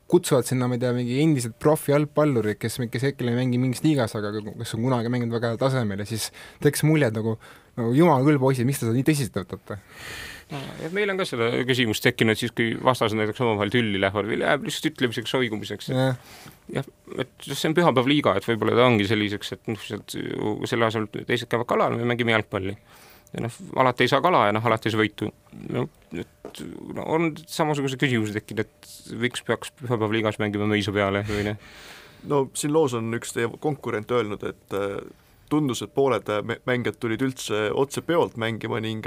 kutsuvad 0.08 0.46
sinna, 0.48 0.68
ma 0.68 0.76
ei 0.76 0.82
tea, 0.82 0.92
mingi 0.96 1.18
endised 1.22 1.56
profi-jalgpallurid, 1.60 2.56
kes, 2.60 2.78
kes 2.92 3.08
hetkel 3.10 3.28
ei 3.28 3.36
mängi 3.36 3.60
mingis 3.60 3.82
liigas, 3.84 4.14
aga 4.16 4.30
kes 4.40 4.76
on 4.76 4.84
kunagi 4.86 5.12
mänginud 5.12 5.36
väga 5.36 5.52
heal 5.52 5.60
tasemel 5.60 6.00
ja 6.00 6.06
siis 6.08 6.30
tekkis 6.64 6.84
mulje, 6.88 7.10
et 7.10 7.16
nagu 7.18 7.36
no 7.78 7.92
jumal 7.96 8.26
küll, 8.26 8.40
poisid, 8.42 8.68
miks 8.68 8.82
te 8.82 8.86
seda 8.86 8.96
nii 8.96 9.06
tõsiselt 9.06 9.38
võtate? 9.38 9.78
et 10.48 10.94
meil 10.96 11.10
on 11.12 11.18
ka 11.20 11.26
seda 11.28 11.50
küsimust 11.68 12.04
tekkinud 12.04 12.38
siis, 12.40 12.52
kui 12.56 12.70
vastased 12.84 13.18
näiteks 13.18 13.42
omavahel 13.44 13.72
tülli 13.72 14.00
lähevad 14.00 14.30
või 14.30 14.38
läheb 14.40 14.64
lihtsalt 14.64 14.94
ütlemiseks, 14.94 15.34
oigumiseks. 15.36 15.90
jah, 15.92 16.88
et 17.20 17.50
see 17.50 17.68
on 17.68 17.76
pühapäevaliiga, 17.76 18.32
et 18.38 18.48
võib-olla 18.48 18.78
ta 18.78 18.86
ongi 18.88 19.08
selliseks, 19.10 19.52
et 19.58 19.68
noh, 19.68 19.82
sealt 19.84 20.16
selle 20.70 20.88
asemel 20.88 21.10
teised 21.28 21.50
käivad 21.52 21.68
kalal, 21.68 21.98
me 22.00 22.08
mängime 22.08 22.32
jalgpalli. 22.32 22.78
ja 23.34 23.44
noh, 23.44 23.60
alati 23.84 24.06
ei 24.06 24.14
saa 24.14 24.24
kala 24.24 24.46
ja 24.48 24.56
noh, 24.56 24.64
alati 24.72 24.88
ei 24.88 24.96
saa 24.96 25.02
võitu. 25.02 25.30
no 25.68 25.84
et 26.16 26.64
no, 26.96 27.04
on 27.04 27.30
samasugused 27.44 28.00
küsimused 28.00 28.40
tekkinud, 28.40 28.64
et 28.64 28.92
miks 29.20 29.44
peaks 29.44 29.74
pühapäevaliigas 29.82 30.40
mängima 30.40 30.68
mõisa 30.70 30.94
peale 30.96 31.26
või 31.28 31.50
noh. 31.50 31.70
no 32.32 32.42
siin 32.56 32.72
loos 32.72 32.96
on 32.96 33.12
üks 33.20 33.36
teie 33.36 33.52
konkurent 33.60 34.16
öelnud, 34.16 34.48
et 34.48 34.78
tundus, 35.52 35.82
et 35.84 35.92
pooled 35.94 36.28
mängijad 36.68 36.98
tulid 37.00 37.22
üldse 37.24 37.68
otse 37.74 38.02
peolt 38.06 38.38
mängima 38.40 38.80
ning 38.84 39.06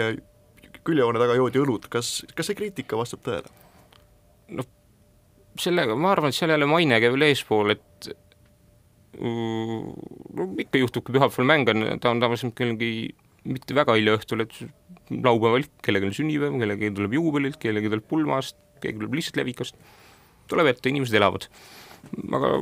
küljejoone 0.85 1.21
taga 1.21 1.37
joodi 1.37 1.61
õlut, 1.61 1.87
kas, 1.91 2.21
kas 2.35 2.49
see 2.49 2.57
kriitika 2.57 2.99
vastab 2.99 3.23
tõele? 3.25 3.51
noh, 4.57 4.67
sellega, 5.61 5.95
ma 5.95 6.11
arvan, 6.15 6.31
et 6.31 6.37
seal 6.37 6.51
jälle 6.51 6.67
maine 6.69 6.99
käib 7.01 7.15
veel 7.15 7.29
eespool, 7.29 7.75
et 7.75 8.11
no 9.21 10.47
ikka 10.61 10.79
juhtub, 10.81 11.05
kui 11.05 11.15
pühapäeval 11.15 11.47
mäng 11.47 11.71
on, 11.71 11.85
ta 12.03 12.13
on 12.13 12.21
tavaliselt 12.23 12.55
kellegi 12.57 13.11
mitte 13.47 13.75
väga 13.75 13.95
hilja 13.97 14.15
õhtul, 14.17 14.45
et 14.45 14.57
laupäeval 15.11 15.65
kellelgi 15.83 16.11
on 16.11 16.17
sünnipäev, 16.17 16.59
kellelgi 16.61 16.91
tuleb 16.97 17.15
juubelilt, 17.17 17.57
kellelgi 17.61 17.91
tuleb 17.91 18.05
pulmast, 18.09 18.57
keegi 18.83 19.01
tuleb 19.01 19.17
lihtsalt 19.17 19.41
levikast, 19.41 19.79
tuleb 20.51 20.69
ette, 20.71 20.91
inimesed 20.91 21.17
elavad. 21.19 21.47
aga 22.37 22.53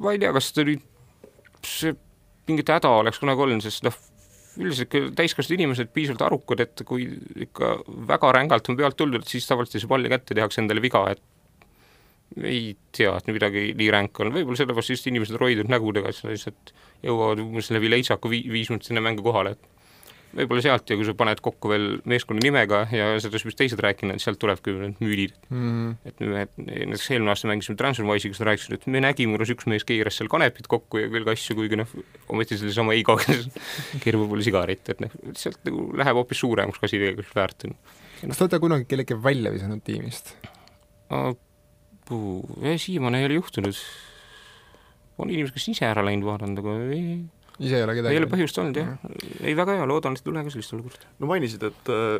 ma 0.00 0.14
ei 0.14 0.22
tea, 0.22 0.32
kas 0.34 0.50
ta 0.56 0.64
nüüd 0.66 0.82
see 1.66 1.94
mingit 2.48 2.72
häda 2.74 2.90
oleks 3.02 3.20
kunagi 3.22 3.44
olnud, 3.44 3.64
sest 3.64 3.84
noh, 3.86 3.96
üldiselt 4.60 4.94
täiskasvanud 5.16 5.60
inimesed 5.60 5.92
piisavalt 5.94 6.24
arukad, 6.26 6.64
et 6.64 6.82
kui 6.88 7.06
ikka 7.46 7.76
väga 8.08 8.32
rängalt 8.36 8.68
on 8.68 8.78
pealt 8.78 8.98
tuldud, 8.98 9.24
siis 9.28 9.46
tavaliselt 9.48 9.78
ei 9.78 9.84
saa 9.84 9.92
palli 9.94 10.12
kätte, 10.12 10.36
tehakse 10.36 10.60
endale 10.62 10.82
viga, 10.84 11.04
et 11.12 11.22
ei 12.40 12.76
tea, 12.96 13.12
et 13.16 13.28
midagi 13.28 13.64
nii 13.76 13.90
ränka 13.92 14.24
on, 14.24 14.32
võib-olla 14.34 14.60
sellepärast 14.60 14.94
just 14.94 15.08
inimesed 15.10 15.36
on 15.36 15.42
roidunud 15.44 15.72
nägudega, 15.72 16.12
et 16.12 16.32
lihtsalt 16.32 16.72
jõuavad 17.04 17.42
umbes 17.44 17.68
läbi 17.74 17.90
leitsaku 17.92 18.30
vi-, 18.32 18.46
viis 18.52 18.70
minutit 18.72 18.92
enne 18.92 19.04
mängu 19.04 19.24
kohale, 19.24 19.56
et 19.56 19.71
võib-olla 20.36 20.64
sealt 20.64 20.90
ja 20.90 20.96
kui 20.98 21.06
sa 21.06 21.14
paned 21.18 21.40
kokku 21.44 21.70
veel 21.72 21.86
meeskonna 22.08 22.42
nimega 22.44 22.82
ja 22.92 23.08
sellest, 23.22 23.46
mis 23.48 23.58
teised 23.58 23.80
rääkinud, 23.84 24.20
sealt 24.22 24.40
tulebki 24.42 24.74
need 24.78 25.02
müüdid 25.02 25.34
mm. 25.50 25.90
et 26.08 26.22
me 26.24 26.46
näiteks 26.66 27.10
eelmine 27.12 27.32
aasta 27.34 27.50
mängisime 27.50 27.78
Transferwise'iga, 27.80 28.38
seda 28.38 28.48
rääkisid, 28.50 28.76
et 28.78 28.88
me 28.92 29.02
nägime, 29.04 29.36
kuidas 29.36 29.52
üks 29.54 29.68
mees 29.70 29.86
keeras 29.88 30.20
seal 30.20 30.30
kanepit 30.32 30.68
kokku 30.72 31.02
ja 31.02 31.10
külge 31.12 31.34
asju, 31.34 31.56
kuigi 31.58 31.80
noh, 31.80 31.96
ometi 32.32 32.60
sellesama 32.60 32.96
Eigoga 32.96 33.26
keerab 34.02 34.24
võib-olla 34.24 34.46
sigaret, 34.46 34.94
et 34.94 35.04
noh, 35.04 35.16
sealt 35.38 35.60
nagu 35.68 35.90
läheb 36.00 36.22
hoopis 36.22 36.42
suuremaks, 36.44 36.80
kui 36.80 36.90
asi 36.90 37.02
tegelikult 37.02 37.36
väärt 37.36 37.68
on. 37.68 37.76
kas 38.22 38.38
te 38.38 38.46
olete 38.46 38.62
kunagi 38.62 38.88
kellegi 38.90 39.18
välja 39.20 39.52
visanud 39.54 39.84
tiimist 39.84 40.36
siiamaani 42.76 43.18
ei 43.18 43.26
ole 43.26 43.34
juhtunud. 43.34 43.74
on 45.18 45.30
inimesed, 45.30 45.54
kes 45.54 45.68
ise 45.68 45.86
ära 45.86 46.02
läinud 46.04 46.26
vaadanud, 46.26 46.58
aga 46.62 46.76
ei 46.96 47.04
ise 47.66 47.80
ei 47.80 47.86
ole 47.86 47.96
kedagi? 47.98 48.16
ei 48.16 48.22
ole 48.22 48.28
põhjust 48.30 48.60
olnud 48.62 48.78
jah 48.80 48.92
ja., 48.92 49.16
ei 49.48 49.56
väga 49.58 49.78
hea, 49.78 49.88
loodan, 49.88 50.16
et 50.16 50.22
ei 50.22 50.28
tule 50.28 50.44
ka 50.44 50.54
sellist 50.54 50.76
olukorda. 50.76 51.10
no 51.22 51.30
mainisid, 51.30 51.66
et 51.68 51.92
äh, 51.92 52.16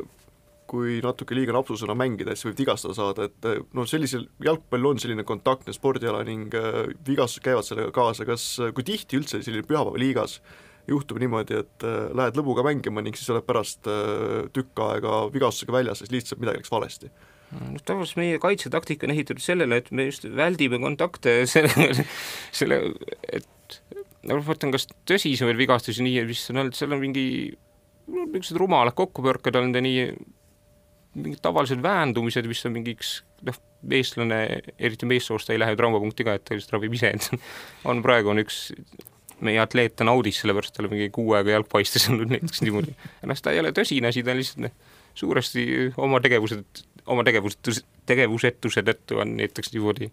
kui 0.72 1.00
natuke 1.04 1.36
liiga 1.36 1.54
napsusena 1.56 1.96
mängida, 1.98 2.36
siis 2.36 2.48
võib 2.48 2.62
vigastada 2.62 2.96
saada, 2.96 3.28
et 3.28 3.48
noh, 3.76 3.88
sellisel, 3.88 4.28
jalgpall 4.44 4.92
on 4.92 5.02
selline 5.02 5.26
kontaktne 5.28 5.74
spordiala 5.76 6.22
ning 6.28 6.54
äh, 6.58 6.84
vigastused 7.08 7.44
käivad 7.44 7.68
sellega 7.68 7.92
kaasa, 7.94 8.28
kas, 8.28 8.46
kui 8.76 8.86
tihti 8.86 9.20
üldse 9.20 9.42
selline 9.42 9.66
pühapäevaliigas 9.68 10.38
juhtub 10.90 11.20
niimoodi, 11.22 11.60
et 11.62 11.84
lähed 12.18 12.34
lõbuga 12.34 12.64
mängima 12.66 13.04
ning 13.06 13.14
siis 13.14 13.28
oled 13.30 13.44
pärast 13.46 13.86
tükk 14.50 14.80
aega 14.82 15.20
vigastusega 15.30 15.76
väljas, 15.76 16.00
sest 16.02 16.10
lihtsalt 16.10 16.42
midagi 16.42 16.58
läks 16.58 16.72
valesti? 16.74 17.12
noh, 17.52 17.82
tavaliselt 17.84 18.20
meie 18.20 18.40
kaitsetaktika 18.42 19.06
on 19.06 19.14
ehitatud 19.14 19.44
sellele, 19.44 19.80
et 19.82 19.90
me 19.92 20.08
just 20.08 20.26
väldime 20.36 20.80
kontakte 20.82 21.42
selle, 21.52 21.88
selle, 22.54 22.80
et 23.32 23.80
no 24.28 24.38
ma 24.38 24.44
mõtlen, 24.46 24.72
kas 24.74 24.88
tõsisemaid 25.08 25.58
vigastusi 25.58 26.04
nii 26.04 26.22
vist 26.28 26.52
on 26.52 26.62
olnud, 26.64 26.78
seal 26.78 26.94
on 26.94 27.02
mingi 27.02 27.26
no 28.12 28.26
niisugused 28.26 28.60
rumalad 28.60 28.96
kokkupõrked 28.98 29.56
olnud 29.58 29.78
ja 29.78 29.84
nii 29.84 30.06
mingid 31.22 31.42
tavalised 31.44 31.82
väändumised, 31.84 32.46
mis 32.48 32.62
on 32.66 32.74
mingiks 32.76 33.16
noh, 33.46 33.56
eestlane, 33.92 34.38
eriti 34.78 35.08
meessoost 35.08 35.50
ei 35.52 35.60
lähe 35.60 35.76
traumapunkti 35.76 36.24
ka, 36.24 36.36
et 36.38 36.44
ta 36.46 36.56
lihtsalt 36.56 36.78
ravib 36.78 36.94
ise 36.96 37.10
end 37.12 37.28
on 37.90 38.02
praegu 38.04 38.32
on 38.32 38.40
üks 38.42 38.68
meie 39.42 39.58
atleet 39.58 40.00
on 40.04 40.12
audis, 40.12 40.38
sellepärast 40.42 40.76
tal 40.76 40.86
on 40.86 40.94
mingi 40.94 41.10
kuu 41.14 41.34
aega 41.36 41.56
jalg 41.56 41.68
paistes 41.70 42.06
olnud 42.10 42.32
näiteks 42.32 42.62
niimoodi. 42.64 42.94
noh, 43.28 43.42
ta 43.42 43.54
ei 43.54 43.60
ole 43.62 43.74
tõsine 43.76 44.12
asi, 44.12 44.24
ta 44.24 44.34
on 44.34 44.40
lihtsalt 44.40 44.64
noh, 44.68 44.76
suuresti 45.18 45.66
oma 46.00 46.22
tegevused, 46.24 46.84
oma 47.12 47.26
tegevused 47.26 47.82
tegevusetuse 48.08 48.84
tõttu 48.86 49.20
on 49.20 49.36
näiteks 49.40 49.74
niimoodi 49.74 50.08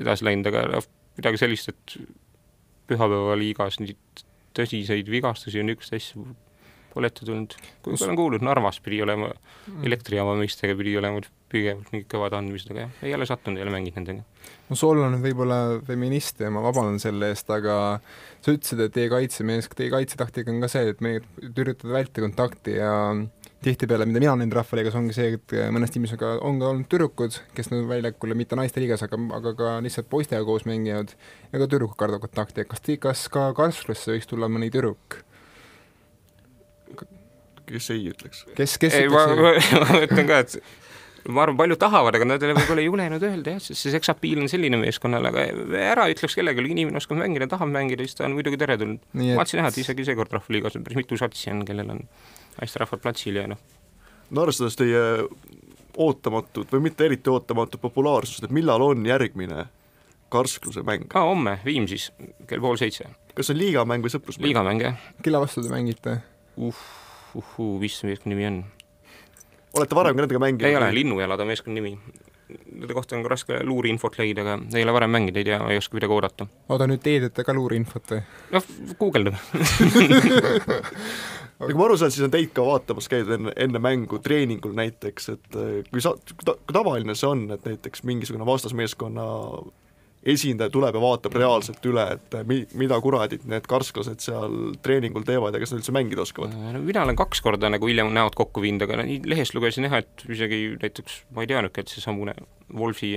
edasi 0.00 0.26
läinud, 0.26 0.50
aga 0.50 0.66
noh, 0.74 0.90
midagi 1.20 1.44
sellist, 1.44 1.70
et 1.70 2.00
pühapäevaliigas 2.90 3.80
nii 3.82 3.96
tõsiseid 4.56 5.10
vigastusi 5.10 5.62
on 5.62 5.74
üks 5.74 5.92
asju 5.96 6.26
pole 6.90 7.10
ette 7.10 7.26
tulnud. 7.26 7.54
kui 7.82 7.94
ma 7.94 8.06
olen 8.06 8.18
kuulnud, 8.18 8.44
Narvas 8.44 8.80
pidi 8.82 9.00
olema 9.04 9.28
mm. 9.30 9.84
elektrijaama 9.86 10.34
mõistega 10.40 10.76
pidi 10.78 10.96
olema 10.98 11.22
pigem 11.50 11.84
mingid 11.90 12.08
kõvad 12.10 12.34
andmised, 12.38 12.70
aga 12.72 12.84
jah, 12.84 12.96
ei 13.06 13.14
ole 13.16 13.26
sattunud, 13.28 13.58
ei 13.58 13.66
ole 13.66 13.74
mänginud 13.74 14.00
nendega. 14.00 14.50
no 14.68 14.78
Sool 14.78 15.02
on 15.04 15.18
võib-olla 15.22 15.60
feminist 15.86 16.42
ja 16.42 16.50
ma 16.54 16.62
vabandan 16.64 17.00
selle 17.02 17.30
eest, 17.32 17.50
aga 17.54 17.74
sa 18.42 18.54
ütlesid, 18.54 18.84
et 18.86 18.94
teie 18.96 19.10
kaitsemees, 19.12 19.70
teie 19.76 19.90
kaitsetaktika 19.92 20.52
on 20.54 20.62
ka 20.64 20.70
see, 20.72 20.94
et 20.94 21.02
me 21.04 21.18
üritada 21.50 21.94
vältida 21.94 22.26
kontakti 22.26 22.78
ja 22.78 22.92
tihtipeale, 23.64 24.06
mida 24.08 24.22
mina 24.22 24.34
näinud 24.40 24.56
Rahvaliigas, 24.56 24.96
ongi 24.96 25.14
see, 25.16 25.34
et 25.36 25.54
mõnest 25.74 25.96
inimesega 25.98 26.36
on 26.46 26.60
ka 26.60 26.70
olnud 26.72 26.88
tüdrukud, 26.92 27.36
kes 27.56 27.68
nüüd 27.72 27.88
väljakule 27.90 28.36
mitte 28.38 28.56
naiste 28.58 28.80
liigas, 28.80 29.04
aga, 29.04 29.18
aga 29.36 29.54
ka 29.58 29.72
lihtsalt 29.84 30.08
poistega 30.12 30.44
koos 30.48 30.64
mängivad 30.68 31.12
ja 31.52 31.60
ka 31.60 31.68
tüdrukud 31.68 31.98
kardavad 32.00 32.24
kontakti, 32.24 32.64
et 32.64 32.70
kas, 32.70 32.84
kas 33.02 33.26
ka 33.32 33.50
Karlsruhesse 33.58 34.14
võiks 34.14 34.30
tulla 34.30 34.48
mõni 34.52 34.72
tüdruk? 34.72 35.20
kes 37.70 37.90
ei 37.94 38.08
ütleks? 38.10 38.44
kes, 38.56 38.78
kes 38.82 38.96
ei, 38.98 39.10
ma, 39.12 39.28
ma, 39.44 39.52
ma 39.84 40.00
ütlen 40.02 40.26
ka, 40.26 40.40
et 40.42 40.56
ma 41.28 41.44
arvan, 41.44 41.58
paljud 41.60 41.78
tahavad, 41.80 42.16
aga 42.16 42.26
nad 42.26 42.42
ei 42.42 42.50
ole 42.50 42.56
võib-olla 42.58 42.84
julenud 42.86 43.24
öelda 43.28 43.54
jah, 43.54 43.62
sest 43.62 43.84
see 43.84 43.92
seksapiil 43.94 44.40
on 44.42 44.50
selline 44.50 44.80
meeskonnale, 44.80 45.30
aga 45.30 45.46
ära 45.92 46.08
ütleks 46.10 46.38
kellelegi, 46.38 46.64
inimene 46.72 47.00
oskab 47.00 47.20
mängida, 47.20 47.48
tahab 47.50 47.70
mängida, 47.72 48.06
siis 48.06 48.18
ta 48.18 48.26
on 48.26 48.36
muidugi 48.38 48.58
teretulnud. 48.60 49.02
Et... 49.12 49.20
ma 49.34 49.44
tahtsin 49.44 49.60
näha, 49.60 49.72
et 49.72 49.80
isegi 49.84 50.08
seekord 50.08 50.32
Rahvaliigas 50.34 50.78
on 50.80 50.86
päris 50.86 51.02
mitu 51.02 51.20
satsi 51.20 51.52
on, 51.52 51.62
kellel 51.68 51.92
on 51.94 52.06
hästi 52.58 52.82
rahvad 52.82 53.02
platsil 53.04 53.40
ja 53.40 53.46
noh. 53.50 53.60
no 54.30 54.42
arvestades 54.42 54.78
teie 54.78 55.02
ootamatut 55.96 56.72
või 56.72 56.86
mitte 56.88 57.06
eriti 57.06 57.30
ootamatut 57.30 57.82
populaarsust, 57.82 58.44
et 58.46 58.54
millal 58.54 58.82
on 58.84 59.06
järgmine 59.06 59.66
karskluse 60.30 60.84
mäng? 60.86 61.08
aa, 61.14 61.26
homme 61.28 61.58
Viimsis 61.64 62.10
kell 62.46 62.62
pool 62.62 62.78
seitse. 62.80 63.08
kas 63.34 63.50
see 63.50 63.56
on 63.56 63.62
liigamäng 63.62 64.04
või 64.04 64.14
sõprusmäng? 64.14 64.50
liigamäng, 64.50 64.84
jah. 64.86 65.08
kelle 65.22 65.42
vastu 65.42 65.64
te 65.64 65.72
mängite? 65.72 66.20
uh, 66.56 66.84
uhuu, 67.34 67.78
mis 67.82 67.98
see 68.00 68.10
meeskonna 68.10 68.34
nimi 68.34 68.48
on? 68.50 68.60
olete 69.78 69.98
varem 69.98 70.16
ka 70.16 70.24
nendega 70.24 70.42
mänginud? 70.42 70.68
ei 70.68 70.78
ole, 70.78 70.92
Linnujalad 70.94 71.42
on 71.42 71.50
meeskonna 71.50 71.80
nimi. 71.80 71.96
Nende 72.70 72.96
kohta 72.96 73.16
on 73.16 73.24
ka 73.26 73.32
raske 73.34 73.58
luureinfot 73.66 74.18
leida, 74.20 74.44
aga 74.44 74.58
ei 74.78 74.86
ole 74.86 74.94
varem 74.96 75.12
mänginud, 75.16 75.40
ei 75.40 75.48
tea, 75.50 75.60
ei 75.70 75.80
oska 75.80 75.98
midagi 75.98 76.16
oodata. 76.16 76.46
oota, 76.68 76.88
nüüd 76.90 77.02
teedete 77.04 77.44
ka 77.46 77.56
luureinfot 77.56 78.14
või? 78.14 78.22
noh, 78.56 78.70
guugeldame 79.00 79.38
ja 81.60 81.68
kui 81.68 81.76
ma 81.76 81.86
aru 81.86 81.98
saan, 82.00 82.12
siis 82.14 82.24
on 82.24 82.32
teid 82.32 82.52
ka 82.56 82.64
vaatamas 82.64 83.08
käidud 83.12 83.36
enne, 83.36 83.52
enne 83.66 83.82
mängu 83.82 84.20
treeningul 84.24 84.72
näiteks, 84.76 85.28
et 85.34 85.58
äh, 85.60 85.74
kui 85.90 86.02
sa, 86.04 86.14
kui 86.32 86.56
tavaline 86.72 87.16
see 87.18 87.28
on, 87.28 87.44
et 87.54 87.66
näiteks 87.68 88.04
mingisugune 88.08 88.46
vastasmeeskonna 88.48 89.26
esindaja 90.20 90.70
tuleb 90.72 90.96
ja 90.96 91.00
vaatab 91.00 91.36
reaalselt 91.38 91.86
üle, 91.88 92.04
et 92.16 92.34
mi-, 92.48 92.64
mida 92.76 92.98
kuradit 93.00 93.46
need 93.48 93.64
karsklased 93.68 94.20
seal 94.20 94.74
treeningul 94.84 95.24
teevad 95.24 95.56
ja 95.56 95.60
kas 95.62 95.72
nad 95.72 95.80
üldse 95.80 95.94
mängida 95.96 96.24
oskavad? 96.26 96.52
no 96.52 96.82
mina 96.84 97.04
olen 97.06 97.16
kaks 97.16 97.40
korda 97.44 97.70
nagu 97.72 97.88
hiljem 97.88 98.12
näod 98.12 98.36
kokku 98.36 98.60
viinud, 98.64 98.84
aga 98.84 99.00
lehest 99.00 99.56
lugesin 99.56 99.88
jah, 99.88 100.00
et 100.02 100.26
isegi 100.28 100.60
näiteks 100.82 101.22
ma 101.36 101.44
ei 101.44 101.52
teadnudki, 101.52 101.84
et 101.84 101.94
seesamune 101.94 102.36
Wolfi 102.76 103.14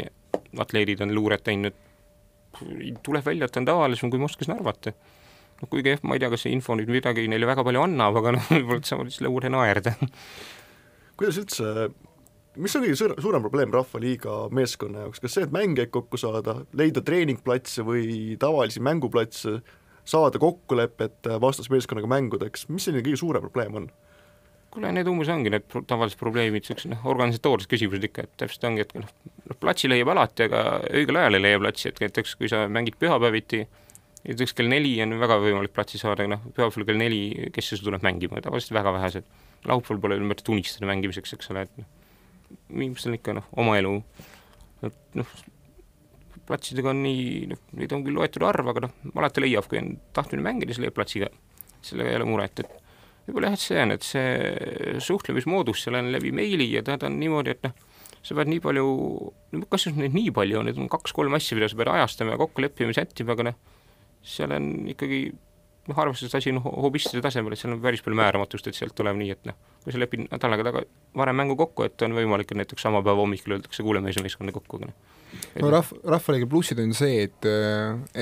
atleedid 0.63 1.03
on 1.03 1.11
luuret 1.15 1.43
teinud, 1.43 1.75
tuleb 3.03 3.25
välja, 3.25 3.49
et 3.49 3.59
on 3.59 3.67
tavalisem, 3.67 4.13
kui 4.13 4.21
ma 4.21 4.29
oskasin 4.29 4.55
arvata. 4.55 4.95
noh, 5.59 5.69
kuigi 5.69 5.93
jah, 5.93 6.01
ma 6.07 6.15
ei 6.15 6.23
tea, 6.23 6.31
kas 6.31 6.45
see 6.45 6.55
info 6.55 6.77
nüüd 6.77 6.91
midagi 6.91 7.27
neile 7.31 7.49
väga 7.49 7.67
palju 7.67 7.83
annab, 7.83 8.17
aga 8.21 8.37
noh, 8.37 8.47
võib-olla 8.55 8.87
saavad 8.87 9.11
siis 9.11 9.25
lõure 9.27 9.51
naerda. 9.51 9.97
kuidas 11.19 11.43
üldse 11.43 11.89
mis 12.61 12.75
on 12.77 12.83
kõige 12.85 12.97
suur, 12.99 13.13
suurem 13.23 13.43
probleem 13.45 13.73
Rahvaliiga 13.73 14.37
meeskonna 14.53 15.05
jaoks, 15.05 15.21
kas 15.23 15.37
see, 15.37 15.47
et 15.47 15.53
mängijaid 15.55 15.91
kokku 15.93 16.19
saada, 16.21 16.59
leida 16.77 17.03
treeningplatse 17.05 17.85
või 17.87 18.37
tavalisi 18.41 18.83
mänguplatse, 18.83 19.59
saada 20.05 20.39
kokkulepet 20.41 21.29
vastasmeeskonnaga 21.41 22.09
mängudeks, 22.11 22.67
mis 22.69 22.87
selline 22.87 23.05
kõige 23.05 23.21
suurem 23.23 23.45
probleem 23.47 23.83
on? 23.83 23.93
kuule, 24.73 24.89
need 24.89 25.05
umbes 25.05 25.29
ongi 25.29 25.51
need 25.53 25.67
tavalised 25.69 26.17
probleemid, 26.17 26.63
niisugused 26.63 26.89
noh, 26.89 27.03
organisatoorsed 27.11 27.69
küsimused 27.69 28.07
ikka, 28.07 28.23
et 28.25 28.31
täpselt 28.41 28.63
ongi, 28.71 28.81
et 28.81 28.95
noh, 28.97 29.11
noh 29.51 29.59
platsi 29.61 29.85
leiab 29.85 30.09
alati, 30.15 30.47
aga 30.47 30.63
õigel 30.89 31.19
ajal 31.21 31.37
ei 31.37 31.43
leia 31.43 31.59
platsi, 31.61 31.91
et 31.91 32.01
näiteks 32.01 32.33
kui 32.39 32.49
sa 32.49 32.63
mängid 32.65 32.97
pühapäeviti, 32.97 33.59
näiteks 34.25 34.57
kell 34.57 34.73
neli 34.73 34.95
on 35.05 35.13
väga 35.21 35.37
võimalik 35.45 35.75
platsi 35.77 36.01
saada, 36.01 36.25
noh, 36.25 36.41
pühapäeval 36.57 36.89
kell 36.89 37.01
neli, 37.03 37.51
kes 37.53 37.69
siis 37.69 37.85
tuleb 37.85 38.01
mängima, 38.01 38.41
tavaliselt 38.41 38.73
väga 38.79 38.95
vähesed. 38.97 39.29
laupäeval 39.69 40.01
pole 40.01 40.17
mõtet 40.25 40.49
unistada 40.49 40.89
mängimiseks, 40.89 41.37
eks 41.37 41.53
ole, 41.53 41.67
et 41.69 41.77
noh 41.77 41.91
inimestel 42.73 43.13
on 43.13 43.17
ikka 43.19 43.35
noh, 43.39 43.49
oma 43.61 43.77
elu, 43.79 43.95
et 44.87 45.17
noh, 45.19 45.33
platsidega 46.47 46.91
on 46.91 47.01
nii, 47.05 47.25
noh, 47.53 47.61
neid 47.79 47.95
on 47.95 48.03
küll 48.05 48.17
loetud 48.17 48.45
arv, 48.47 48.69
aga 48.73 48.85
noh, 48.87 48.95
alati 49.15 49.43
leiab, 49.43 49.67
kui 49.71 49.79
on 49.79 49.93
tahtmine 50.15 50.45
mängida, 50.45 50.75
leiab 50.81 50.95
platsiga. 50.97 51.31
sellega 51.83 52.13
ei 52.13 52.15
ole 52.15 52.27
muret, 52.27 52.61
et 52.63 52.83
võib-olla 53.27 53.49
jah, 53.51 53.57
et 53.57 53.63
see 53.63 53.81
on, 53.81 53.91
et 53.91 54.05
see 54.07 54.99
suhtlemismoodus 55.03 55.81
seal 55.83 55.97
on 55.99 56.11
läbi 56.13 56.31
meili 56.35 56.69
ja 56.71 56.83
ta 56.85 56.95
on 57.07 57.17
niimoodi, 57.19 57.55
et 57.55 57.65
noh, 57.67 57.73
sa 58.23 58.37
pead 58.37 58.51
nii 58.51 58.61
palju, 58.63 58.85
no 59.59 59.67
kas 59.71 59.89
neid 59.91 60.15
nii 60.15 60.31
palju 60.35 60.61
on, 60.61 60.69
need 60.69 60.79
on 60.79 60.91
kaks-kolm 60.91 61.35
asja, 61.35 61.57
mida 61.59 61.67
sa 61.71 61.79
pead 61.79 61.91
ajastama 61.91 62.35
ja 62.35 62.39
kokku 62.39 62.63
leppima, 62.63 62.95
sättima, 62.95 63.35
aga 63.35 63.49
noh, 63.49 63.57
seal 64.23 64.55
on 64.55 64.69
ikkagi 64.93 65.25
noh, 65.89 65.99
arvestades 65.99 66.35
asi 66.39 66.53
on 66.53 66.61
hobistide 66.63 67.21
tasemel, 67.23 67.55
et 67.55 67.59
seal 67.59 67.73
on 67.75 67.81
päris 67.83 68.03
palju 68.03 68.17
määramatust, 68.19 68.69
et 68.69 68.77
sealt 68.77 68.95
tuleb 68.97 69.17
nii, 69.19 69.35
et 69.35 69.49
noh, 69.49 69.57
kui 69.83 69.95
sa 69.95 70.01
lepid 70.01 70.25
nädalaga 70.29 70.65
taga 70.69 70.83
varem 71.19 71.39
mängu 71.41 71.57
kokku, 71.59 71.87
et 71.87 72.05
on 72.07 72.15
võimalik, 72.15 72.51
et 72.51 72.61
näiteks 72.61 72.85
sama 72.87 73.03
päeva 73.03 73.23
hommikul 73.23 73.57
öeldakse, 73.57 73.83
kuule, 73.85 74.01
me 74.03 74.11
ei 74.11 74.17
saa 74.17 74.25
meeskonda 74.25 74.55
kokku, 74.55 74.79
aga 74.79 74.91
noh. 74.91 75.15
no 75.61 75.71
rahv-, 75.75 75.95
Rahvaliiga 76.15 76.49
plussid 76.49 76.81
on 76.83 76.95
see, 76.97 77.25
et, 77.27 77.49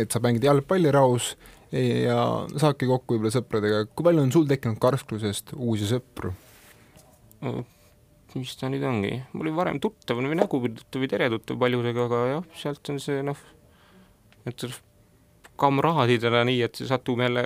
et 0.04 0.14
sa 0.14 0.24
mängid 0.24 0.48
jalgpalli 0.50 0.94
rahus 0.94 1.36
ja 1.72 2.18
saadki 2.60 2.90
kokku 2.90 3.16
võib-olla 3.16 3.34
sõpradega, 3.38 3.84
kui 3.94 4.10
palju 4.10 4.26
on 4.26 4.34
sul 4.34 4.50
tekkinud 4.50 4.82
karsklusest 4.82 5.56
uusi 5.58 5.90
sõpru? 5.92 6.34
mis 8.32 8.54
ta 8.56 8.70
nüüd 8.72 8.84
ongi, 8.88 9.16
mul 9.34 9.48
oli 9.50 9.54
varem 9.56 9.80
tuttav 9.84 10.20
või 10.20 10.38
nägu 10.40 10.62
tuttav 10.78 11.02
või 11.04 11.10
teretuttav 11.12 11.58
paljudega, 11.60 12.06
aga 12.08 12.20
jah, 12.30 12.46
sealt 12.56 12.92
on 12.94 13.00
see 13.04 13.24
noh, 13.28 13.40
et 14.48 14.64
kamraadidena 15.62 16.44
nii, 16.48 16.62
et 16.66 16.82
satume 16.90 17.30
jälle 17.30 17.46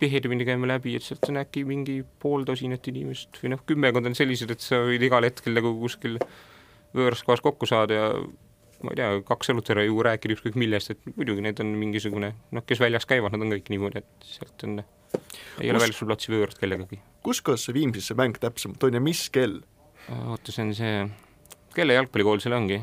tihedamini 0.00 0.44
käime 0.44 0.68
läbi, 0.68 0.96
et 0.96 1.04
sealt 1.06 1.24
on 1.30 1.40
äkki 1.40 1.64
mingi 1.68 2.00
pool 2.22 2.44
tosinat 2.48 2.86
inimest 2.90 3.38
või 3.42 3.54
noh, 3.54 3.62
kümmekond 3.68 4.10
on 4.10 4.16
sellised, 4.18 4.50
et 4.52 4.64
sa 4.64 4.82
võid 4.84 5.02
igal 5.06 5.24
hetkel 5.26 5.56
nagu 5.56 5.72
kuskil 5.80 6.18
võõras 6.96 7.22
kohas 7.26 7.42
kokku 7.44 7.68
saada 7.68 7.96
ja 7.96 8.10
ma 8.84 8.92
ei 8.92 8.98
tea, 9.00 9.08
kaks 9.26 9.52
õlut 9.52 9.70
ära 9.72 9.86
juua, 9.86 10.10
rääkida 10.10 10.36
ükskõik 10.36 10.58
millest, 10.60 10.92
et 10.92 11.14
muidugi 11.16 11.44
need 11.44 11.62
on 11.64 11.72
mingisugune 11.80 12.32
noh, 12.52 12.66
kes 12.66 12.82
väljas 12.82 13.08
käivad, 13.08 13.34
nad 13.34 13.46
on 13.46 13.54
kõik 13.56 13.70
niimoodi, 13.72 14.02
et 14.04 14.28
sealt 14.28 14.66
on, 14.68 14.82
ei 15.62 15.72
ole 15.72 15.80
väljaspool 15.80 16.12
platsi 16.12 16.34
võõrast 16.34 16.60
kellegagi. 16.60 17.00
kus 17.24 17.40
kohas 17.44 17.64
see 17.66 17.76
Viimsis 17.76 18.10
see 18.10 18.18
mäng 18.18 18.36
täpsemalt 18.40 18.84
on 18.88 19.00
ja 19.00 19.02
mis 19.02 19.26
kell? 19.32 19.62
oota, 20.12 20.52
see 20.52 20.66
on 20.66 20.76
see, 20.76 21.00
kelle 21.74 21.96
jalgpallikool 21.96 22.44
seal 22.44 22.58
ongi? 22.58 22.82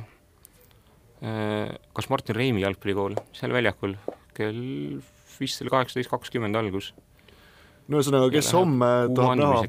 Äh, 1.24 1.72
kas 1.96 2.10
Martin 2.12 2.36
Reimi 2.36 2.60
jalgpallikool, 2.66 3.16
seal 3.32 3.54
väljakul, 3.56 3.96
kell 4.36 4.58
vist 5.38 5.62
oli 5.64 5.72
kaheksateist 5.72 6.12
kakskümmend 6.12 6.58
algus. 6.60 6.92
no 7.88 8.00
ühesõnaga, 8.00 8.28
kes 8.34 8.50
homme 8.56 8.90
tahab 9.16 9.40
näha, 9.40 9.62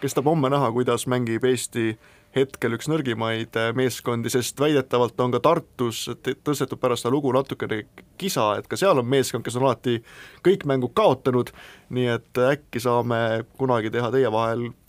kes 0.00 0.16
tahab 0.16 0.30
homme 0.32 0.48
näha, 0.52 0.70
kuidas 0.72 1.04
mängib 1.10 1.44
Eesti 1.44 1.90
hetkel 2.34 2.78
üks 2.78 2.88
nõrgimaid 2.88 3.56
äh, 3.60 3.68
meeskondi, 3.76 4.32
sest 4.32 4.60
väidetavalt 4.60 5.20
on 5.20 5.34
ka 5.36 5.42
Tartus 5.44 6.06
tõstetud 6.24 6.80
pärast 6.80 7.04
seda 7.04 7.12
lugu 7.12 7.34
natukene 7.36 7.82
kisa, 8.20 8.54
et 8.56 8.70
ka 8.70 8.80
seal 8.80 9.02
on 9.02 9.08
meeskond, 9.08 9.44
kes 9.44 9.60
on 9.60 9.68
alati 9.68 9.98
kõik 10.46 10.64
mängud 10.70 10.96
kaotanud, 10.96 11.52
nii 11.92 12.08
et 12.16 12.42
äkki 12.48 12.80
saame 12.80 13.44
kunagi 13.60 13.92
teha 13.92 14.08
teie 14.14 14.32
vahel 14.32 14.70
Äh, 14.70 14.83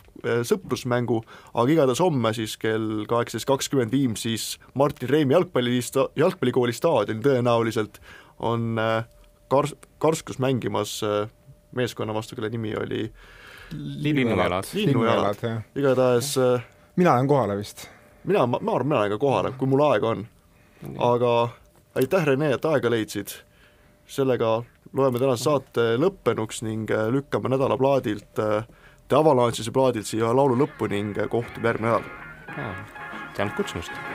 sõprusmängu, 0.48 1.22
aga 1.54 1.74
igatahes 1.74 2.02
homme 2.04 2.32
siis 2.36 2.56
kell 2.62 3.06
kaheksateist 3.10 3.50
kakskümmend 3.50 3.94
Viimsis 3.94 4.56
Martin 4.74 5.10
Reimi 5.10 5.36
jalgpalli, 5.36 5.80
jalgpallikooli 6.20 6.76
staadionil 6.76 7.24
tõenäoliselt 7.26 8.00
on 8.40 8.80
äh, 8.82 9.08
Kars-, 9.52 9.76
Karskus 10.02 10.40
mängimas 10.44 10.98
äh, 11.06 11.26
meeskonna 11.76 12.14
vastu, 12.14 12.36
kelle 12.36 12.50
nimi 12.50 12.76
oli 12.80 13.10
linnujalad. 13.76 14.70
linnujalad, 14.74 15.42
igatahes 15.76 16.36
mina 16.96 17.16
lähen 17.16 17.28
kohale 17.28 17.58
vist. 17.58 17.88
mina, 18.24 18.46
ma, 18.46 18.60
ma 18.62 18.76
arvan, 18.76 18.88
mina 18.88 19.00
lähen 19.00 19.16
ka 19.16 19.18
kohale, 19.18 19.52
kui 19.58 19.68
mul 19.68 19.84
aega 19.90 20.10
on. 20.10 20.28
aga 21.00 21.34
aitäh, 21.96 22.26
Rene, 22.26 22.54
et 22.54 22.66
aega 22.66 22.92
leidsid, 22.92 23.34
sellega 24.08 24.62
loeme 24.94 25.20
tänase 25.20 25.44
saate 25.44 25.86
lõppenuks 26.00 26.62
ning 26.66 26.92
lükkame 27.12 27.52
nädalaplaadilt 27.52 28.40
äh, 28.40 28.68
The 29.08 29.16
Avalanche'ise 29.16 29.70
plaadilt 29.70 30.10
siia 30.10 30.32
laulu 30.34 30.56
lõppu 30.58 30.90
ning 30.90 31.14
kohtume 31.30 31.70
järgmine 31.70 31.92
nädal. 31.92 32.08
tänud 33.38 33.54
kutsumast! 33.54 34.15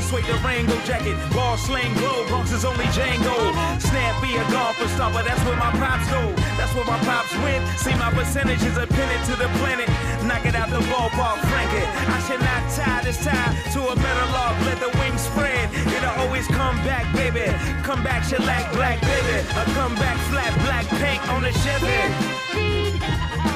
Suede 0.00 0.26
Durango 0.26 0.76
jacket, 0.84 1.16
ball 1.32 1.56
slang 1.56 1.92
glow, 1.94 2.26
Bronx 2.28 2.52
is 2.52 2.64
only 2.64 2.84
Django. 2.86 3.36
Snappy 3.80 4.36
a 4.36 4.44
golfer 4.50 4.88
stopper, 4.88 5.22
that's 5.22 5.42
where 5.44 5.56
my 5.56 5.70
pops 5.78 6.08
go. 6.10 6.32
That's 6.58 6.74
where 6.74 6.84
my 6.84 6.98
pops 7.04 7.32
went. 7.44 7.62
See 7.78 7.94
my 7.94 8.10
percentages 8.10 8.76
are 8.76 8.86
pinned 8.86 9.24
to 9.26 9.36
the 9.36 9.48
planet. 9.58 9.88
Knock 10.24 10.44
it 10.46 10.54
out 10.54 10.70
the 10.70 10.80
ballpark, 10.90 11.38
frank 11.46 11.72
it. 11.72 11.88
I 12.08 12.18
should 12.26 12.40
not 12.40 12.62
tie 12.74 13.02
this 13.04 13.22
tie 13.24 13.54
to 13.74 13.80
a 13.88 13.96
metal 13.96 14.28
log. 14.32 14.54
Let 14.66 14.80
the 14.80 14.90
wings 14.98 15.22
spread. 15.22 15.72
It'll 15.72 16.18
always 16.22 16.46
come 16.48 16.76
back, 16.84 17.06
baby. 17.14 17.46
Come 17.82 18.02
back, 18.02 18.24
shellac, 18.24 18.72
black, 18.72 19.00
baby. 19.00 19.38
A 19.54 19.64
come 19.78 19.94
back, 19.94 20.18
flat, 20.30 20.52
black 20.64 20.86
paint 21.00 21.22
on 21.30 21.42
the 21.42 21.52
Chevy. 21.52 23.55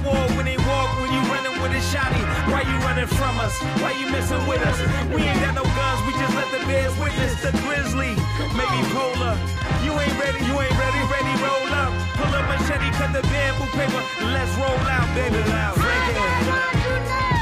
Award 0.00 0.30
when 0.36 0.46
they 0.46 0.56
walk, 0.56 0.88
when 1.00 1.12
you 1.12 1.20
running 1.28 1.52
with 1.60 1.72
a 1.72 1.82
shotty. 1.92 2.20
Why 2.48 2.62
you 2.62 2.76
running 2.84 3.06
from 3.06 3.38
us? 3.40 3.56
Why 3.82 3.92
you 3.92 4.06
messing 4.08 4.44
with 4.46 4.62
us? 4.64 4.78
We 5.12 5.22
ain't 5.22 5.40
got 5.40 5.54
no 5.54 5.64
guns, 5.64 6.00
we 6.06 6.12
just 6.16 6.34
let 6.34 6.48
the 6.52 6.64
bears 6.66 6.96
witness 6.98 7.36
the 7.42 7.52
grizzly. 7.64 8.16
Maybe 8.56 8.78
polar. 8.96 9.36
You 9.84 9.92
ain't 10.00 10.16
ready, 10.16 10.40
you 10.44 10.54
ain't 10.56 10.76
ready, 10.80 11.02
ready, 11.04 11.32
roll 11.44 11.72
up. 11.76 11.92
Pull 12.16 12.32
up 12.32 12.44
machete, 12.48 12.88
cut 12.96 13.12
the 13.12 13.22
bamboo 13.28 13.68
paper. 13.76 14.02
Let's 14.24 14.52
roll 14.56 14.80
out, 14.88 15.08
baby. 15.14 15.36
loud. 15.50 15.76
Frankie. 15.76 17.39